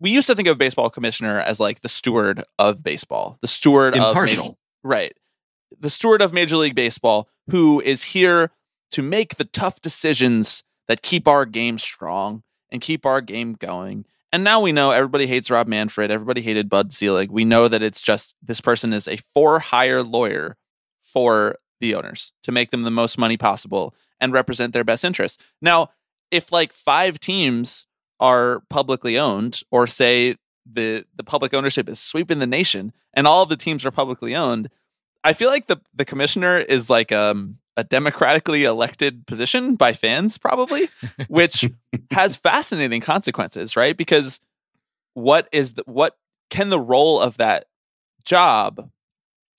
we 0.00 0.10
used 0.10 0.26
to 0.26 0.34
think 0.34 0.48
of 0.48 0.58
baseball 0.58 0.90
commissioner 0.90 1.38
as 1.38 1.60
like 1.60 1.80
the 1.80 1.88
steward 1.88 2.42
of 2.58 2.82
baseball 2.82 3.38
the 3.42 3.48
steward 3.48 3.94
of 3.94 4.08
impartial 4.08 4.48
of 4.48 4.56
right 4.82 5.14
the 5.78 5.90
steward 5.90 6.22
of 6.22 6.32
Major 6.32 6.56
League 6.56 6.74
Baseball, 6.74 7.28
who 7.50 7.80
is 7.80 8.02
here 8.04 8.50
to 8.92 9.02
make 9.02 9.36
the 9.36 9.44
tough 9.44 9.80
decisions 9.80 10.62
that 10.88 11.02
keep 11.02 11.28
our 11.28 11.44
game 11.44 11.78
strong 11.78 12.42
and 12.70 12.80
keep 12.80 13.06
our 13.06 13.20
game 13.20 13.54
going. 13.54 14.04
And 14.32 14.44
now 14.44 14.60
we 14.60 14.72
know 14.72 14.90
everybody 14.90 15.26
hates 15.26 15.50
Rob 15.50 15.66
Manfred. 15.66 16.10
Everybody 16.10 16.40
hated 16.40 16.68
Bud 16.68 16.92
Selig. 16.92 17.30
We 17.30 17.44
know 17.44 17.68
that 17.68 17.82
it's 17.82 18.02
just 18.02 18.36
this 18.42 18.60
person 18.60 18.92
is 18.92 19.08
a 19.08 19.16
for 19.16 19.58
hire 19.58 20.02
lawyer 20.02 20.56
for 21.00 21.58
the 21.80 21.94
owners 21.94 22.32
to 22.44 22.52
make 22.52 22.70
them 22.70 22.82
the 22.82 22.90
most 22.90 23.18
money 23.18 23.36
possible 23.36 23.94
and 24.20 24.32
represent 24.32 24.72
their 24.72 24.84
best 24.84 25.04
interests. 25.04 25.42
Now, 25.60 25.90
if 26.30 26.52
like 26.52 26.72
five 26.72 27.18
teams 27.18 27.86
are 28.20 28.62
publicly 28.68 29.18
owned, 29.18 29.62
or 29.70 29.86
say 29.86 30.36
the 30.70 31.04
the 31.16 31.24
public 31.24 31.54
ownership 31.54 31.88
is 31.88 31.98
sweeping 31.98 32.38
the 32.38 32.46
nation 32.46 32.92
and 33.14 33.26
all 33.26 33.42
of 33.42 33.48
the 33.48 33.56
teams 33.56 33.84
are 33.84 33.90
publicly 33.90 34.36
owned, 34.36 34.70
I 35.24 35.32
feel 35.32 35.50
like 35.50 35.66
the 35.66 35.80
the 35.94 36.04
commissioner 36.04 36.58
is 36.58 36.90
like 36.90 37.12
um 37.12 37.58
a 37.76 37.84
democratically 37.84 38.64
elected 38.64 39.26
position 39.26 39.74
by 39.74 39.92
fans 39.92 40.36
probably 40.38 40.88
which 41.28 41.68
has 42.10 42.36
fascinating 42.36 43.00
consequences 43.00 43.76
right? 43.76 43.96
Because 43.96 44.40
what 45.14 45.48
is 45.52 45.74
the, 45.74 45.82
what 45.86 46.16
can 46.50 46.68
the 46.68 46.80
role 46.80 47.20
of 47.20 47.36
that 47.38 47.66
job 48.24 48.90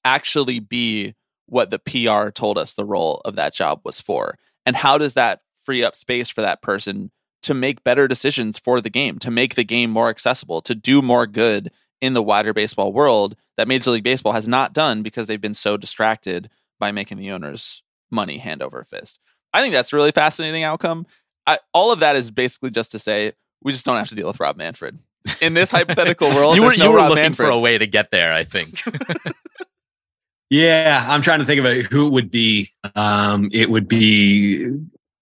actually 0.04 0.60
be 0.60 1.15
what 1.45 1.69
the 1.69 1.80
PR 1.80 2.30
told 2.30 2.58
us 2.58 2.74
the 2.74 2.86
role 2.86 3.21
of 3.26 3.36
that 3.36 3.54
job 3.54 3.82
was 3.84 4.00
for? 4.00 4.38
And 4.65 4.76
how 4.76 4.97
does 4.97 5.13
that 5.15 5.41
free 5.56 5.84
up 5.84 5.95
space 5.95 6.30
for 6.30 6.41
that 6.41 6.62
person 6.62 7.12
to 7.43 7.54
make 7.54 7.84
better 7.84 8.08
decisions 8.08 8.60
for 8.60 8.82
the 8.82 8.89
game 8.89 9.19
to 9.19 9.32
make 9.32 9.56
the 9.56 9.63
game 9.63 9.89
more 9.89 10.10
accessible 10.10 10.62
to 10.62 10.76
do 10.76 11.02
more 11.02 11.26
good 11.26 11.71
in 12.02 12.14
the 12.14 12.24
wider 12.24 12.54
baseball 12.54 12.92
world 12.92 13.36
that 13.58 13.68
Major 13.68 13.92
League 13.92 14.04
Baseball 14.04 14.34
has 14.34 14.48
not 14.48 14.74
done 14.74 15.04
because 15.04 15.28
they've 15.28 15.40
been 15.40 15.54
so 15.54 15.78
distracted 15.78 16.50
by 16.80 16.92
making 16.92 17.18
the 17.18 17.32
owners 17.32 17.84
money 18.10 18.40
hand 18.40 18.62
over 18.62 18.84
fist. 18.84 19.20
I 19.54 19.62
think 19.62 19.74
that's 19.74 19.94
a 19.94 19.96
really 19.96 20.12
fascinating 20.12 20.64
outcome. 20.64 21.06
I, 21.46 21.60
all 21.74 21.92
of 21.92 22.00
that 22.00 22.16
is 22.16 22.32
basically 22.32 22.72
just 22.72 22.92
to 22.92 23.00
say 23.00 23.34
we 23.62 23.72
just 23.72 23.86
don't 23.86 23.98
have 23.98 24.10
to 24.10 24.16
deal 24.16 24.28
with 24.28 24.40
Rob 24.40 24.58
Manfred 24.58 25.00
in 25.40 25.54
this 25.54 25.72
hypothetical 25.72 26.30
world. 26.36 26.56
you 26.56 26.64
were, 26.64 26.76
no 26.78 26.86
you 26.86 26.92
were 26.92 26.98
Rob 26.98 27.10
looking 27.10 27.24
Manfred. 27.24 27.48
for 27.48 27.52
a 27.52 27.60
way 27.60 27.78
to 27.78 27.88
get 27.88 28.12
there, 28.12 28.34
I 28.34 28.44
think. 28.44 28.82
yeah, 30.50 31.06
I'm 31.08 31.22
trying 31.22 31.40
to 31.40 31.46
think 31.46 31.60
about 31.60 31.78
who 31.78 32.08
it 32.08 32.12
would 32.12 32.32
be. 32.32 32.72
Um, 32.96 33.50
it 33.52 33.70
would 33.70 33.88
be 33.88 34.72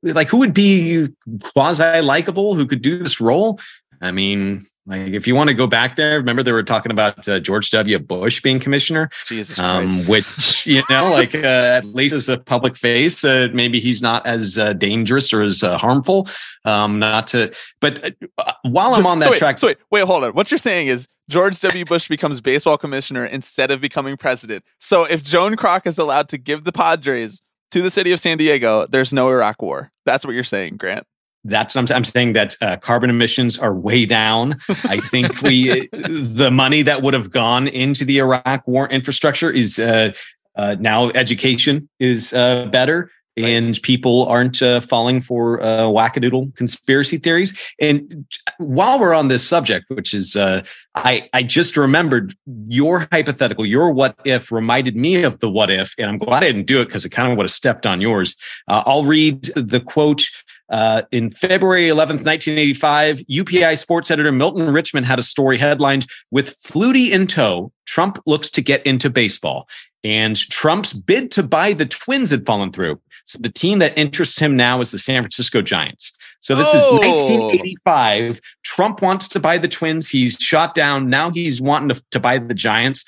like 0.03 0.29
who 0.29 0.37
would 0.37 0.53
be 0.53 1.07
quasi 1.53 2.01
likable 2.01 2.55
who 2.55 2.65
could 2.65 2.81
do 2.81 2.99
this 2.99 3.19
role. 3.19 3.59
I 4.01 4.11
mean, 4.11 4.65
like, 4.89 5.13
if 5.13 5.27
you 5.27 5.35
want 5.35 5.49
to 5.49 5.53
go 5.53 5.67
back 5.67 5.95
there, 5.95 6.17
remember 6.17 6.41
they 6.41 6.51
were 6.51 6.63
talking 6.63 6.91
about 6.91 7.27
uh, 7.29 7.39
George 7.39 7.69
W. 7.69 7.99
Bush 7.99 8.41
being 8.41 8.59
commissioner, 8.59 9.11
Jesus 9.27 9.59
um, 9.59 9.87
which 10.07 10.65
you 10.65 10.81
know, 10.89 11.11
like 11.11 11.35
uh, 11.35 11.77
at 11.77 11.85
least 11.85 12.15
as 12.15 12.27
a 12.27 12.39
public 12.39 12.75
face, 12.75 13.23
uh, 13.23 13.49
maybe 13.53 13.79
he's 13.79 14.01
not 14.01 14.25
as 14.25 14.57
uh, 14.57 14.73
dangerous 14.73 15.31
or 15.31 15.43
as 15.43 15.61
uh, 15.61 15.77
harmful. 15.77 16.27
Um, 16.65 16.97
not 16.97 17.27
to, 17.27 17.53
but 17.79 18.15
uh, 18.39 18.51
while 18.63 18.95
I'm 18.95 19.05
on 19.05 19.19
that 19.19 19.25
so 19.25 19.31
wait, 19.31 19.37
track, 19.37 19.57
so 19.59 19.67
wait, 19.67 19.77
wait, 19.91 20.05
hold 20.05 20.23
on. 20.23 20.31
What 20.31 20.49
you're 20.49 20.57
saying 20.57 20.87
is 20.87 21.07
George 21.29 21.59
W. 21.61 21.85
Bush 21.85 22.07
becomes 22.07 22.41
baseball 22.41 22.77
commissioner 22.77 23.25
instead 23.25 23.69
of 23.69 23.81
becoming 23.81 24.17
president. 24.17 24.65
So 24.79 25.03
if 25.03 25.21
Joan 25.21 25.55
Kroc 25.55 25.85
is 25.85 25.99
allowed 25.99 26.29
to 26.29 26.39
give 26.39 26.63
the 26.63 26.71
Padres 26.71 27.43
to 27.69 27.83
the 27.83 27.91
city 27.91 28.11
of 28.11 28.19
San 28.19 28.39
Diego, 28.39 28.87
there's 28.87 29.13
no 29.13 29.29
Iraq 29.29 29.61
war. 29.61 29.91
That's 30.05 30.25
what 30.25 30.33
you're 30.33 30.43
saying, 30.43 30.77
Grant. 30.77 31.05
That's 31.45 31.75
I'm, 31.75 31.85
I'm 31.89 32.03
saying 32.03 32.33
that 32.33 32.55
uh, 32.61 32.77
carbon 32.77 33.09
emissions 33.09 33.57
are 33.57 33.73
way 33.73 34.05
down. 34.05 34.57
I 34.83 34.99
think 34.99 35.41
we 35.41 35.87
the 35.91 36.49
money 36.51 36.81
that 36.81 37.01
would 37.01 37.13
have 37.13 37.31
gone 37.31 37.67
into 37.69 38.03
the 38.03 38.19
Iraq 38.19 38.67
war 38.67 38.89
infrastructure 38.89 39.49
is 39.49 39.79
uh, 39.79 40.11
uh, 40.55 40.75
now 40.79 41.09
education 41.11 41.87
is 41.99 42.33
uh, 42.33 42.65
better. 42.67 43.09
And 43.37 43.81
people 43.83 44.25
aren't 44.25 44.61
uh, 44.61 44.81
falling 44.81 45.21
for 45.21 45.63
uh, 45.63 45.83
wackadoodle 45.83 46.53
conspiracy 46.57 47.17
theories. 47.17 47.57
And 47.79 48.25
while 48.57 48.99
we're 48.99 49.13
on 49.13 49.29
this 49.29 49.47
subject, 49.47 49.85
which 49.87 50.13
is, 50.13 50.35
I 50.35 51.29
I 51.31 51.43
just 51.43 51.77
remembered 51.77 52.35
your 52.67 53.07
hypothetical, 53.13 53.65
your 53.65 53.93
what 53.93 54.19
if 54.25 54.51
reminded 54.51 54.97
me 54.97 55.23
of 55.23 55.39
the 55.39 55.49
what 55.49 55.71
if, 55.71 55.93
and 55.97 56.09
I'm 56.09 56.17
glad 56.17 56.43
I 56.43 56.47
didn't 56.47 56.65
do 56.65 56.81
it 56.81 56.87
because 56.87 57.05
it 57.05 57.11
kind 57.11 57.31
of 57.31 57.37
would 57.37 57.45
have 57.45 57.51
stepped 57.51 57.85
on 57.85 58.01
yours. 58.01 58.35
I'll 58.67 59.05
read 59.05 59.43
the 59.55 59.79
quote 59.79 60.25
uh, 60.69 61.03
in 61.11 61.29
February 61.29 61.83
11th, 61.83 62.25
1985, 62.25 63.19
UPI 63.29 63.77
sports 63.77 64.11
editor 64.11 64.31
Milton 64.31 64.69
Richman 64.69 65.03
had 65.03 65.19
a 65.19 65.23
story 65.23 65.57
headlined 65.57 66.05
With 66.31 66.61
Flutie 66.61 67.11
in 67.11 67.27
tow, 67.27 67.71
Trump 67.85 68.19
looks 68.25 68.51
to 68.51 68.61
get 68.61 68.85
into 68.85 69.09
baseball. 69.09 69.67
And 70.03 70.37
Trump's 70.37 70.93
bid 70.93 71.31
to 71.31 71.43
buy 71.43 71.73
the 71.73 71.85
Twins 71.85 72.31
had 72.31 72.45
fallen 72.45 72.71
through. 72.71 73.01
So 73.25 73.37
the 73.39 73.49
team 73.49 73.79
that 73.79 73.97
interests 73.97 74.39
him 74.39 74.55
now 74.55 74.79
is 74.79 74.91
the 74.91 74.99
San 74.99 75.21
Francisco 75.21 75.61
Giants. 75.61 76.17
So 76.41 76.55
this 76.55 76.69
oh. 76.73 76.77
is 76.77 76.99
1985. 76.99 78.39
Trump 78.63 79.01
wants 79.01 79.27
to 79.29 79.39
buy 79.39 79.57
the 79.57 79.67
Twins. 79.67 80.09
He's 80.09 80.35
shot 80.35 80.73
down. 80.73 81.09
Now 81.09 81.31
he's 81.31 81.61
wanting 81.61 81.89
to, 81.89 82.03
to 82.11 82.19
buy 82.19 82.37
the 82.37 82.53
Giants. 82.53 83.03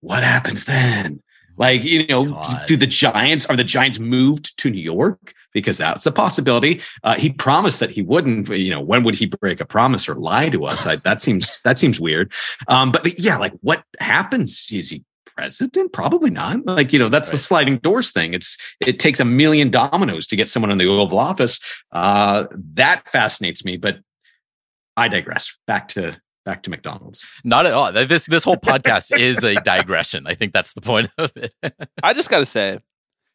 What 0.00 0.22
happens 0.22 0.66
then? 0.66 1.22
Like, 1.56 1.82
you 1.84 2.06
know, 2.06 2.26
God. 2.26 2.66
do 2.66 2.76
the 2.76 2.86
Giants, 2.86 3.46
are 3.46 3.56
the 3.56 3.64
Giants 3.64 3.98
moved 3.98 4.58
to 4.58 4.70
New 4.70 4.82
York? 4.82 5.32
Because 5.54 5.78
that's 5.78 6.04
a 6.04 6.12
possibility. 6.12 6.82
Uh, 7.02 7.14
he 7.14 7.32
promised 7.32 7.80
that 7.80 7.90
he 7.90 8.02
wouldn't. 8.02 8.50
You 8.50 8.70
know, 8.70 8.80
when 8.80 9.04
would 9.04 9.14
he 9.14 9.26
break 9.26 9.60
a 9.60 9.64
promise 9.64 10.06
or 10.08 10.16
lie 10.16 10.50
to 10.50 10.66
us? 10.66 10.86
I, 10.86 10.96
that 10.96 11.22
seems 11.22 11.62
that 11.62 11.78
seems 11.78 11.98
weird. 11.98 12.32
Um, 12.68 12.92
but 12.92 13.18
yeah, 13.18 13.38
like 13.38 13.54
what 13.62 13.84
happens? 13.98 14.68
Is 14.70 14.90
he 14.90 15.02
president? 15.36 15.92
Probably 15.92 16.30
not. 16.30 16.64
Like 16.66 16.92
you 16.92 16.98
know, 16.98 17.08
that's 17.08 17.28
right. 17.28 17.32
the 17.32 17.38
sliding 17.38 17.78
doors 17.78 18.10
thing. 18.10 18.34
It's 18.34 18.58
it 18.80 18.98
takes 18.98 19.20
a 19.20 19.24
million 19.24 19.70
dominoes 19.70 20.26
to 20.28 20.36
get 20.36 20.48
someone 20.48 20.70
in 20.70 20.78
the 20.78 20.86
Oval 20.86 21.18
Office. 21.18 21.60
Uh, 21.92 22.44
that 22.74 23.08
fascinates 23.08 23.64
me, 23.64 23.76
but 23.76 24.00
I 24.96 25.08
digress. 25.08 25.56
Back 25.66 25.88
to 25.88 26.16
back 26.44 26.62
to 26.64 26.70
McDonald's. 26.70 27.24
Not 27.42 27.66
at 27.66 27.72
all. 27.72 27.92
This 27.92 28.26
this 28.26 28.44
whole 28.44 28.56
podcast 28.56 29.16
is 29.16 29.42
a 29.42 29.54
digression. 29.64 30.26
I 30.26 30.34
think 30.34 30.52
that's 30.52 30.72
the 30.72 30.80
point 30.80 31.10
of 31.18 31.32
it. 31.36 31.54
I 32.02 32.12
just 32.12 32.30
got 32.30 32.38
to 32.38 32.46
say, 32.46 32.78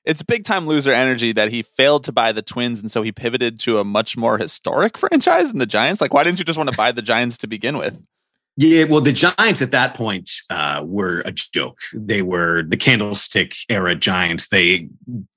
it's 0.09 0.23
big 0.23 0.43
time 0.43 0.65
loser 0.65 0.91
energy 0.91 1.31
that 1.33 1.51
he 1.51 1.61
failed 1.61 2.03
to 2.05 2.11
buy 2.11 2.31
the 2.31 2.41
Twins, 2.41 2.81
and 2.81 2.89
so 2.91 3.03
he 3.03 3.11
pivoted 3.11 3.59
to 3.59 3.77
a 3.77 3.83
much 3.83 4.17
more 4.17 4.39
historic 4.39 4.97
franchise 4.97 5.49
than 5.49 5.59
the 5.59 5.67
Giants. 5.67 6.01
Like, 6.01 6.13
why 6.13 6.23
didn't 6.23 6.39
you 6.39 6.45
just 6.45 6.57
want 6.57 6.69
to 6.71 6.75
buy 6.75 6.91
the 6.91 7.03
Giants 7.03 7.37
to 7.37 7.47
begin 7.47 7.77
with? 7.77 8.01
Yeah, 8.57 8.85
well, 8.85 8.99
the 9.01 9.13
Giants 9.13 9.61
at 9.61 9.71
that 9.71 9.93
point 9.93 10.29
uh, 10.49 10.83
were 10.85 11.21
a 11.21 11.31
joke. 11.31 11.77
They 11.93 12.23
were 12.23 12.63
the 12.63 12.75
Candlestick 12.75 13.53
era 13.69 13.93
Giants. 13.95 14.49
They 14.49 14.89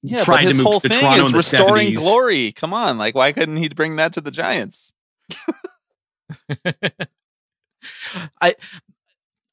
Yeah, 0.03 0.25
tried 0.25 0.47
to 0.47 0.55
move 0.55 0.65
whole 0.67 0.81
to 0.81 0.89
thing 0.89 1.03
Toronto 1.03 1.21
is 1.23 1.27
in 1.29 1.33
the 1.33 1.39
restoring 1.39 1.89
70s. 1.91 1.99
glory. 1.99 2.53
Come 2.53 2.73
on, 2.75 2.99
like, 2.99 3.15
why 3.15 3.31
couldn't 3.33 3.59
he 3.59 3.69
bring 3.69 3.97
that 3.97 4.15
to 4.15 4.23
the 4.23 4.31
Giants? 4.33 4.95
I 8.41 8.57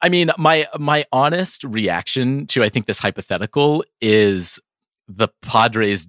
I 0.01 0.09
mean 0.09 0.31
my 0.37 0.67
my 0.79 1.05
honest 1.11 1.63
reaction 1.63 2.47
to 2.47 2.63
I 2.63 2.69
think 2.69 2.85
this 2.85 2.99
hypothetical 2.99 3.83
is 4.01 4.59
the 5.09 5.27
Padres 5.41 6.07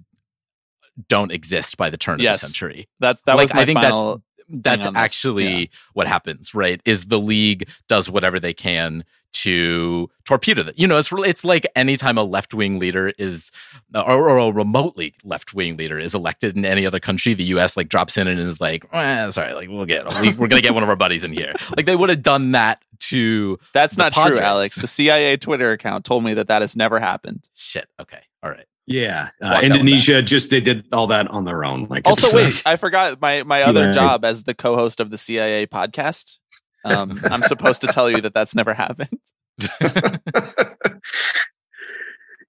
don't 1.09 1.31
exist 1.31 1.77
by 1.77 1.89
the 1.89 1.97
turn 1.97 2.15
of 2.15 2.25
the 2.25 2.33
century. 2.33 2.87
That's 2.99 3.21
that 3.23 3.35
Like, 3.35 3.45
was 3.45 3.53
my 3.53 3.61
I 3.61 3.65
think 3.65 3.79
final. 3.79 4.21
That's 4.53 4.85
this, 4.85 4.95
actually 4.95 5.59
yeah. 5.59 5.65
what 5.93 6.07
happens, 6.07 6.53
right? 6.53 6.81
Is 6.83 7.05
the 7.05 7.19
league 7.19 7.69
does 7.87 8.09
whatever 8.09 8.37
they 8.37 8.53
can 8.53 9.05
to 9.33 10.09
torpedo 10.25 10.61
that. 10.63 10.77
You 10.77 10.87
know, 10.87 10.97
it's 10.97 11.09
it's 11.11 11.43
like 11.43 11.65
anytime 11.75 12.17
a 12.17 12.23
left 12.23 12.53
wing 12.53 12.79
leader 12.79 13.13
is, 13.17 13.51
or, 13.95 14.29
or 14.29 14.37
a 14.37 14.51
remotely 14.51 15.15
left 15.23 15.53
wing 15.53 15.77
leader 15.77 15.97
is 15.97 16.13
elected 16.13 16.57
in 16.57 16.65
any 16.65 16.85
other 16.85 16.99
country, 16.99 17.33
the 17.33 17.45
U.S. 17.45 17.77
like 17.77 17.89
drops 17.89 18.17
in 18.17 18.27
and 18.27 18.39
is 18.39 18.59
like, 18.59 18.85
eh, 18.91 19.29
sorry, 19.29 19.53
like 19.53 19.69
we'll 19.69 19.85
get, 19.85 20.05
we, 20.21 20.33
we're 20.33 20.47
gonna 20.47 20.61
get 20.61 20.73
one 20.73 20.83
of 20.83 20.89
our 20.89 20.95
buddies 20.95 21.23
in 21.23 21.33
here. 21.33 21.53
Like 21.75 21.85
they 21.85 21.95
would 21.95 22.09
have 22.09 22.21
done 22.21 22.51
that 22.51 22.83
to 22.99 23.57
That's 23.73 23.97
not 23.97 24.13
true, 24.13 24.37
Alex. 24.37 24.75
The 24.75 24.87
CIA 24.87 25.37
Twitter 25.37 25.71
account 25.71 26.05
told 26.05 26.23
me 26.23 26.33
that 26.35 26.49
that 26.49 26.61
has 26.61 26.75
never 26.75 26.99
happened. 26.99 27.45
shit. 27.55 27.87
Okay, 27.99 28.19
all 28.43 28.49
right. 28.49 28.65
Yeah, 28.87 29.29
uh, 29.41 29.45
Walk 29.45 29.51
out 29.53 29.61
with 29.63 29.71
Indonesia 29.71 30.21
just 30.21 30.49
they 30.49 30.59
did 30.61 30.85
all 30.91 31.07
that 31.07 31.27
on 31.29 31.45
their 31.45 31.63
own. 31.63 31.87
Like 31.89 32.07
Also, 32.07 32.35
wait, 32.35 32.61
I 32.65 32.75
forgot 32.75 33.21
my 33.21 33.43
my 33.43 33.61
other 33.63 33.85
Nice. 33.85 33.95
job 33.95 34.25
as 34.25 34.43
the 34.43 34.53
co-host 34.53 34.99
of 34.99 35.11
the 35.11 35.17
CIA 35.17 35.67
podcast. 35.67 36.39
Um, 36.83 37.13
I'm 37.29 37.43
supposed 37.43 37.81
to 37.81 37.87
tell 37.87 38.09
you 38.09 38.21
that 38.21 38.33
that's 38.33 38.55
never 38.55 38.73
happened. 38.85 39.19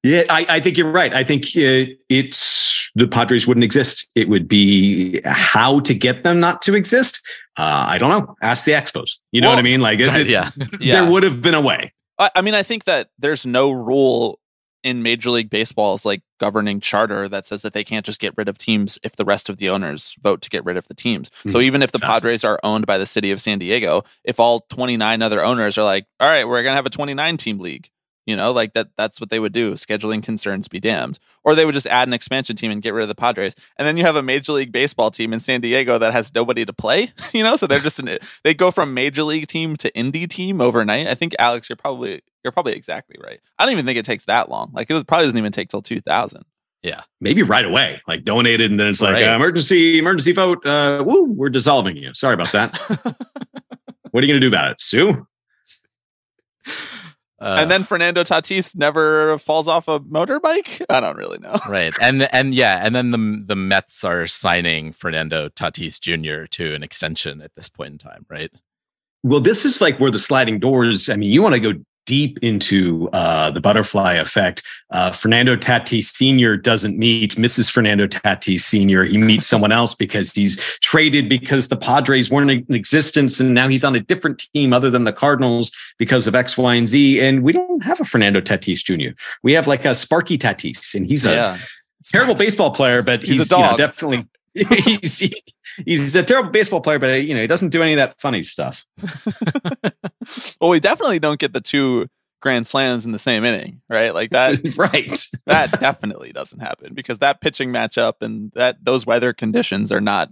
yeah, 0.03 0.22
I, 0.30 0.47
I 0.49 0.61
think 0.61 0.76
you're 0.76 0.91
right. 0.91 1.14
I 1.14 1.22
think 1.22 1.45
uh, 1.57 1.93
it's 2.09 2.91
the 2.95 3.07
Padres 3.07 3.47
wouldn't 3.47 3.62
exist. 3.64 4.07
It 4.14 4.28
would 4.28 4.49
be 4.49 5.20
how 5.24 5.80
to 5.80 5.95
get 5.95 6.24
them 6.24 6.41
not 6.41 6.61
to 6.62 6.74
exist. 6.74 7.20
Uh, 7.57 7.87
I 7.89 7.99
don't 7.99 8.09
know. 8.11 8.35
Ask 8.43 8.64
the 8.64 8.72
Expos. 8.72 9.12
You 9.30 9.41
know 9.41 9.49
Well, 9.49 9.57
what 9.57 9.61
I 9.61 9.62
mean? 9.62 9.80
Like, 9.80 10.01
it- 10.01 10.09
Right, 10.12 10.20
it- 10.22 10.28
yeah. 10.28 10.51
Yeah. 10.80 11.03
there 11.03 11.11
would 11.11 11.22
have 11.22 11.41
been 11.41 11.55
a 11.55 11.61
way. 11.61 11.93
I, 12.18 12.30
I 12.37 12.41
mean, 12.43 12.55
I 12.55 12.62
think 12.62 12.85
that 12.85 13.11
there's 13.18 13.47
no 13.47 13.70
rule 13.70 14.39
in 14.83 15.03
Major 15.03 15.30
League 15.30 15.51
Baseball's 15.51 16.05
like 16.05 16.22
governing 16.41 16.80
charter 16.80 17.28
that 17.28 17.47
says 17.47 17.62
that 17.62 17.72
they 17.72 17.85
can't 17.85 18.05
just 18.05 18.18
get 18.20 18.35
rid 18.37 18.49
of 18.49 18.59
teams 18.59 18.99
if 19.03 19.14
the 19.16 19.24
rest 19.24 19.49
of 19.49 19.59
the 19.59 19.68
owners 19.68 20.16
vote 20.22 20.43
to 20.43 20.51
get 20.51 20.64
rid 20.64 20.76
of 20.76 20.89
the 20.89 20.95
teams. 20.95 21.30
So 21.49 21.59
Hmm. 21.59 21.64
even 21.64 21.83
if 21.83 21.93
the 21.93 21.99
Padres 22.01 22.45
are 22.45 22.59
owned 22.62 22.87
by 22.87 22.99
the 22.99 23.07
city 23.07 23.30
of 23.30 23.41
San 23.41 23.59
Diego, 23.59 24.05
if 24.24 24.41
all 24.41 24.61
29 24.68 25.22
other 25.22 25.45
owners 25.45 25.78
are 25.78 25.85
like, 25.85 26.07
"All 26.18 26.28
right, 26.28 26.47
we're 26.47 26.62
going 26.62 26.72
to 26.72 26.76
have 26.76 26.87
a 26.87 26.91
29 26.91 27.37
team 27.37 27.59
league." 27.59 27.91
You 28.24 28.36
know, 28.36 28.52
like 28.52 28.74
that 28.74 28.88
that's 28.96 29.20
what 29.20 29.30
they 29.30 29.40
would 29.40 29.52
do. 29.52 29.72
Scheduling 29.74 30.22
concerns 30.22 30.68
be 30.68 30.78
damned. 30.78 31.18
Or 31.42 31.54
they 31.56 31.64
would 31.64 31.74
just 31.74 31.88
add 31.88 32.06
an 32.06 32.14
expansion 32.14 32.54
team 32.54 32.70
and 32.70 32.80
get 32.80 32.94
rid 32.94 33.02
of 33.02 33.08
the 33.08 33.16
Padres. 33.16 33.54
And 33.76 33.86
then 33.88 33.96
you 33.96 34.04
have 34.04 34.14
a 34.14 34.22
Major 34.22 34.52
League 34.52 34.70
Baseball 34.70 35.10
team 35.10 35.32
in 35.32 35.40
San 35.40 35.60
Diego 35.60 35.98
that 35.98 36.12
has 36.12 36.32
nobody 36.32 36.64
to 36.64 36.72
play, 36.72 37.10
you 37.32 37.42
know? 37.42 37.56
So 37.56 37.66
they're 37.66 37.80
just 37.80 37.98
an 37.98 38.18
they 38.44 38.54
go 38.54 38.70
from 38.70 38.94
major 38.94 39.24
league 39.24 39.48
team 39.48 39.76
to 39.78 39.90
indie 39.92 40.28
team 40.28 40.60
overnight. 40.60 41.08
I 41.08 41.14
think 41.14 41.34
Alex, 41.38 41.68
you're 41.68 41.76
probably 41.76 42.22
you're 42.44 42.52
probably 42.52 42.74
exactly 42.74 43.16
right. 43.22 43.40
I 43.58 43.64
don't 43.64 43.72
even 43.72 43.86
think 43.86 43.98
it 43.98 44.04
takes 44.04 44.24
that 44.26 44.48
long. 44.48 44.70
Like 44.72 44.88
it 44.88 44.94
was, 44.94 45.04
probably 45.04 45.26
doesn't 45.26 45.38
even 45.38 45.52
take 45.52 45.68
till 45.68 45.82
2000. 45.82 46.44
Yeah. 46.82 47.02
Maybe 47.20 47.42
right 47.44 47.64
away, 47.64 48.00
like 48.08 48.24
donated, 48.24 48.70
and 48.70 48.78
then 48.80 48.88
it's 48.88 49.00
like 49.00 49.14
Right. 49.14 49.24
uh, 49.28 49.36
emergency, 49.36 49.98
emergency 49.98 50.32
vote. 50.32 50.64
Uh, 50.66 51.02
woo, 51.06 51.24
we're 51.24 51.48
dissolving 51.50 51.96
you. 51.96 52.12
Sorry 52.14 52.34
about 52.34 52.50
that. 52.52 52.76
what 54.10 54.22
are 54.22 54.26
you 54.26 54.32
going 54.32 54.40
to 54.40 54.40
do 54.40 54.48
about 54.48 54.70
it, 54.72 54.80
Sue? 54.80 55.26
Uh, 57.43 57.57
and 57.59 57.70
then 57.70 57.82
Fernando 57.82 58.22
Tatis 58.22 58.76
never 58.76 59.36
falls 59.38 59.66
off 59.66 59.88
a 59.88 59.99
motorbike. 60.01 60.80
I 60.88 61.01
don't 61.01 61.16
really 61.16 61.38
know. 61.38 61.59
right 61.68 61.93
and 62.01 62.22
and 62.32 62.55
yeah 62.55 62.80
and 62.84 62.95
then 62.95 63.11
the 63.11 63.45
the 63.47 63.57
mets 63.57 64.05
are 64.05 64.26
signing 64.26 64.93
fernando 64.93 65.49
tatis 65.49 65.99
jr 66.01 66.47
to 66.47 66.74
an 66.74 66.82
extension 66.82 67.40
at 67.43 67.55
this 67.57 67.68
point 67.68 67.93
in 67.93 67.99
time 67.99 68.24
right 68.28 68.53
Well, 69.22 69.40
this 69.40 69.64
is 69.64 69.80
like 69.80 69.99
where 69.99 70.11
the 70.11 70.18
sliding 70.18 70.59
doors. 70.59 71.09
I 71.09 71.16
mean, 71.16 71.30
you 71.30 71.43
want 71.43 71.55
to 71.55 71.61
go 71.61 71.72
deep 72.07 72.38
into 72.42 73.09
uh, 73.12 73.50
the 73.50 73.61
butterfly 73.61 74.14
effect. 74.14 74.62
Uh, 74.90 75.12
Fernando 75.12 75.57
Tatis 75.57 76.05
Sr. 76.05 76.57
doesn't 76.57 76.98
meet 76.98 77.36
Mrs. 77.36 77.70
Fernando 77.70 78.07
Tatis 78.07 78.61
Sr. 78.61 79.05
He 79.05 79.18
meets 79.18 79.46
someone 79.46 79.72
else 79.72 79.94
because 79.94 80.32
he's 80.32 80.59
traded 80.80 81.28
because 81.28 81.68
the 81.68 81.76
Padres 81.76 82.30
weren't 82.30 82.50
in 82.50 82.74
existence, 82.74 83.40
and 83.40 83.55
now 83.55 83.68
he's 83.68 83.84
on 83.84 83.94
a 83.94 84.00
different 84.00 84.44
team 84.55 84.72
other 84.72 84.90
than 84.90 85.05
the 85.05 85.12
Cardinals 85.12 85.70
because 85.98 86.26
of 86.26 86.34
X, 86.34 86.57
Y, 86.57 86.74
and 86.74 86.88
Z. 86.88 87.20
And 87.20 87.42
we 87.42 87.53
don't 87.53 87.82
have 87.82 88.00
a 88.00 88.05
Fernando 88.05 88.40
Tatis 88.40 88.84
Jr. 88.84 89.16
We 89.42 89.53
have 89.53 89.66
like 89.66 89.84
a 89.84 89.94
Sparky 89.94 90.38
Tatis, 90.38 90.94
and 90.94 91.07
he's 91.07 91.24
a 91.24 91.30
yeah. 91.30 91.59
terrible 92.05 92.34
baseball 92.34 92.70
player, 92.70 93.03
but 93.03 93.22
He's 93.22 93.38
he's, 93.38 93.53
a 93.53 93.57
you 93.57 93.62
know, 93.62 93.68
dog. 93.68 93.78
definitely 93.78 94.26
he's 94.68 95.18
he- 95.18 95.42
he's 95.84 96.14
a 96.14 96.22
terrible 96.22 96.50
baseball 96.50 96.80
player, 96.80 96.98
but 96.98 97.24
you 97.24 97.34
know 97.34 97.40
he 97.40 97.46
doesn't 97.46 97.70
do 97.70 97.82
any 97.82 97.92
of 97.92 97.96
that 97.96 98.20
funny 98.20 98.42
stuff. 98.42 98.84
well, 100.61 100.70
we 100.70 100.80
definitely 100.80 101.18
don't 101.18 101.38
get 101.38 101.53
the 101.53 101.61
two 101.61 102.09
grand 102.40 102.66
slams 102.66 103.07
in 103.07 103.12
the 103.12 103.18
same 103.18 103.44
inning, 103.44 103.80
right? 103.88 104.14
Like 104.14 104.30
that 104.30 104.61
right. 104.76 105.26
that 105.46 105.80
definitely 105.80 106.32
doesn't 106.32 106.61
happen 106.61 106.92
because 106.92 107.18
that 107.20 107.40
pitching 107.40 107.72
matchup 107.72 108.14
and 108.20 108.53
that 108.55 108.84
those 108.84 109.07
weather 109.07 109.32
conditions 109.32 109.90
are 109.90 110.00
not 110.00 110.30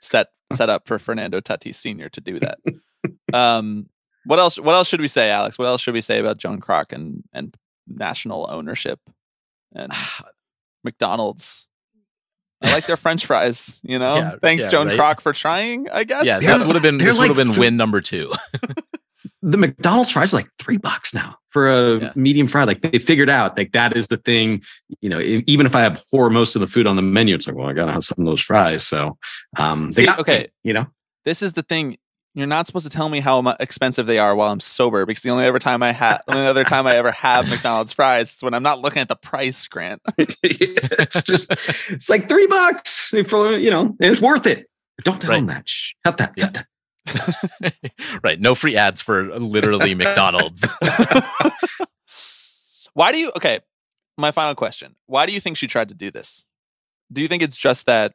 set 0.00 0.28
set 0.52 0.68
up 0.68 0.88
for 0.88 0.98
Fernando 0.98 1.40
Tatis 1.40 1.76
Sr. 1.76 2.08
to 2.08 2.20
do 2.20 2.40
that. 2.40 2.58
um, 3.32 3.88
what 4.24 4.38
else? 4.38 4.58
What 4.58 4.74
else 4.74 4.88
should 4.88 5.00
we 5.00 5.08
say, 5.08 5.30
Alex? 5.30 5.58
What 5.58 5.66
else 5.66 5.80
should 5.80 5.94
we 5.94 6.00
say 6.00 6.18
about 6.18 6.38
Joan 6.38 6.60
Kroc 6.60 6.92
and 6.92 7.22
and 7.32 7.56
national 7.86 8.48
ownership 8.50 9.00
and 9.74 9.92
McDonald's? 10.84 11.68
I 12.62 12.72
like 12.72 12.86
their 12.86 12.96
French 12.96 13.26
fries. 13.26 13.80
You 13.84 13.98
know, 13.98 14.16
Yeah, 14.16 14.34
thanks 14.42 14.64
yeah, 14.64 14.70
Joan 14.70 14.88
right. 14.88 14.98
Kroc 14.98 15.20
for 15.20 15.32
trying. 15.32 15.88
I 15.90 16.04
guess. 16.04 16.26
yeah 16.26 16.38
this 16.40 16.64
would 16.64 16.74
have 16.74 16.82
been 16.82 16.98
they're 16.98 17.08
this 17.08 17.18
would 17.18 17.28
have 17.28 17.36
been 17.36 17.48
th- 17.48 17.58
win 17.58 17.76
number 17.76 18.00
two 18.00 18.32
The 19.44 19.56
McDonald's 19.58 20.10
fries 20.12 20.32
are 20.32 20.36
like 20.36 20.48
three 20.60 20.76
bucks 20.76 21.12
now 21.12 21.36
for 21.50 21.68
a 21.68 21.98
Yeah. 22.00 22.12
medium 22.14 22.46
fry. 22.46 22.62
Like 22.62 22.80
they 22.82 22.98
figured 23.00 23.28
out 23.28 23.58
like 23.58 23.72
that 23.72 23.96
is 23.96 24.06
the 24.06 24.16
thing. 24.16 24.62
You 25.00 25.10
know, 25.10 25.18
e- 25.18 25.42
even 25.48 25.66
if 25.66 25.74
I 25.74 25.84
abhor 25.84 26.30
most 26.30 26.54
of 26.54 26.60
the 26.60 26.68
food 26.68 26.86
on 26.86 26.94
the 26.94 27.02
menu, 27.02 27.34
it's 27.34 27.48
like, 27.48 27.56
well, 27.56 27.68
I 27.68 27.72
gotta 27.72 27.90
have 27.92 28.04
some 28.04 28.16
of 28.20 28.24
those 28.24 28.40
fries. 28.40 28.86
So, 28.86 29.18
um, 29.58 29.86
they 29.90 30.02
See, 30.02 30.06
got 30.06 30.20
okay. 30.20 30.46
you 30.62 30.72
know, 30.72 30.86
this 31.24 31.42
is 31.42 31.54
the 31.54 31.62
thing. 31.62 31.98
You're 32.34 32.46
not 32.46 32.66
supposed 32.66 32.86
to 32.86 32.90
tell 32.90 33.10
me 33.10 33.20
how 33.20 33.46
expensive 33.60 34.06
they 34.06 34.18
are 34.18 34.34
while 34.34 34.50
I'm 34.50 34.60
sober 34.60 35.04
because 35.04 35.22
the 35.22 35.28
only 35.30 35.44
other 35.46 35.58
time 35.58 35.82
I 35.82 35.92
have, 35.92 36.22
the 36.26 36.34
only 36.34 36.46
other 36.46 36.64
time 36.64 36.86
I 36.86 36.96
ever 36.96 37.10
have 37.12 37.46
McDonald's 37.48 37.92
fries 37.92 38.34
is 38.34 38.42
when 38.42 38.54
I'm 38.54 38.62
not 38.62 38.80
looking 38.80 39.02
at 39.02 39.08
the 39.08 39.16
price, 39.16 39.68
Grant. 39.68 40.00
it's 40.18 41.22
just 41.24 41.50
it's 41.90 42.08
like 42.08 42.28
three 42.30 42.46
bucks 42.46 43.12
for 43.28 43.52
you 43.52 43.70
know, 43.70 43.94
it's 44.00 44.22
worth 44.22 44.46
it. 44.46 44.66
Don't 45.04 45.20
tell 45.20 45.30
Right. 45.30 45.36
them 45.38 45.46
that. 45.48 45.68
Shh, 45.68 45.92
cut 46.04 46.16
that. 46.18 46.32
Yeah. 46.36 46.48
Cut 46.48 46.64
that. 47.60 47.74
right 48.22 48.40
no 48.40 48.54
free 48.54 48.76
ads 48.76 49.00
for 49.00 49.36
literally 49.38 49.92
mcdonald's 49.96 50.66
Why 52.94 53.10
do 53.12 53.18
you? 53.18 53.32
Okay, 53.36 53.60
my 54.18 54.30
final 54.32 54.54
question: 54.54 54.96
Why 55.06 55.26
do 55.26 55.32
you 55.32 55.40
think 55.40 55.56
she 55.56 55.66
tried 55.66 55.88
to 55.88 55.94
do 55.94 56.10
this? 56.10 56.44
Do 57.12 57.20
you 57.22 57.28
think 57.28 57.42
it's 57.42 57.56
just 57.56 57.86
that 57.86 58.12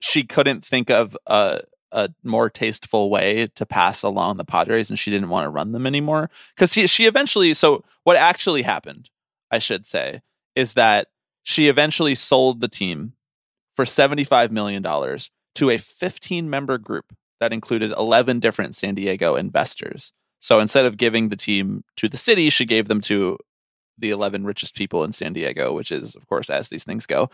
she 0.00 0.24
couldn't 0.24 0.64
think 0.64 0.90
of 0.90 1.16
a 1.26 1.60
a 1.96 2.10
more 2.22 2.48
tasteful 2.48 3.10
way 3.10 3.48
to 3.56 3.66
pass 3.66 4.04
along 4.04 4.36
the 4.36 4.44
Padres, 4.44 4.90
and 4.90 4.98
she 4.98 5.10
didn't 5.10 5.30
want 5.30 5.44
to 5.46 5.50
run 5.50 5.72
them 5.72 5.86
anymore? 5.86 6.30
Because 6.54 6.72
she 6.72 6.86
she 6.86 7.06
eventually. 7.06 7.52
So 7.54 7.82
what 8.04 8.16
actually 8.16 8.62
happened, 8.62 9.10
I 9.50 9.58
should 9.58 9.86
say, 9.86 10.20
is 10.54 10.74
that 10.74 11.08
she 11.42 11.68
eventually 11.68 12.14
sold 12.14 12.60
the 12.60 12.68
team 12.68 13.14
for 13.74 13.84
seventy 13.84 14.24
five 14.24 14.52
million 14.52 14.82
dollars 14.82 15.30
to 15.56 15.70
a 15.70 15.78
fifteen 15.78 16.48
member 16.48 16.78
group 16.78 17.12
that 17.40 17.52
included 17.52 17.90
eleven 17.92 18.38
different 18.38 18.76
San 18.76 18.94
Diego 18.94 19.34
investors. 19.34 20.12
So 20.38 20.60
instead 20.60 20.84
of 20.84 20.98
giving 20.98 21.30
the 21.30 21.36
team 21.36 21.82
to 21.96 22.08
the 22.08 22.16
city, 22.18 22.50
she 22.50 22.66
gave 22.66 22.88
them 22.88 23.00
to 23.02 23.38
the 23.98 24.10
11 24.10 24.44
richest 24.44 24.74
people 24.74 25.02
in 25.02 25.12
San 25.12 25.32
Diego, 25.32 25.72
which 25.72 25.90
is, 25.90 26.14
of 26.14 26.26
course, 26.26 26.50
as 26.50 26.68
these 26.68 26.84
things 26.84 27.06
go. 27.06 27.30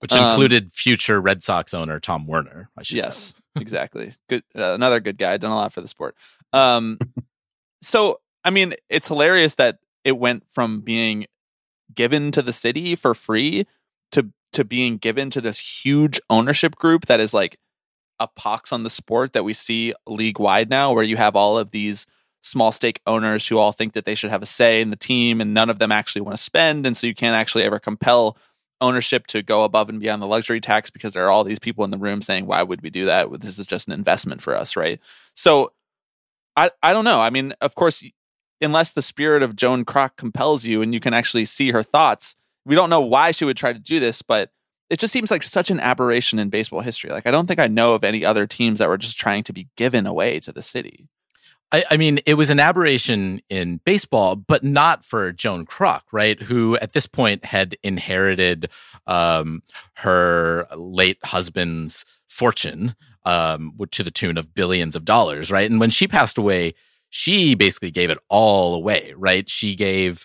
which 0.00 0.12
Um, 0.12 0.30
included 0.30 0.72
future 0.72 1.20
red 1.20 1.42
sox 1.42 1.74
owner 1.74 2.00
tom 2.00 2.26
werner 2.26 2.70
I 2.76 2.82
should 2.82 2.96
Yes, 2.96 3.34
exactly. 3.56 4.12
Good, 4.28 4.44
uh, 4.54 4.74
another 4.74 5.00
good 5.00 5.18
guy. 5.18 5.36
Done 5.36 5.50
a 5.50 5.56
lot 5.56 5.72
for 5.72 5.80
the 5.80 5.88
sport. 5.88 6.16
Um, 6.52 6.98
so 7.82 8.20
I 8.44 8.50
mean, 8.50 8.74
it's 8.88 9.08
hilarious 9.08 9.54
that 9.54 9.78
it 10.04 10.18
went 10.18 10.44
from 10.48 10.80
being 10.80 11.26
given 11.94 12.30
to 12.32 12.42
the 12.42 12.52
city 12.52 12.94
for 12.94 13.14
free 13.14 13.66
to 14.12 14.30
to 14.52 14.64
being 14.64 14.96
given 14.96 15.30
to 15.30 15.40
this 15.40 15.84
huge 15.84 16.20
ownership 16.30 16.76
group 16.76 17.06
that 17.06 17.20
is 17.20 17.34
like 17.34 17.58
a 18.18 18.28
pox 18.28 18.72
on 18.72 18.84
the 18.84 18.90
sport 18.90 19.32
that 19.32 19.44
we 19.44 19.52
see 19.52 19.92
league 20.06 20.38
wide 20.38 20.70
now, 20.70 20.92
where 20.92 21.04
you 21.04 21.16
have 21.16 21.36
all 21.36 21.58
of 21.58 21.72
these 21.72 22.06
small 22.42 22.70
stake 22.70 23.00
owners 23.06 23.46
who 23.46 23.58
all 23.58 23.72
think 23.72 23.92
that 23.92 24.04
they 24.04 24.14
should 24.14 24.30
have 24.30 24.42
a 24.42 24.46
say 24.46 24.80
in 24.80 24.90
the 24.90 24.96
team 24.96 25.40
and 25.40 25.52
none 25.52 25.68
of 25.68 25.78
them 25.80 25.90
actually 25.90 26.22
want 26.22 26.36
to 26.36 26.42
spend. 26.42 26.86
And 26.86 26.96
so 26.96 27.06
you 27.06 27.14
can't 27.14 27.34
actually 27.34 27.64
ever 27.64 27.80
compel 27.80 28.38
ownership 28.80 29.26
to 29.28 29.42
go 29.42 29.64
above 29.64 29.88
and 29.88 30.00
beyond 30.00 30.20
the 30.20 30.26
luxury 30.26 30.60
tax 30.60 30.90
because 30.90 31.14
there 31.14 31.24
are 31.26 31.30
all 31.30 31.44
these 31.44 31.58
people 31.58 31.84
in 31.84 31.90
the 31.90 31.98
room 31.98 32.22
saying, 32.22 32.46
why 32.46 32.62
would 32.62 32.82
we 32.82 32.90
do 32.90 33.06
that? 33.06 33.28
This 33.40 33.58
is 33.58 33.66
just 33.66 33.86
an 33.86 33.92
investment 33.92 34.42
for 34.42 34.54
us, 34.54 34.76
right? 34.76 35.00
So 35.34 35.72
I, 36.56 36.70
I 36.82 36.92
don't 36.92 37.04
know. 37.04 37.20
I 37.20 37.30
mean, 37.30 37.54
of 37.60 37.74
course, 37.74 38.04
unless 38.60 38.92
the 38.92 39.02
spirit 39.02 39.42
of 39.42 39.56
Joan 39.56 39.84
Kroc 39.84 40.16
compels 40.16 40.64
you 40.64 40.82
and 40.82 40.92
you 40.92 41.00
can 41.00 41.14
actually 41.14 41.44
see 41.44 41.70
her 41.70 41.82
thoughts, 41.82 42.36
we 42.64 42.74
don't 42.74 42.90
know 42.90 43.00
why 43.00 43.30
she 43.30 43.44
would 43.44 43.56
try 43.56 43.72
to 43.72 43.78
do 43.78 44.00
this, 44.00 44.22
but 44.22 44.50
it 44.88 44.98
just 44.98 45.12
seems 45.12 45.30
like 45.30 45.42
such 45.42 45.70
an 45.70 45.80
aberration 45.80 46.38
in 46.38 46.48
baseball 46.48 46.80
history. 46.80 47.10
Like, 47.10 47.26
I 47.26 47.30
don't 47.30 47.46
think 47.46 47.60
I 47.60 47.66
know 47.66 47.94
of 47.94 48.04
any 48.04 48.24
other 48.24 48.46
teams 48.46 48.78
that 48.78 48.88
were 48.88 48.98
just 48.98 49.18
trying 49.18 49.42
to 49.44 49.52
be 49.52 49.68
given 49.76 50.06
away 50.06 50.40
to 50.40 50.52
the 50.52 50.62
city. 50.62 51.08
I, 51.72 51.84
I, 51.90 51.96
mean, 51.96 52.20
it 52.26 52.34
was 52.34 52.50
an 52.50 52.60
aberration 52.60 53.40
in 53.48 53.80
baseball, 53.84 54.36
but 54.36 54.62
not 54.62 55.04
for 55.04 55.32
Joan 55.32 55.66
Kroc, 55.66 56.02
right? 56.12 56.40
Who 56.42 56.76
at 56.76 56.92
this 56.92 57.06
point 57.06 57.44
had 57.44 57.76
inherited 57.82 58.70
um, 59.06 59.62
her 59.96 60.68
late 60.76 61.18
husband's 61.24 62.04
fortune 62.28 62.94
um, 63.24 63.72
to 63.90 64.02
the 64.04 64.10
tune 64.10 64.38
of 64.38 64.54
billions 64.54 64.94
of 64.94 65.04
dollars, 65.04 65.50
right? 65.50 65.68
And 65.68 65.80
when 65.80 65.90
she 65.90 66.06
passed 66.06 66.38
away, 66.38 66.74
she 67.10 67.54
basically 67.54 67.90
gave 67.90 68.10
it 68.10 68.18
all 68.28 68.74
away, 68.74 69.12
right? 69.16 69.48
She 69.50 69.74
gave 69.74 70.24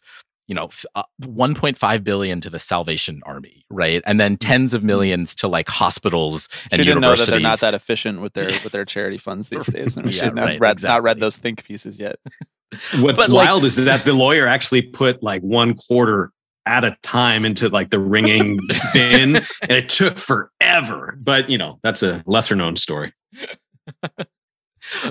you 0.51 0.55
know, 0.55 0.67
uh, 0.95 1.03
1.5 1.21 2.03
billion 2.03 2.41
to 2.41 2.49
the 2.49 2.59
Salvation 2.59 3.21
Army, 3.25 3.65
right? 3.69 4.03
And 4.05 4.19
then 4.19 4.35
tens 4.35 4.73
of 4.73 4.83
millions 4.83 5.33
to 5.35 5.47
like 5.47 5.69
hospitals 5.69 6.49
and 6.69 6.77
she 6.77 6.83
didn't 6.83 6.99
know 6.99 7.15
that 7.15 7.29
they're 7.29 7.39
not 7.39 7.61
that 7.61 7.73
efficient 7.73 8.19
with 8.19 8.33
their 8.33 8.47
with 8.61 8.73
their 8.73 8.83
charity 8.83 9.17
funds 9.17 9.47
these 9.47 9.65
days. 9.73 9.95
And 9.95 10.05
we 10.05 10.11
yeah, 10.11 10.23
should 10.25 10.35
not, 10.35 10.45
right, 10.47 10.59
read, 10.59 10.73
exactly. 10.73 10.93
not 10.93 11.03
read 11.03 11.19
those 11.21 11.37
think 11.37 11.63
pieces 11.63 11.97
yet. 11.97 12.17
What's 12.99 13.15
but 13.15 13.29
wild 13.29 13.63
like, 13.63 13.67
is 13.69 13.77
that 13.77 14.03
the 14.03 14.11
lawyer 14.11 14.45
actually 14.45 14.81
put 14.81 15.23
like 15.23 15.41
one 15.41 15.73
quarter 15.73 16.33
at 16.65 16.83
a 16.83 16.97
time 17.01 17.45
into 17.45 17.69
like 17.69 17.89
the 17.89 17.99
ringing 17.99 18.59
bin, 18.93 19.37
and 19.37 19.45
it 19.69 19.87
took 19.87 20.19
forever. 20.19 21.17
But 21.17 21.49
you 21.49 21.57
know, 21.57 21.79
that's 21.81 22.03
a 22.03 22.23
lesser 22.25 22.57
known 22.57 22.75
story. 22.75 23.13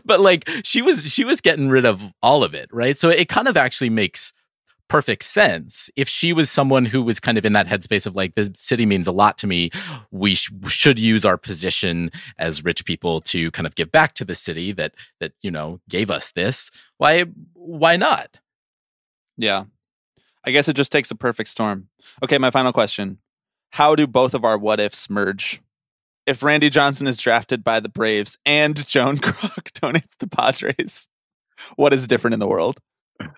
but 0.04 0.20
like 0.20 0.50
she 0.64 0.82
was 0.82 1.10
she 1.10 1.24
was 1.24 1.40
getting 1.40 1.70
rid 1.70 1.86
of 1.86 2.12
all 2.22 2.44
of 2.44 2.54
it, 2.54 2.68
right? 2.70 2.98
So 2.98 3.08
it 3.08 3.30
kind 3.30 3.48
of 3.48 3.56
actually 3.56 3.88
makes 3.88 4.34
perfect 4.90 5.22
sense. 5.22 5.88
If 5.94 6.08
she 6.08 6.32
was 6.32 6.50
someone 6.50 6.84
who 6.84 7.00
was 7.00 7.20
kind 7.20 7.38
of 7.38 7.46
in 7.46 7.52
that 7.54 7.68
headspace 7.68 8.06
of 8.06 8.16
like, 8.16 8.34
the 8.34 8.52
city 8.56 8.84
means 8.84 9.06
a 9.06 9.12
lot 9.12 9.38
to 9.38 9.46
me, 9.46 9.70
we 10.10 10.34
sh- 10.34 10.50
should 10.66 10.98
use 10.98 11.24
our 11.24 11.38
position 11.38 12.10
as 12.38 12.64
rich 12.64 12.84
people 12.84 13.20
to 13.22 13.52
kind 13.52 13.68
of 13.68 13.76
give 13.76 13.92
back 13.92 14.14
to 14.14 14.24
the 14.24 14.34
city 14.34 14.72
that, 14.72 14.94
that, 15.20 15.32
you 15.40 15.50
know, 15.50 15.80
gave 15.88 16.10
us 16.10 16.32
this. 16.32 16.72
Why, 16.98 17.24
why 17.54 17.96
not? 17.96 18.40
Yeah. 19.38 19.64
I 20.44 20.50
guess 20.50 20.68
it 20.68 20.74
just 20.74 20.90
takes 20.90 21.10
a 21.12 21.14
perfect 21.14 21.50
storm. 21.50 21.88
Okay. 22.22 22.36
My 22.36 22.50
final 22.50 22.72
question. 22.72 23.18
How 23.70 23.94
do 23.94 24.08
both 24.08 24.34
of 24.34 24.44
our 24.44 24.58
what 24.58 24.80
ifs 24.80 25.08
merge? 25.08 25.62
If 26.26 26.42
Randy 26.42 26.68
Johnson 26.68 27.06
is 27.06 27.18
drafted 27.18 27.62
by 27.62 27.78
the 27.78 27.88
Braves 27.88 28.38
and 28.44 28.84
Joan 28.86 29.18
Kroc 29.18 29.70
donates 29.70 30.16
to 30.18 30.26
Padres, 30.26 31.08
what 31.76 31.92
is 31.92 32.08
different 32.08 32.34
in 32.34 32.40
the 32.40 32.48
world? 32.48 32.80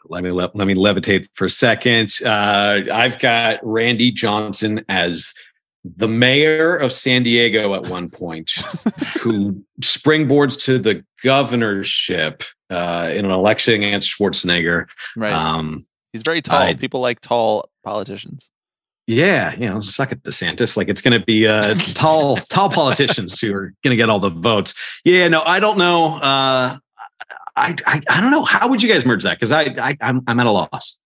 Let 0.09 0.23
me 0.23 0.31
let, 0.31 0.55
let 0.55 0.67
me 0.67 0.75
levitate 0.75 1.27
for 1.35 1.47
a 1.47 1.51
second. 1.51 2.13
Uh, 2.25 2.81
I've 2.93 3.19
got 3.19 3.61
Randy 3.63 4.11
Johnson 4.11 4.85
as 4.89 5.35
the 5.85 6.09
mayor 6.09 6.77
of 6.77 6.93
San 6.93 7.23
Diego 7.23 7.75
at 7.75 7.87
one 7.87 8.09
point, 8.09 8.51
who 9.21 9.65
springboards 9.81 10.63
to 10.65 10.79
the 10.79 11.05
governorship 11.23 12.45
uh, 12.71 13.11
in 13.13 13.25
an 13.25 13.31
election 13.31 13.75
against 13.75 14.17
Schwarzenegger. 14.17 14.87
Right. 15.17 15.33
Um, 15.33 15.87
He's 16.13 16.23
very 16.23 16.43
tall. 16.43 16.61
I, 16.61 16.75
People 16.75 17.01
like 17.01 17.21
tall 17.21 17.71
politicians. 17.85 18.51
Yeah, 19.09 19.55
you 19.57 19.69
know, 19.69 19.81
suck 19.81 20.13
it, 20.13 20.23
DeSantis. 20.23 20.77
Like 20.77 20.89
it's 20.89 21.03
going 21.03 21.19
to 21.19 21.25
be 21.25 21.47
uh, 21.47 21.75
tall, 21.95 22.37
tall 22.37 22.71
politicians 22.71 23.41
who 23.41 23.53
are 23.53 23.75
going 23.83 23.91
to 23.91 23.97
get 23.97 24.09
all 24.09 24.21
the 24.21 24.31
votes. 24.31 24.75
Yeah, 25.05 25.27
no, 25.29 25.43
I 25.43 25.59
don't 25.59 25.77
know. 25.77 26.19
Uh, 26.19 26.79
I, 27.57 27.75
I, 27.87 28.01
I 28.09 28.21
don't 28.21 28.31
know. 28.31 28.45
How 28.45 28.69
would 28.69 28.83
you 28.83 28.89
guys 28.89 29.05
merge 29.05 29.25
that? 29.25 29.39
Because 29.39 29.53
I, 29.53 29.63
I 29.79 29.97
I'm 30.01 30.23
I'm 30.27 30.41
at 30.41 30.47
a 30.47 30.51
loss. 30.51 30.97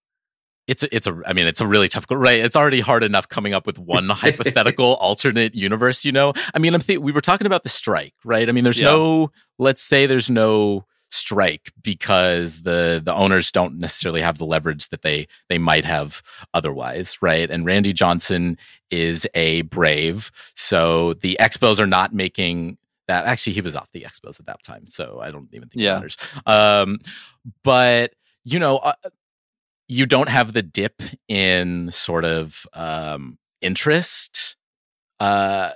It's 0.67 0.83
a, 0.83 0.95
it's 0.95 1.07
a 1.07 1.21
I 1.25 1.33
mean 1.33 1.47
it's 1.47 1.61
a 1.61 1.67
really 1.67 1.87
tough 1.87 2.05
right. 2.09 2.39
It's 2.39 2.55
already 2.55 2.81
hard 2.81 3.03
enough 3.03 3.29
coming 3.29 3.53
up 3.53 3.65
with 3.65 3.79
one 3.79 4.09
hypothetical 4.09 4.95
alternate 4.95 5.55
universe. 5.55 6.05
You 6.05 6.11
know, 6.11 6.33
I 6.53 6.59
mean, 6.59 6.73
I'm 6.73 6.81
th- 6.81 6.99
we 6.99 7.11
were 7.11 7.21
talking 7.21 7.47
about 7.47 7.63
the 7.63 7.69
strike, 7.69 8.13
right? 8.23 8.47
I 8.47 8.51
mean, 8.51 8.63
there's 8.63 8.79
yeah. 8.79 8.87
no 8.87 9.31
let's 9.57 9.81
say 9.81 10.05
there's 10.05 10.29
no 10.29 10.85
strike 11.09 11.71
because 11.81 12.63
the 12.63 13.01
the 13.03 13.13
owners 13.13 13.51
don't 13.51 13.79
necessarily 13.79 14.21
have 14.21 14.37
the 14.37 14.45
leverage 14.45 14.89
that 14.89 15.03
they 15.03 15.27
they 15.47 15.57
might 15.57 15.85
have 15.85 16.21
otherwise 16.53 17.17
right 17.21 17.49
and 17.49 17.65
Randy 17.65 17.93
Johnson 17.93 18.57
is 18.91 19.25
a 19.33 19.61
brave 19.63 20.31
so 20.55 21.13
the 21.13 21.37
expos 21.39 21.79
are 21.79 21.87
not 21.87 22.13
making 22.13 22.77
that. 23.07 23.25
Actually, 23.25 23.53
he 23.53 23.61
was 23.61 23.75
off 23.75 23.91
the 23.91 24.01
Expos 24.01 24.39
at 24.39 24.45
that 24.47 24.63
time, 24.63 24.85
so 24.89 25.19
I 25.21 25.31
don't 25.31 25.49
even 25.53 25.69
think 25.69 25.81
yeah. 25.81 25.93
it 25.93 25.95
matters. 25.95 26.17
Um, 26.45 26.99
but 27.63 28.13
you 28.43 28.59
know, 28.59 28.77
uh, 28.77 28.93
you 29.87 30.05
don't 30.05 30.29
have 30.29 30.53
the 30.53 30.63
dip 30.63 31.01
in 31.27 31.91
sort 31.91 32.25
of 32.25 32.65
um, 32.73 33.37
interest. 33.61 34.55
Uh, 35.19 35.71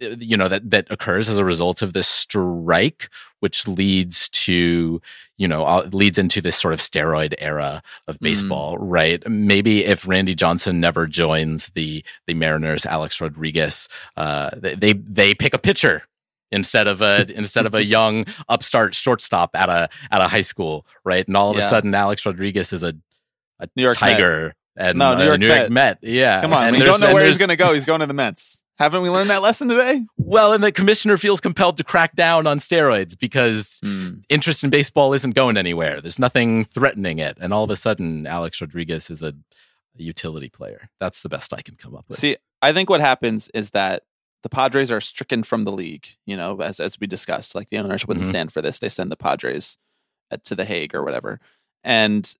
you 0.00 0.36
know 0.36 0.48
that 0.48 0.70
that 0.70 0.86
occurs 0.90 1.28
as 1.28 1.38
a 1.38 1.44
result 1.44 1.82
of 1.82 1.92
this 1.92 2.06
strike 2.06 3.08
which 3.40 3.66
leads 3.66 4.28
to 4.28 5.00
you 5.36 5.48
know 5.48 5.64
uh, 5.64 5.88
leads 5.92 6.18
into 6.18 6.40
this 6.40 6.56
sort 6.56 6.72
of 6.72 6.80
steroid 6.80 7.34
era 7.38 7.82
of 8.06 8.16
mm. 8.16 8.20
baseball 8.20 8.76
mm. 8.76 8.78
right 8.80 9.28
maybe 9.28 9.84
if 9.84 10.06
randy 10.06 10.34
johnson 10.34 10.80
never 10.80 11.06
joins 11.06 11.70
the 11.70 12.04
the 12.26 12.34
mariners 12.34 12.86
alex 12.86 13.20
rodriguez 13.20 13.88
uh, 14.16 14.50
they 14.60 14.92
they 14.92 15.34
pick 15.34 15.52
a 15.52 15.58
pitcher 15.58 16.04
instead 16.50 16.86
of 16.86 17.00
a 17.02 17.26
instead 17.36 17.66
of 17.66 17.74
a 17.74 17.84
young 17.84 18.26
upstart 18.48 18.94
shortstop 18.94 19.50
at 19.54 19.68
a 19.68 19.88
at 20.10 20.20
a 20.20 20.28
high 20.28 20.42
school, 20.42 20.86
right? 21.04 21.26
And 21.26 21.36
all 21.36 21.50
of 21.50 21.56
yeah. 21.56 21.66
a 21.66 21.70
sudden, 21.70 21.94
Alex 21.94 22.24
Rodriguez 22.24 22.72
is 22.72 22.82
a 22.82 22.94
a 23.60 23.68
New 23.76 23.82
York 23.82 23.96
Tiger 23.96 24.54
Met. 24.76 24.88
and 24.88 24.98
no 24.98 25.16
New 25.16 25.24
York, 25.24 25.40
New 25.40 25.46
York 25.46 25.70
Met. 25.70 26.02
Met. 26.02 26.10
Yeah, 26.10 26.40
come 26.40 26.52
on, 26.52 26.68
and 26.68 26.76
we 26.76 26.84
don't 26.84 27.00
know 27.00 27.14
where 27.14 27.26
he's 27.26 27.38
going 27.38 27.48
to 27.48 27.56
go. 27.56 27.72
He's 27.72 27.84
going 27.84 28.00
to 28.00 28.06
the 28.06 28.14
Mets. 28.14 28.62
Haven't 28.78 29.02
we 29.02 29.10
learned 29.10 29.28
that 29.30 29.42
lesson 29.42 29.66
today? 29.66 30.06
Well, 30.16 30.52
and 30.52 30.62
the 30.62 30.70
commissioner 30.70 31.18
feels 31.18 31.40
compelled 31.40 31.78
to 31.78 31.84
crack 31.84 32.14
down 32.14 32.46
on 32.46 32.60
steroids 32.60 33.18
because 33.18 33.80
mm. 33.84 34.22
interest 34.28 34.62
in 34.62 34.70
baseball 34.70 35.12
isn't 35.14 35.32
going 35.32 35.56
anywhere. 35.56 36.00
There's 36.00 36.20
nothing 36.20 36.64
threatening 36.64 37.18
it, 37.18 37.36
and 37.40 37.52
all 37.52 37.64
of 37.64 37.70
a 37.70 37.76
sudden, 37.76 38.24
Alex 38.26 38.60
Rodriguez 38.60 39.10
is 39.10 39.20
a 39.20 39.34
utility 39.96 40.48
player. 40.48 40.90
That's 41.00 41.22
the 41.22 41.28
best 41.28 41.52
I 41.52 41.60
can 41.60 41.74
come 41.74 41.96
up 41.96 42.04
with. 42.08 42.18
See, 42.18 42.36
I 42.62 42.72
think 42.72 42.88
what 42.88 43.00
happens 43.00 43.50
is 43.52 43.70
that 43.70 44.04
the 44.42 44.48
Padres 44.48 44.90
are 44.90 45.00
stricken 45.00 45.42
from 45.42 45.64
the 45.64 45.72
league, 45.72 46.08
you 46.26 46.36
know, 46.36 46.60
as 46.60 46.80
as 46.80 46.98
we 47.00 47.06
discussed. 47.06 47.54
Like 47.54 47.70
the 47.70 47.78
owners 47.78 48.06
wouldn't 48.06 48.24
mm-hmm. 48.24 48.30
stand 48.30 48.52
for 48.52 48.62
this. 48.62 48.78
They 48.78 48.88
send 48.88 49.10
the 49.10 49.16
Padres 49.16 49.78
to 50.44 50.54
the 50.54 50.64
Hague 50.64 50.94
or 50.94 51.02
whatever. 51.02 51.40
And 51.82 52.32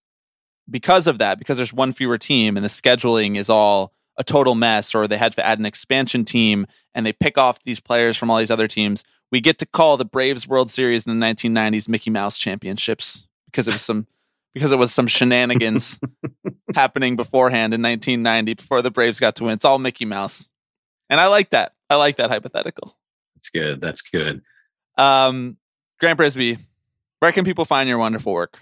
because 0.71 1.07
of 1.07 1.19
that, 1.19 1.39
because 1.39 1.57
there's 1.57 1.73
one 1.73 1.93
fewer 1.93 2.19
team 2.19 2.57
and 2.57 2.65
the 2.65 2.71
scheduling 2.71 3.37
is 3.37 3.49
all 3.49 3.93
a 4.17 4.25
total 4.25 4.55
mess, 4.55 4.95
or 4.95 5.07
they 5.07 5.17
had 5.17 5.33
to 5.33 5.47
add 5.47 5.59
an 5.59 5.67
expansion 5.67 6.25
team 6.25 6.67
and 6.95 7.07
they 7.07 7.13
pick 7.13 7.39
off 7.39 7.63
these 7.63 7.81
players 7.81 8.17
from 8.17 8.31
all 8.31 8.39
these 8.39 8.51
other 8.51 8.67
teams, 8.67 9.05
we 9.31 9.41
get 9.41 9.59
to 9.59 9.67
call 9.67 9.97
the 9.97 10.05
Braves 10.05 10.47
World 10.47 10.71
Series 10.71 11.07
in 11.07 11.19
the 11.19 11.27
1990s 11.27 11.89
Mickey 11.89 12.11
Mouse 12.11 12.37
Championships 12.37 13.29
because 13.47 13.69
it 13.69 13.73
was 13.73 13.83
some 13.83 14.07
because 14.55 14.73
it 14.73 14.79
was 14.79 14.93
some 14.93 15.07
shenanigans 15.07 16.01
happening 16.75 17.17
beforehand 17.17 17.75
in 17.75 17.83
1990 17.83 18.55
before 18.55 18.83
the 18.83 18.91
Braves 18.91 19.21
got 19.21 19.37
to 19.37 19.45
win. 19.45 19.53
It's 19.53 19.65
all 19.65 19.79
Mickey 19.79 20.05
Mouse. 20.05 20.51
And 21.09 21.21
I 21.21 21.27
like 21.27 21.51
that. 21.51 21.75
I 21.91 21.97
like 21.97 22.17
that 22.17 22.31
hypothetical. 22.31 22.97
That's 23.35 23.51
good. 23.51 23.81
That's 23.81 24.03
good. 24.03 24.43
Um, 24.97 25.57
Grant 26.01 26.19
Brisbee, 26.19 26.59
where 27.21 27.33
can 27.33 27.45
people 27.45 27.65
find 27.65 27.89
your 27.89 27.99
wonderful 27.99 28.33
work? 28.33 28.59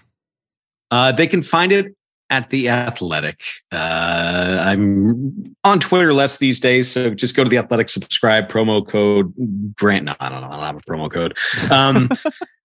Uh, 0.91 1.11
they 1.11 1.27
can 1.27 1.41
find 1.41 1.71
it 1.71 1.95
at 2.29 2.49
the 2.49 2.69
Athletic. 2.69 3.41
Uh, 3.71 4.57
I'm 4.59 5.55
on 5.63 5.79
Twitter 5.79 6.13
less 6.13 6.37
these 6.37 6.59
days, 6.59 6.89
so 6.91 7.13
just 7.13 7.35
go 7.35 7.43
to 7.43 7.49
the 7.49 7.57
Athletic, 7.57 7.89
subscribe, 7.89 8.49
promo 8.49 8.87
code 8.87 9.33
Grant. 9.75 10.05
No, 10.05 10.15
I 10.19 10.29
don't 10.29 10.41
know. 10.41 10.47
I 10.47 10.51
don't 10.51 10.65
have 10.65 10.77
a 10.77 10.79
promo 10.81 11.11
code. 11.11 11.37
Um, 11.71 12.09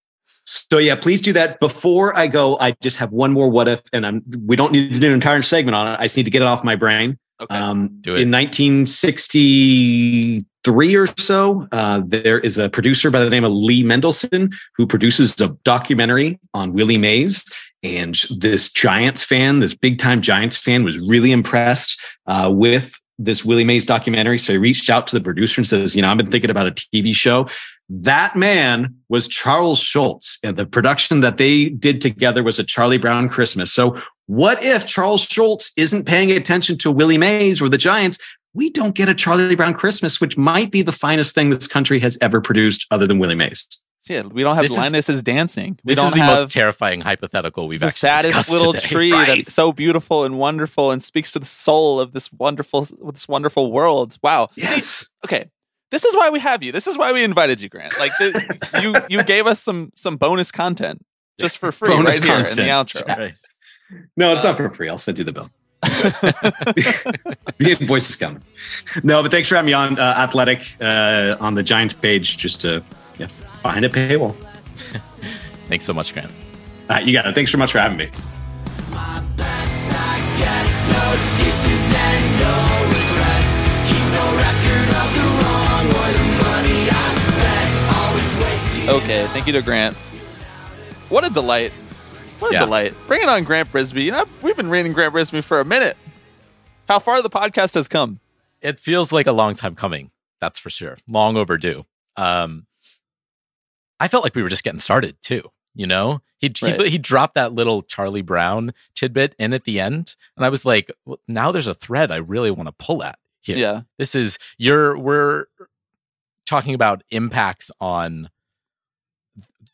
so 0.45 0.79
yeah, 0.79 0.97
please 0.97 1.21
do 1.21 1.33
that. 1.33 1.61
Before 1.61 2.17
I 2.17 2.27
go, 2.27 2.59
I 2.59 2.73
just 2.83 2.97
have 2.97 3.13
one 3.13 3.33
more 3.33 3.49
what 3.49 3.69
if, 3.69 3.83
and 3.93 4.07
I'm 4.07 4.23
we 4.47 4.57
don't 4.57 4.73
need 4.73 4.93
to 4.93 4.99
do 4.99 5.07
an 5.07 5.13
entire 5.13 5.43
segment 5.43 5.75
on 5.75 5.89
it. 5.89 5.99
I 5.99 6.05
just 6.05 6.17
need 6.17 6.25
to 6.25 6.31
get 6.31 6.43
it 6.43 6.47
off 6.47 6.65
my 6.65 6.77
brain. 6.77 7.19
Okay. 7.41 7.57
Um, 7.57 7.99
Do 8.01 8.15
it. 8.15 8.21
In 8.21 8.31
1963 10.65 10.95
or 10.97 11.07
so, 11.19 11.69
uh, 11.73 12.03
there 12.07 12.39
is 12.39 12.59
a 12.59 12.71
producer 12.71 13.11
by 13.11 13.21
the 13.21 13.31
name 13.31 13.45
of 13.45 13.53
Lee 13.53 13.83
Mendelson 13.83 14.53
who 14.77 14.87
produces 14.87 15.41
a 15.41 15.49
documentary 15.65 16.39
on 16.55 16.73
Willie 16.73 16.99
Mays. 16.99 17.45
And 17.83 18.15
this 18.39 18.73
Giants 18.73 19.25
fan, 19.25 19.59
this 19.59 19.75
big 19.75 19.99
time 19.99 20.21
Giants 20.21 20.57
fan, 20.57 20.85
was 20.85 20.99
really 20.99 21.33
impressed 21.33 22.01
uh, 22.27 22.51
with 22.53 22.97
this 23.19 23.45
Willie 23.45 23.65
Mays 23.65 23.85
documentary. 23.85 24.39
So 24.39 24.53
he 24.53 24.59
reached 24.59 24.89
out 24.89 25.07
to 25.09 25.17
the 25.17 25.25
producer 25.25 25.61
and 25.61 25.67
says, 25.67 25.97
you 25.97 26.03
know, 26.03 26.11
I've 26.11 26.17
been 26.17 26.31
thinking 26.31 26.51
about 26.51 26.67
a 26.67 26.71
TV 26.71 27.15
show. 27.15 27.49
That 27.89 28.37
man 28.37 28.95
was 29.09 29.29
Charles 29.29 29.81
Schulz. 29.81 30.39
And 30.43 30.57
the 30.57 30.65
production 30.65 31.21
that 31.21 31.39
they 31.39 31.71
did 31.71 32.01
together 32.01 32.43
was 32.43 32.59
a 32.59 32.65
Charlie 32.65 32.99
Brown 32.99 33.29
Christmas. 33.29 33.73
So 33.73 34.01
what 34.27 34.63
if 34.63 34.87
Charles 34.87 35.23
Schulz 35.23 35.73
isn't 35.77 36.07
paying 36.07 36.31
attention 36.31 36.79
to 36.79 36.93
Willie 36.93 37.19
Mays 37.19 37.61
or 37.61 37.69
the 37.69 37.77
Giants? 37.77 38.19
We 38.55 38.71
don't 38.71 38.95
get 38.95 39.09
a 39.09 39.15
Charlie 39.15 39.57
Brown 39.57 39.75
Christmas, 39.75 40.21
which 40.21 40.37
might 40.37 40.71
be 40.71 40.83
the 40.83 40.93
finest 40.93 41.35
thing 41.35 41.51
this 41.51 41.67
country 41.67 41.99
has 42.01 42.19
ever 42.21 42.41
produced 42.41 42.87
other 42.91 43.07
than 43.07 43.19
Willie 43.19 43.35
Mays. 43.35 43.67
Yeah, 44.09 44.23
we 44.23 44.43
don't 44.43 44.57
have 44.57 44.65
This 44.65 44.77
Linus 44.77 45.09
is 45.09 45.23
dancing. 45.23 45.79
We 45.85 45.93
This 45.93 45.97
don't 45.97 46.09
is 46.09 46.15
the 46.15 46.21
have 46.25 46.41
most 46.41 46.53
terrifying 46.53 47.01
hypothetical 47.01 47.69
we've 47.69 47.81
the 47.81 47.87
actually 47.87 47.99
saddest 47.99 48.51
little 48.51 48.73
today. 48.73 48.87
tree 48.87 49.13
Right. 49.13 49.29
that's 49.29 49.53
so 49.53 49.73
beautiful 49.73 50.25
and 50.25 50.39
wonderful 50.39 50.91
and 50.91 51.01
speaks 51.03 51.31
to 51.33 51.39
the 51.39 51.45
soul 51.47 52.01
of 52.01 52.13
this 52.13 52.33
wonderful 52.33 52.85
this 53.13 53.29
wonderful 53.29 53.71
world. 53.71 54.19
Wow. 54.23 54.49
Yes. 54.57 55.09
okay 55.25 55.49
this 55.93 56.05
is 56.05 56.17
why 56.17 56.31
we 56.31 56.41
have 56.41 56.63
you 56.65 56.73
this 56.73 56.87
is 56.89 56.99
why 56.99 57.13
we 57.13 57.23
invited 57.23 57.61
you 57.61 57.69
grant 57.69 57.95
like 58.01 58.11
the, 58.19 58.59
you 58.83 58.95
you 59.09 59.23
gave 59.25 59.47
us 59.47 59.61
some 59.61 59.93
some 59.95 60.17
bonus 60.17 60.51
content 60.51 61.05
just 61.39 61.59
for 61.59 61.71
free 61.71 61.91
Bonus 61.91 62.19
right 62.19 62.25
here 62.25 62.39
in 62.39 62.57
the 62.57 62.73
outro 62.73 63.07
Right. 63.07 63.35
No, 64.17 64.33
it's 64.33 64.43
not 64.43 64.55
uh, 64.55 64.57
for 64.57 64.71
free. 64.71 64.89
I'll 64.89 64.97
send 64.99 65.19
you 65.19 65.25
the 65.25 65.33
bill. 65.33 65.49
The 65.83 67.77
invoice 67.81 68.09
is 68.09 68.17
coming. 68.17 68.43
No, 69.03 69.21
but 69.23 69.33
thanks 69.33 69.49
for 69.49 69.57
having 69.57 69.67
me 69.67 69.73
on 69.73 69.99
uh, 69.99 70.15
Athletic 70.17 70.77
uh, 70.81 71.37
on 71.41 71.55
the 71.55 71.63
Giants 71.63 71.95
page, 71.95 72.37
just 72.37 72.61
to 72.61 72.83
yeah, 73.19 73.27
behind 73.63 73.85
a 73.85 73.89
paywall. 73.89 74.35
Thanks 75.69 75.85
so 75.85 75.93
much, 75.93 76.13
Grant. 76.13 76.31
Uh, 76.89 77.01
you 77.03 77.13
got 77.13 77.27
it. 77.27 77.35
Thanks 77.35 77.51
so 77.51 77.59
much 77.59 77.73
for 77.73 77.79
having 77.79 77.97
me. 77.97 78.11
okay 88.89 89.27
thank 89.29 89.47
you 89.47 89.53
to 89.53 89.63
grant 89.63 89.97
what 91.09 91.25
a 91.25 91.31
delight 91.31 91.73
what 92.43 92.51
a 92.51 92.55
Yeah. 92.55 92.65
delight 92.65 92.95
bring 93.07 93.23
it 93.23 93.29
on 93.29 93.45
Grant 93.45 93.71
Brisbee 93.73 94.03
you 94.05 94.11
know 94.11 94.25
we've 94.43 94.57
been 94.57 94.69
reading 94.71 94.93
Grant 94.93 95.13
Brisbee 95.15 95.43
for 95.43 95.61
a 95.61 95.65
minute 95.65 95.97
how 96.89 96.99
far 96.99 97.23
the 97.23 97.31
podcast 97.31 97.75
has 97.75 97.89
come 97.89 98.21
It 98.61 98.79
feels 98.79 99.13
like 99.13 99.27
a 99.27 99.33
long 99.33 99.55
time 99.55 99.75
coming. 99.75 100.11
That's 100.41 100.59
for 100.59 100.71
sure. 100.71 100.97
Long 101.09 101.37
overdue. 101.37 101.85
Um, 102.17 102.67
I 103.99 104.09
felt 104.09 104.23
like 104.25 104.35
we 104.35 104.43
were 104.43 104.49
just 104.49 104.63
getting 104.65 104.81
started 104.81 105.17
too. 105.23 105.51
You 105.75 105.87
know, 105.87 106.21
he 106.39 106.53
Right. 106.61 106.79
he, 106.81 106.91
he 106.91 106.99
dropped 106.99 107.35
that 107.35 107.53
little 107.53 107.83
Charlie 107.83 108.23
Brown 108.23 108.73
tidbit 108.95 109.35
in 109.39 109.53
at 109.53 109.65
the 109.65 109.81
end, 109.81 110.17
and 110.37 110.45
I 110.45 110.49
was 110.49 110.65
like, 110.65 110.93
well, 111.07 111.19
now 111.27 111.51
there's 111.53 111.67
a 111.69 111.75
thread 111.75 112.11
I 112.11 112.17
really 112.17 112.51
want 112.51 112.67
to 112.69 112.73
pull 112.73 113.03
at 113.03 113.19
here. 113.41 113.57
yeah 113.57 113.81
This 113.99 114.15
is 114.15 114.39
you're 114.59 114.99
we're 114.99 115.47
talking 116.47 116.75
about 116.75 117.03
impacts 117.11 117.71
on 117.81 118.29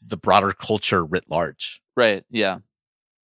the 0.07 0.17
broader 0.17 0.53
culture 0.53 1.05
writ 1.05 1.25
large. 1.29 1.83
Right 1.99 2.25
yeah 2.31 2.59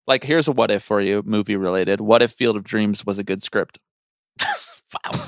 like 0.07 0.25
here's 0.25 0.49
a 0.49 0.53
what 0.53 0.71
if 0.71 0.83
for 0.83 1.01
you 1.01 1.23
movie 1.25 1.57
related 1.57 2.01
what 2.01 2.21
if 2.23 2.33
field 2.33 2.57
of 2.57 2.65
dreams 2.65 3.07
was 3.07 3.19
a 3.19 3.25
good 3.25 3.43
script 3.43 3.79
Wow. 5.05 5.27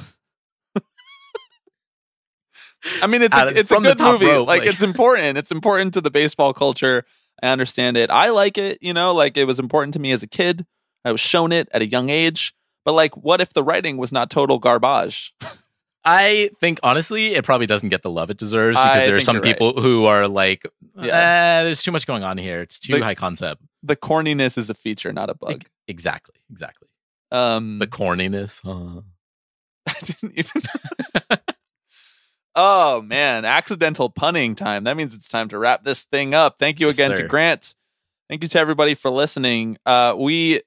I 3.03 3.07
mean, 3.09 3.22
it's 3.22 3.36
a, 3.36 3.49
of- 3.49 3.57
it's 3.57 3.70
a 3.72 3.80
good 3.80 3.99
movie. 3.99 4.26
rope, 4.26 4.47
like, 4.47 4.61
like- 4.61 4.68
it's 4.68 4.82
important. 4.82 5.38
It's 5.38 5.51
important 5.51 5.94
to 5.94 6.01
the 6.01 6.11
baseball 6.11 6.53
culture. 6.55 7.05
I 7.42 7.49
understand 7.49 7.97
it. 7.97 8.11
I 8.11 8.30
like 8.30 8.57
it. 8.59 8.78
You 8.80 8.92
know, 8.92 9.12
like 9.12 9.36
it 9.36 9.44
was 9.44 9.59
important 9.59 9.94
to 9.94 10.01
me 10.01 10.12
as 10.12 10.22
a 10.22 10.28
kid. 10.28 10.64
I 11.05 11.11
was 11.11 11.20
shown 11.20 11.51
it 11.53 11.68
at 11.72 11.82
a 11.82 11.86
young 11.86 12.09
age. 12.11 12.55
But 12.84 12.92
like, 12.92 13.16
what 13.16 13.40
if 13.40 13.53
the 13.53 13.64
writing 13.64 13.97
was 13.97 14.12
not 14.12 14.30
total 14.30 14.59
garbage? 14.59 15.34
I 16.09 16.50
think 16.61 16.78
honestly, 16.84 17.34
it 17.34 17.44
probably 17.44 17.66
doesn't 17.66 17.88
get 17.88 18.02
the 18.02 18.11
love 18.11 18.30
it 18.30 18.36
deserves 18.38 18.76
because 18.76 19.02
I 19.02 19.07
there 19.07 19.16
are 19.16 19.20
some 19.20 19.36
you're 19.36 19.42
right. 19.42 19.52
people 19.54 19.80
who 19.80 20.04
are 20.07 20.28
like, 20.28 20.64
Yeah. 20.96 21.59
"Eh, 21.61 21.64
there's 21.64 21.82
too 21.82 21.90
much 21.90 22.07
going 22.07 22.22
on 22.22 22.38
here. 22.38 22.61
It's 22.62 22.78
too 22.78 22.94
The- 22.94 23.04
high 23.04 23.14
concept. 23.16 23.61
The 23.82 23.96
corniness 23.96 24.57
is 24.57 24.70
a 24.70 24.74
feature, 24.74 25.12
not 25.12 25.30
a 25.30 25.34
bug. 25.34 25.64
Exactly, 25.88 26.34
exactly. 26.50 26.88
Um, 27.32 27.78
The 27.80 27.86
corniness. 27.86 28.61
huh? 28.64 29.02
I 29.88 29.94
didn't 30.04 30.32
even. 30.36 30.62
oh 32.54 33.02
man, 33.02 33.44
accidental 33.44 34.09
punning 34.11 34.54
time. 34.54 34.84
That 34.84 34.96
means 34.96 35.14
it's 35.14 35.28
time 35.28 35.48
to 35.50 35.59
wrap 35.59 35.84
this 35.84 36.04
thing 36.04 36.34
up. 36.34 36.59
Thank 36.59 36.80
you 36.80 36.86
Yes, 36.86 36.96
again 36.96 37.11
to 37.11 37.16
sir. 37.18 37.26
Grant. 37.28 37.74
Thank 38.28 38.42
you 38.42 38.48
to 38.48 38.59
everybody 38.59 38.94
for 38.94 39.11
listening. 39.11 39.78
Uh, 39.86 40.14
we 40.18 40.61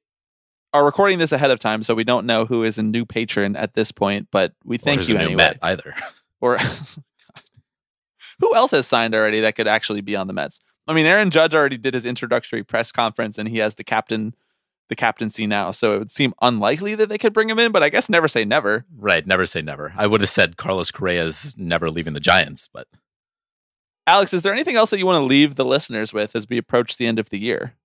are 0.74 0.86
recording 0.86 1.20
this 1.20 1.32
ahead 1.32 1.52
of 1.52 1.60
time, 1.60 1.84
so 1.84 1.96
we 1.96 2.04
don't 2.04 2.26
know 2.26 2.46
who 2.46 2.64
is 2.64 2.78
a 2.78 2.84
new 2.84 3.06
patron 3.06 3.56
at 3.56 3.74
this 3.74 3.92
point, 3.92 4.28
but 4.32 4.54
we 4.64 4.78
thank 4.78 5.08
you 5.10 5.18
anyway. 5.18 5.36
Met 5.36 5.58
either. 5.62 5.96
Or 6.42 6.58
who 8.40 8.56
else 8.56 8.72
has 8.72 8.88
signed 8.88 9.14
already 9.14 9.42
that 9.42 9.58
could 9.58 9.68
actually 9.68 10.00
be 10.00 10.16
on 10.16 10.28
the 10.28 10.32
Mets? 10.34 10.62
I 10.88 10.94
mean, 10.94 11.06
Aaron 11.06 11.32
Judge 11.32 11.54
already 11.54 11.78
did 11.78 11.94
his 11.94 12.06
introductory 12.06 12.64
press 12.64 12.94
conference, 12.94 13.38
and 13.38 13.50
he 13.50 13.58
has 13.58 13.76
the 13.76 13.84
captain, 13.84 14.34
the 14.88 14.96
captaincy 14.96 15.46
now. 15.46 15.72
So 15.72 15.96
it 15.96 16.00
would 16.00 16.12
seem 16.12 16.34
unlikely 16.42 16.96
that 16.96 17.10
they 17.10 17.18
could 17.18 17.34
bring 17.34 17.50
him 17.50 17.60
in, 17.60 17.74
but 17.74 17.84
I 17.84 17.90
guess 17.90 18.10
never 18.10 18.30
say 18.30 18.46
never. 18.46 18.86
Right. 18.96 19.28
Never 19.28 19.46
say 19.46 19.62
never. 19.62 19.92
I 19.98 20.08
would 20.08 20.22
have 20.22 20.30
said 20.30 20.56
Carlos 20.56 20.92
Correa's 20.92 21.58
never 21.58 21.92
leaving 21.92 22.14
the 22.14 22.22
Giants, 22.22 22.70
but 22.72 22.88
Alex, 24.08 24.34
is 24.34 24.42
there 24.42 24.54
anything 24.54 24.78
else 24.78 24.90
that 24.90 24.98
you 24.98 25.06
want 25.06 25.22
to 25.22 25.28
leave 25.28 25.56
the 25.56 25.66
listeners 25.66 26.14
with 26.14 26.36
as 26.36 26.50
we 26.50 26.58
approach 26.58 26.96
the 26.96 27.06
end 27.06 27.20
of 27.20 27.30
the 27.30 27.38
year? 27.38 27.76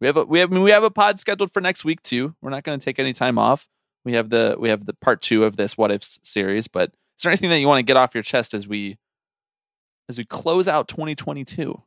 We 0.00 0.06
have 0.06 0.16
a 0.16 0.24
we 0.24 0.38
have 0.38 0.52
I 0.52 0.54
mean, 0.54 0.62
we 0.62 0.70
have 0.70 0.84
a 0.84 0.90
pod 0.90 1.18
scheduled 1.18 1.52
for 1.52 1.60
next 1.60 1.84
week 1.84 2.02
too. 2.02 2.34
We're 2.40 2.50
not 2.50 2.62
going 2.64 2.78
to 2.78 2.84
take 2.84 2.98
any 2.98 3.12
time 3.12 3.38
off. 3.38 3.66
We 4.04 4.14
have 4.14 4.30
the 4.30 4.56
we 4.58 4.68
have 4.68 4.86
the 4.86 4.94
part 4.94 5.20
two 5.20 5.44
of 5.44 5.56
this 5.56 5.76
what 5.76 5.90
ifs 5.90 6.20
series. 6.22 6.68
But 6.68 6.90
is 7.16 7.22
there 7.22 7.30
anything 7.30 7.50
that 7.50 7.58
you 7.58 7.66
want 7.68 7.78
to 7.80 7.82
get 7.82 7.96
off 7.96 8.14
your 8.14 8.22
chest 8.22 8.54
as 8.54 8.68
we 8.68 8.96
as 10.08 10.18
we 10.18 10.24
close 10.24 10.68
out 10.68 10.88
2022? 10.88 11.82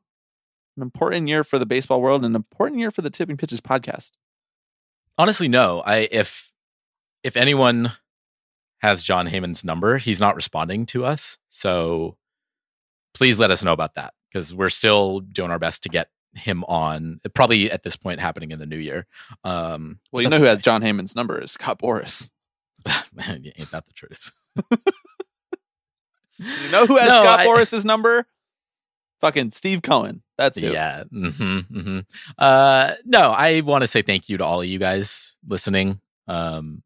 An 0.78 0.84
important 0.84 1.28
year 1.28 1.44
for 1.44 1.60
the 1.60 1.66
baseball 1.66 2.02
world, 2.02 2.24
an 2.24 2.36
important 2.36 2.80
year 2.80 2.92
for 2.92 3.02
the 3.02 3.10
Tipping 3.10 3.38
Pitches 3.38 3.62
podcast. 3.62 4.12
honestly, 5.18 5.48
no. 5.48 5.82
I 5.86 6.08
if 6.12 6.52
if 7.24 7.38
anyone 7.38 7.94
has 8.80 9.04
Jon 9.04 9.28
Heyman's 9.28 9.64
number, 9.64 9.98
he's 9.98 10.20
not 10.20 10.36
responding 10.36 10.86
to 10.88 11.06
us. 11.06 11.38
So 11.50 12.18
please 13.14 13.38
let 13.38 13.52
us 13.52 13.64
know 13.64 13.74
about 13.74 13.96
that 13.96 14.14
because 14.30 14.54
we're 14.54 14.70
still 14.70 15.20
doing 15.20 15.52
our 15.52 15.60
best 15.60 15.84
to 15.84 15.90
get 15.90 16.10
him 16.34 16.64
on. 16.66 17.20
Probably 17.34 17.72
at 17.72 17.84
this 17.84 17.96
point 17.96 18.20
happening 18.20 18.52
in 18.52 18.60
the 18.60 18.66
new 18.66 18.78
year. 18.78 19.06
Um, 19.44 20.00
Well, 20.12 20.22
you 20.24 20.30
know 20.30 20.38
who 20.38 20.44
has. 20.46 20.62
Jon 20.62 20.82
Heyman's 20.82 21.16
number 21.16 21.40
is 21.42 21.52
Scott 21.52 21.80
Boras. 21.80 22.32
Man, 23.14 23.44
ain't 23.58 23.72
that 23.72 23.86
the 23.86 23.94
truth? 23.94 24.32
You 26.40 26.72
know 26.72 26.86
who 26.88 26.98
has 26.98 27.08
No, 27.08 27.22
Scott 27.22 27.40
I- 27.42 27.46
Boras's 27.46 27.86
number? 27.86 28.26
Fucking 29.20 29.52
Steve 29.52 29.84
Cohen. 29.84 30.24
That's 30.38 30.60
who. 30.60 30.72
Yeah. 30.72 31.04
Mm-hmm, 31.14 31.60
mm-hmm. 31.78 32.00
Uh, 32.40 32.94
no, 33.06 33.30
I 33.32 33.62
want 33.62 33.84
to 33.84 33.88
say 33.88 34.02
thank 34.02 34.30
you 34.30 34.38
to 34.38 34.44
all 34.44 34.62
of 34.62 34.68
you 34.68 34.80
guys 34.80 35.38
listening. 35.48 36.02
Um, 36.28 36.82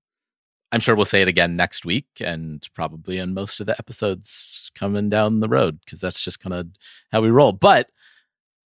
I'm 0.74 0.82
sure 0.82 0.96
we'll 0.96 1.06
say 1.06 1.22
it 1.22 1.30
again 1.30 1.56
next 1.56 1.86
week 1.86 2.08
and 2.20 2.68
probably 2.74 3.20
in 3.20 3.34
most 3.34 3.62
of 3.62 3.68
the 3.68 3.78
episodes 3.80 4.70
coming 4.76 5.10
down 5.10 5.40
the 5.40 5.48
road 5.48 5.80
because 5.86 6.02
that's 6.02 6.22
just 6.22 6.42
kind 6.42 6.54
of 6.54 6.68
how 7.14 7.22
we 7.22 7.30
roll. 7.30 7.54
But 7.54 7.90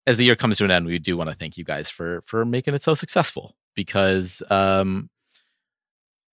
as 0.07 0.17
the 0.17 0.25
year 0.25 0.37
comes 0.37 0.59
to 0.59 0.65
an 0.65 0.71
end, 0.71 0.87
we 0.87 0.99
do 0.99 1.17
want 1.17 1.31
to 1.31 1.37
thank 1.37 1.59
you 1.59 1.65
guys 1.65 1.91
for 1.91 2.23
for 2.23 2.45
making 2.45 2.75
it 2.75 2.83
so 2.83 2.95
successful 2.95 3.57
because 3.75 4.43
um, 4.51 5.11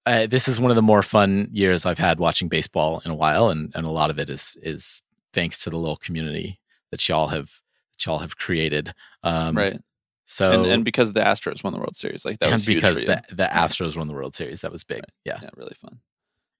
uh, 0.05 0.27
this 0.27 0.47
is 0.47 0.59
one 0.59 0.71
of 0.71 0.75
the 0.75 0.81
more 0.81 1.01
fun 1.01 1.49
years 1.51 1.85
I've 1.85 1.97
had 1.97 2.19
watching 2.19 2.47
baseball 2.47 3.01
in 3.05 3.11
a 3.11 3.15
while, 3.15 3.49
and 3.49 3.71
and 3.75 3.85
a 3.85 3.91
lot 3.91 4.09
of 4.09 4.19
it 4.19 4.29
is 4.29 4.57
is 4.61 5.01
thanks 5.33 5.63
to 5.63 5.69
the 5.69 5.77
little 5.77 5.97
community 5.97 6.59
that 6.91 7.07
y'all 7.07 7.27
have 7.27 7.61
that 7.91 8.05
y'all 8.05 8.19
have 8.19 8.37
created. 8.37 8.93
Um, 9.23 9.57
Right. 9.57 9.79
So 10.25 10.51
and, 10.51 10.65
and 10.65 10.85
because 10.85 11.13
the 11.13 11.19
Astros 11.19 11.63
won 11.63 11.73
the 11.73 11.79
World 11.79 11.95
Series, 11.97 12.23
like 12.25 12.39
that 12.39 12.51
was 12.51 12.65
huge 12.65 12.77
because 12.77 12.95
for 12.95 13.01
you. 13.01 13.07
the 13.07 13.23
the 13.35 13.43
Astros 13.43 13.97
won 13.97 14.07
the 14.07 14.13
World 14.13 14.35
Series, 14.35 14.61
that 14.61 14.71
was 14.71 14.83
big. 14.83 15.03
Yeah. 15.25 15.39
yeah, 15.41 15.49
really 15.55 15.75
fun. 15.75 15.99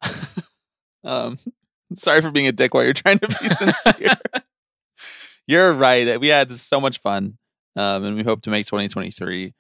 um, 1.04 1.40
sorry 1.96 2.22
for 2.22 2.30
being 2.30 2.48
a 2.48 2.52
dick 2.52 2.74
while 2.74 2.84
you're 2.84 2.94
trying 2.94 3.20
to 3.20 3.28
be 3.28 3.50
sincere. 3.50 4.18
you're 5.48 5.74
right. 5.74 6.20
We 6.20 6.28
had 6.28 6.52
so 6.52 6.80
much 6.82 7.00
fun, 7.00 7.38
um, 7.76 8.04
and 8.04 8.16
we 8.16 8.24
hope 8.24 8.42
to 8.44 8.50
make 8.50 8.66
2023 8.66 9.54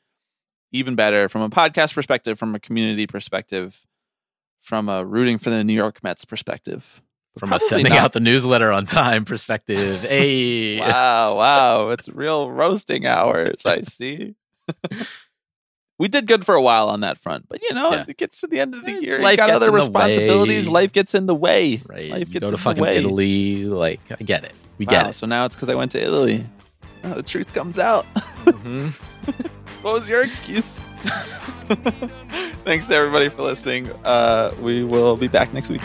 even 0.71 0.95
better 0.95 1.29
from 1.29 1.41
a 1.43 1.49
podcast 1.49 1.93
perspective, 1.93 2.39
from 2.39 2.55
a 2.55 2.59
community 2.59 3.05
perspective, 3.05 3.86
from 4.61 4.89
a 4.89 5.05
rooting 5.05 5.38
for 5.38 5.49
the 5.51 5.63
New 5.63 5.73
York 5.73 6.03
Mets 6.03 6.25
perspective. 6.25 7.01
But 7.36 7.39
From 7.39 7.53
a 7.53 7.59
sending 7.59 7.89
not- 7.93 7.99
out 7.99 8.13
the 8.13 8.19
newsletter 8.19 8.71
on 8.71 8.86
time 8.86 9.25
perspective. 9.25 10.03
Hey. 10.07 10.79
Wow, 10.79 11.38
wow. 11.38 11.89
It's 11.89 12.07
real 12.09 12.49
roasting 12.51 13.05
hours, 13.07 13.65
I 13.65 13.81
see. 13.81 14.36
we 16.03 16.09
did 16.09 16.27
good 16.27 16.45
for 16.45 16.53
a 16.53 16.61
while 16.61 16.89
on 16.89 16.99
that 16.99 17.17
front, 17.17 17.47
but 17.47 17.63
you 17.63 17.73
know, 17.73 17.91
Yeah. 17.93 18.03
it 18.09 18.17
gets 18.17 18.41
to 18.41 18.47
the 18.47 18.59
end 18.59 18.75
of 18.75 18.81
the 18.81 18.89
It's- 18.91 19.03
year. 19.03 19.21
You 19.21 19.37
got 19.37 19.49
other 19.49 19.71
responsibilities. 19.71 20.67
Life 20.67 20.91
gets 20.91 21.15
in 21.15 21.27
the 21.27 21.33
way. 21.35 21.81
Right. 21.87 22.11
Life 22.11 22.27
you 22.27 22.33
gets 22.33 22.39
go 22.39 22.39
to 22.41 22.45
in 22.47 22.51
the 22.51 22.57
fucking 22.57 22.83
way. 22.83 22.97
Italy. 22.97 23.63
Like, 23.63 24.01
I 24.11 24.21
get 24.21 24.43
it. 24.43 24.51
We 24.77 24.85
Wow, 24.85 24.91
get 24.91 25.07
it. 25.11 25.13
So 25.13 25.25
now 25.27 25.45
it's 25.45 25.55
because 25.55 25.69
I 25.69 25.75
went 25.75 25.91
to 25.91 26.03
Italy. 26.03 26.43
Oh, 27.05 27.13
the 27.13 27.23
truth 27.23 27.53
comes 27.53 27.79
out. 27.79 28.05
Mhm. 28.15 28.91
what 29.81 29.93
was 29.93 30.09
your 30.09 30.23
excuse? 30.23 30.81
Thanks 32.65 32.87
to 32.87 32.95
everybody 32.95 33.29
for 33.29 33.43
listening. 33.43 33.89
Uh, 34.03 34.51
we 34.59 34.83
will 34.83 35.15
be 35.15 35.29
back 35.29 35.53
next 35.53 35.69
week. 35.69 35.81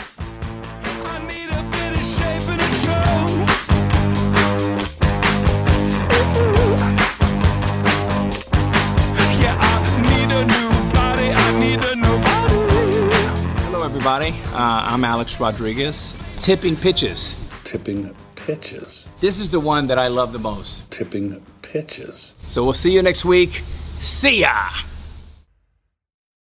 Everybody. 13.99 14.31
Uh, 14.53 14.93
I'm 14.93 15.03
Alex 15.03 15.41
Rodriguez. 15.41 16.13
Tipping 16.37 16.77
pitches. 16.77 17.35
Tipping 17.65 18.15
pitches. 18.35 19.05
This 19.19 19.41
is 19.41 19.49
the 19.49 19.59
one 19.59 19.87
that 19.87 19.99
I 19.99 20.07
love 20.07 20.31
the 20.31 20.39
most. 20.39 20.89
Tipping 20.89 21.43
pitches. 21.61 22.33
So 22.47 22.63
we'll 22.63 22.71
see 22.73 22.93
you 22.93 23.01
next 23.01 23.25
week. 23.25 23.61
See 23.99 24.39
ya! 24.39 24.69